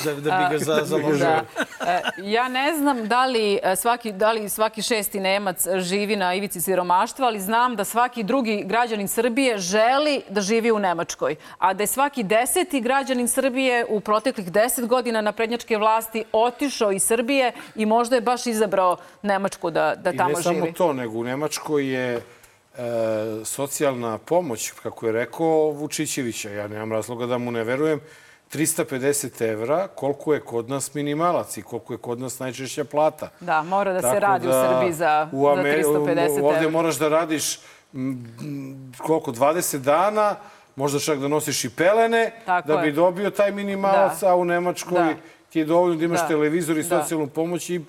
[0.04, 0.98] da, da bi ga za.
[1.18, 1.44] Da.
[1.86, 6.34] E, Ja ne znam da li, e, svaki, da li svaki šesti Nemac živi na
[6.34, 11.36] ivici siromaštva, ali znam da svaki drugi građanin Srbije želi da živi u Nemačkoj.
[11.58, 16.92] A da je svaki deseti građanin Srbije u proteklih deset godina na prednjačke vlasti otišao
[16.92, 20.72] iz Srbije i možda je baš izabrao Nemačku da, da I tamo ne samo živi.
[20.72, 22.20] to, nego u Nemačkoj je e,
[23.44, 28.00] socijalna pomoć, kako je rekao Vučićevića, ja nemam razloga da mu ne verujem,
[28.48, 33.28] 350 evra, koliko je kod nas minimalac i koliko je kod nas najčešća plata.
[33.40, 36.70] Da, mora da se Tako radi u Srbiji za, u za Amer- 350 Ovde evra.
[36.70, 37.58] moraš da radiš
[37.94, 38.24] m,
[38.98, 40.36] koliko, 20 dana,
[40.76, 42.82] možda čak da nosiš i pelene, Tako da je.
[42.82, 44.28] bi dobio taj minimalac, Da.
[44.28, 45.14] a u Nemačkoj Da.
[45.50, 46.28] ti je dovoljno da imaš Da.
[46.28, 46.88] televizor i Da.
[46.90, 47.80] socijalnu pomoć i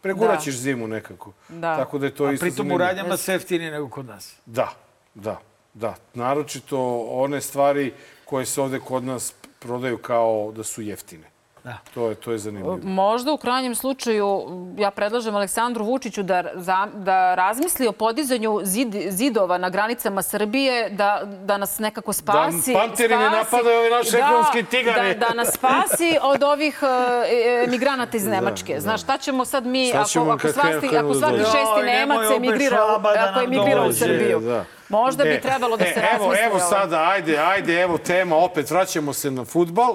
[0.00, 0.60] preguraćeš Da.
[0.60, 1.32] zimu nekako.
[1.48, 1.76] Da.
[1.76, 4.34] Tako da je to A isto pritom u radnjama sve jeftinije nego kod nas.
[4.46, 4.68] Da,
[5.14, 5.38] da,
[5.74, 5.94] da.
[6.14, 7.92] Naročito one stvari
[8.24, 11.32] koje se ovde kod nas prodaju kao da su jeftine.
[11.64, 11.78] Da.
[11.94, 12.78] To je, to je zanimljivo.
[12.82, 14.42] Možda u krajnjem slučaju
[14.78, 20.90] ja predlažem Aleksandru Vučiću da, za- da razmisli o podizanju zid, zidova na granicama Srbije,
[20.90, 22.72] da, da nas nekako spasi.
[22.72, 25.14] Da panteri ne napadaju ove naše ekonomske tigane.
[25.14, 28.80] Da, da nas spasi od ovih uh, migranata iz Nemačke.
[28.80, 31.38] Znaš, šta ćemo sad mi, Šta ako, ćemo ako, kad svaki, krenu ako da svaki
[31.38, 34.40] šesti Nemac emigrira, da ako emigrira u Srbiju.
[34.40, 34.64] Da.
[34.92, 36.44] Možda bi E, trebalo da e, se evo, razmisli.
[36.46, 39.94] Evo o- sada, ajde, ajde, evo tema, opet vraćamo se na futbal.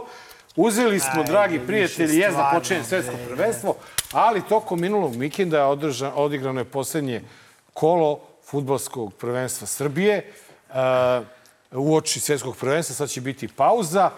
[0.56, 3.76] Uzeli smo, Ajde, dragi prijatelji, da stvarno, počinje svetsko prvenstvo,
[4.12, 7.22] ali tokom minulog vikenda je održan, odigrano je poslednje
[7.74, 10.32] kolo futbolskog prvenstva Srbije.
[10.70, 10.76] Uh,
[11.72, 14.10] uoči svetskog prvenstva sad će biti pauza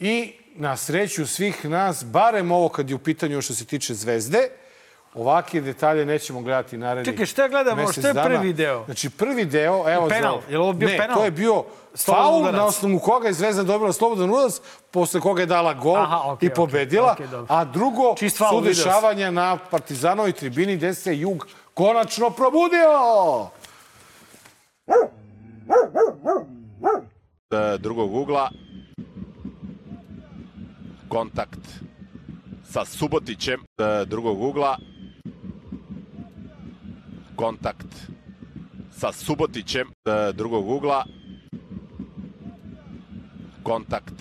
[0.00, 4.48] i na sreću svih nas, barem ovo kad je u pitanju što se tiče zvezde,
[5.14, 7.92] Ovakve detalje nećemo gledati narednih Čekaj, šta gledamo?
[7.92, 8.28] Šta je dana.
[8.28, 8.84] prvi deo?
[8.84, 10.08] Znači, prvi deo, evo...
[10.08, 10.40] Penal.
[10.40, 11.16] za- Je li ovo bio ne, penal?
[11.16, 11.64] to je bio
[11.96, 14.60] faul na osnovu koga je Zvezda dobila slobodan udarac,
[14.90, 17.12] posle koga je dala gol Aha, okej, i pobedila.
[17.12, 17.46] okej, dobro.
[17.50, 22.88] a drugo su dešavanja na Partizanovoj tribini gde se Jug konačno probudio.
[27.50, 28.50] e, drugog ugla.
[31.08, 31.60] Kontakt
[32.64, 34.76] sa Subotićem e, drugog ugla
[37.42, 38.06] kontakt
[38.90, 41.04] sa Subotićem e, drugog ugla.
[43.62, 44.14] Kontakt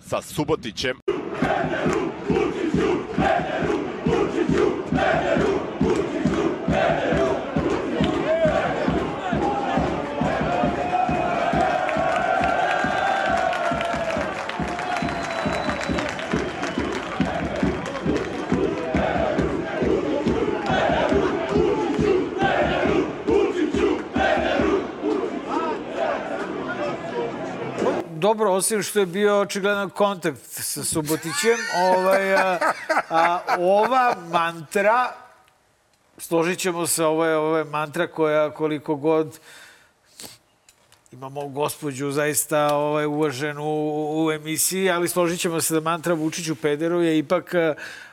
[0.00, 0.96] sa Subotićem.
[1.06, 7.03] Pederu, Vučiću, Pederu, Vučiću, Pederu, Vučiću, Pederu.
[28.24, 31.58] Dobro, osim što je bio očigledan kontakt sa Subotićem.
[31.88, 32.58] Ovaj, a,
[33.10, 35.12] a, ova mantra,
[36.18, 39.38] složit ćemo se, ovo je, ovo je mantra koja koliko god
[41.12, 46.54] imamo gospođu zaista ovaj, uvaženu u, u emisiji, ali složit ćemo se da mantra Vučiću
[46.54, 47.54] Pederu je ipak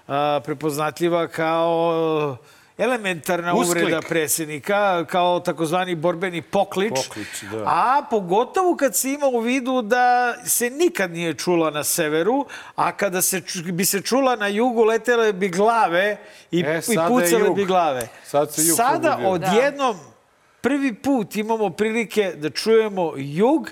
[0.07, 2.37] a, prepoznatljiva kao
[2.77, 3.83] elementarna Usklik.
[3.83, 7.07] uvreda predsjednika, kao takozvani borbeni poklič.
[7.07, 7.63] Poklič, da.
[7.65, 12.45] A pogotovo kad se ima u vidu da se nikad nije čula na severu,
[12.75, 13.41] a kada se,
[13.73, 16.17] bi se čula na jugu, letele bi glave
[16.51, 18.07] i, E, i pucale bi glave.
[18.25, 19.97] Sad se jug Sada odjednom
[20.61, 23.69] prvi put imamo prilike da čujemo jug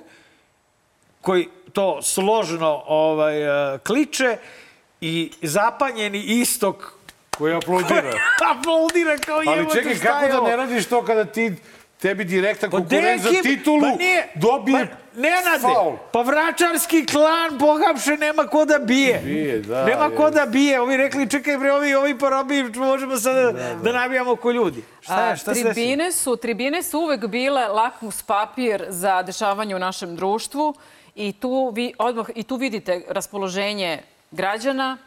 [1.21, 4.37] koji to složno ovaj, eh, kliče
[5.01, 6.98] i zapanjeni istok
[7.39, 8.11] Koji aplaudira.
[8.51, 11.53] aplaudira kao Ali jebote, čekaj, šta kako da ne radiš to kada ti
[12.01, 15.93] tebi direktan Pa konkurent za titulu pa nije, dobije pa, Nenade, faul?
[16.11, 19.21] pa vračarski klan pohapše nema ko da bije.
[19.23, 20.15] Bije, da, nema je.
[20.15, 20.81] ko da bije.
[20.81, 24.83] Ovi rekli, čekaj bre, ovi, ovi parobi, možemo sada da, da, nabijamo ko ljudi.
[25.01, 25.73] Šta je, A, šta se desilo?
[25.73, 30.73] tribine su, tribine su uvek bile lakmus papir za dešavanje u našem društvu
[31.15, 33.99] i tu, vi, odmah, i tu vidite raspoloženje
[34.31, 34.97] građana.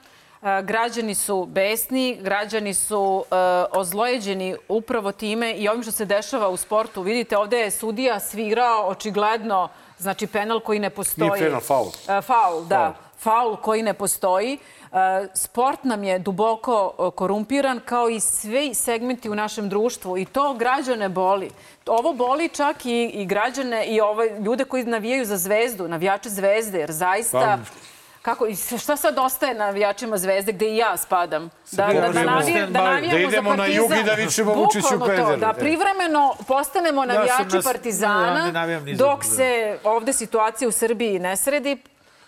[0.42, 3.34] A, Građani su besni, građani su e,
[3.72, 7.02] ozlojeđeni upravo time i ovim što se dešava u sportu.
[7.02, 11.30] Vidite, ovde je sudija svirao očigledno, znači penal koji ne postoji.
[11.30, 11.86] Nije penal, faul.
[12.08, 12.94] E, faul, da.
[13.18, 14.58] Faul koji ne postoji.
[14.92, 20.24] E, Sport nam je duboko e, korumpiran kao i svi segmenti u našem društvu i
[20.24, 21.50] to građane boli.
[21.86, 26.78] Ovo boli čak i, i građane i ove ljude koji navijaju za zvezdu, navijače zvezde,
[26.78, 27.58] jer zaista...
[27.64, 27.91] Pa-
[28.22, 28.46] Kako,
[28.78, 31.50] šta sad ostaje navijačima Zvezde, gde i ja spadam?
[31.70, 33.82] Da, da, da, navijam, da stand-by, navijamo da idemo za na Partizan.
[33.82, 35.36] jug i da vičemo Vučiću pederu.
[35.36, 41.76] Da privremeno postanemo navijači Partizana ja za dok se ovde situacija u Srbiji ne sredi,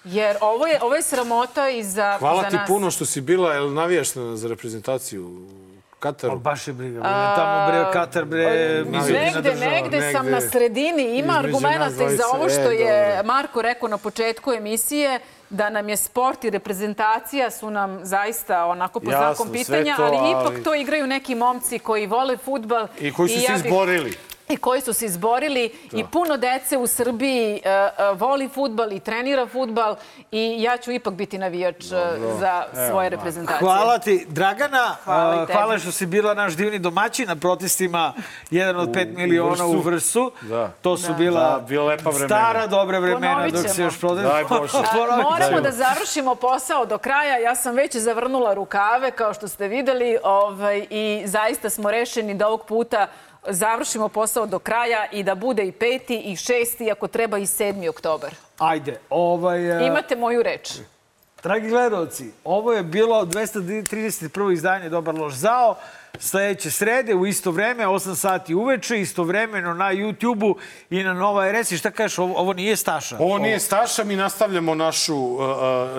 [0.05, 2.67] jer ovo je, ovo je sramota i za, Hvala za ti nas.
[2.69, 5.47] puno što si bila, jel navijaš na- za reprezentaciju u
[6.01, 6.33] Kataru?
[6.33, 7.01] Pa baš je briga.
[7.01, 8.45] bre, Tamo bre, Katar bre,
[8.85, 9.71] Negde, država.
[9.71, 11.19] negde sam na sredini.
[11.19, 13.27] Ima argumenta i za ovo što E, je dobro.
[13.27, 19.01] Marko rekao na početku emisije, da nam je sport i reprezentacija su nam zaista onako
[19.01, 22.87] po Jasno, znakom pitanja, to, ali ipak to igraju neki momci koji vole futbal.
[23.01, 24.15] I koji su se ja bih- izborili.
[24.49, 29.01] I koji su se izborili i puno dece u Srbiji e, e, voli futbal i
[29.01, 29.97] trenira futbal
[30.31, 31.89] i ja ću ipak biti navijač e,
[32.39, 33.59] za svoje reprezentacije.
[33.59, 34.97] Hvala ti, Dragana.
[35.05, 38.13] Hvala hvala što si bila naš divni domaćin na protestima
[38.51, 40.33] jedan od 5 miliona u Vrsu.
[40.41, 40.69] Da.
[40.83, 41.15] To su Da.
[41.15, 42.29] bila Da, bila lepa vremena.
[42.29, 44.27] stara dobra vremena dok se još protest...
[44.29, 44.79] Daj Bože.
[45.31, 47.39] Moramo da završimo posao do kraja.
[47.39, 52.47] Ja sam već zavrnula rukave, kao što ste videli, ovaj, i zaista smo rešeni da
[52.49, 53.07] ovog puta
[53.49, 57.89] završimo posao do kraja i da bude i peti i šesti, ako treba i sedmi
[57.89, 58.35] oktobar.
[58.59, 59.73] Ajde, ovaj...
[59.73, 60.71] a, Imate moju reč.
[61.43, 64.53] Dragi gledalci, ovo je bilo 231.
[64.53, 65.77] izdanje Dobar loš zao.
[66.19, 70.57] Sledeće srede u isto vreme, 8 sati uveče, istovremeno na YouTube-u
[70.91, 71.73] i na Nova RS.
[71.73, 73.17] I šta kažeš, ovo, ovo nije Staša?
[73.19, 75.41] Ovo nije Staša, mi nastavljamo našu, uh,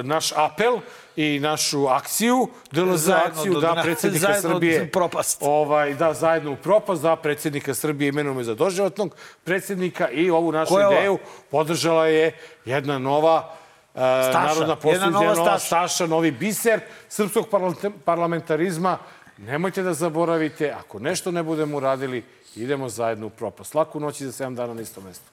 [0.04, 0.80] naš apel
[1.16, 4.84] i našu akciju, DLZ akciju do da predsjednika zajedno Srbije...
[4.84, 5.38] u propast.
[5.42, 10.74] Ovaj, da, zajedno u propast, da predsjednika Srbije imenujemo za doživotnog predsjednika i ovu našu
[10.74, 10.98] Ko je ova?
[10.98, 11.18] ideju
[11.52, 13.54] podržala je jedna nova
[13.94, 14.02] uh,
[14.34, 15.60] narodna jedna nova Staša.
[15.60, 16.80] Staša, novi biser
[17.10, 18.98] srpskog parla- parlamentarizma.
[19.38, 22.24] Nemojte da zaboravite, ako nešto ne budemo uradili,
[22.56, 23.76] idemo zajedno u propast.
[23.76, 25.30] Laku noć i za 7 dana na isto mesto.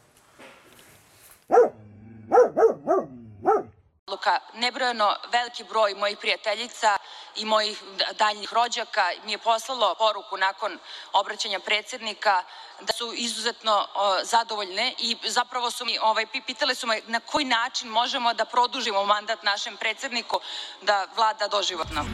[4.13, 4.39] Odluka.
[4.55, 6.97] Nebrojeno veliki broj mojih prijateljica
[7.37, 7.83] i mojih
[8.19, 10.79] daljnjih rođaka mi je poslalo poruku nakon
[11.13, 12.43] obraćanja predsjednika
[12.81, 13.87] da su izuzetno
[14.23, 18.45] zadovoljne i zapravo su mi ovaj, pi- pitale su me na koji način možemo da
[18.45, 20.41] produžimo mandat našem predsjedniku
[20.83, 22.05] da vlada doživotno.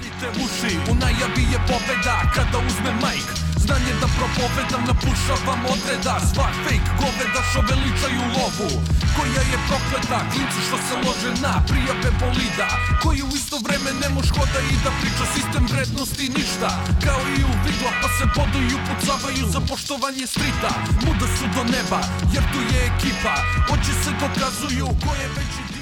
[0.45, 4.83] Uši, u najavi je pobeda kada uzme majk Znanje da propovedam,
[5.28, 8.70] napušavam odreda Sva fake goveda što veličaju lovu.
[9.16, 12.68] Koja je prokleta, klinci što se lože na prijave bolida.
[13.02, 16.70] Koji u isto vreme ne moš hoda i da priča sistem vrednosti ništa.
[17.05, 20.70] Kao i u vidla pa se bodu i upucavaju za poštovanje strita.
[21.05, 22.00] Muda su do neba
[22.34, 23.34] jer tu je ekipa.
[23.72, 25.77] Oči se dokazuju ko je veći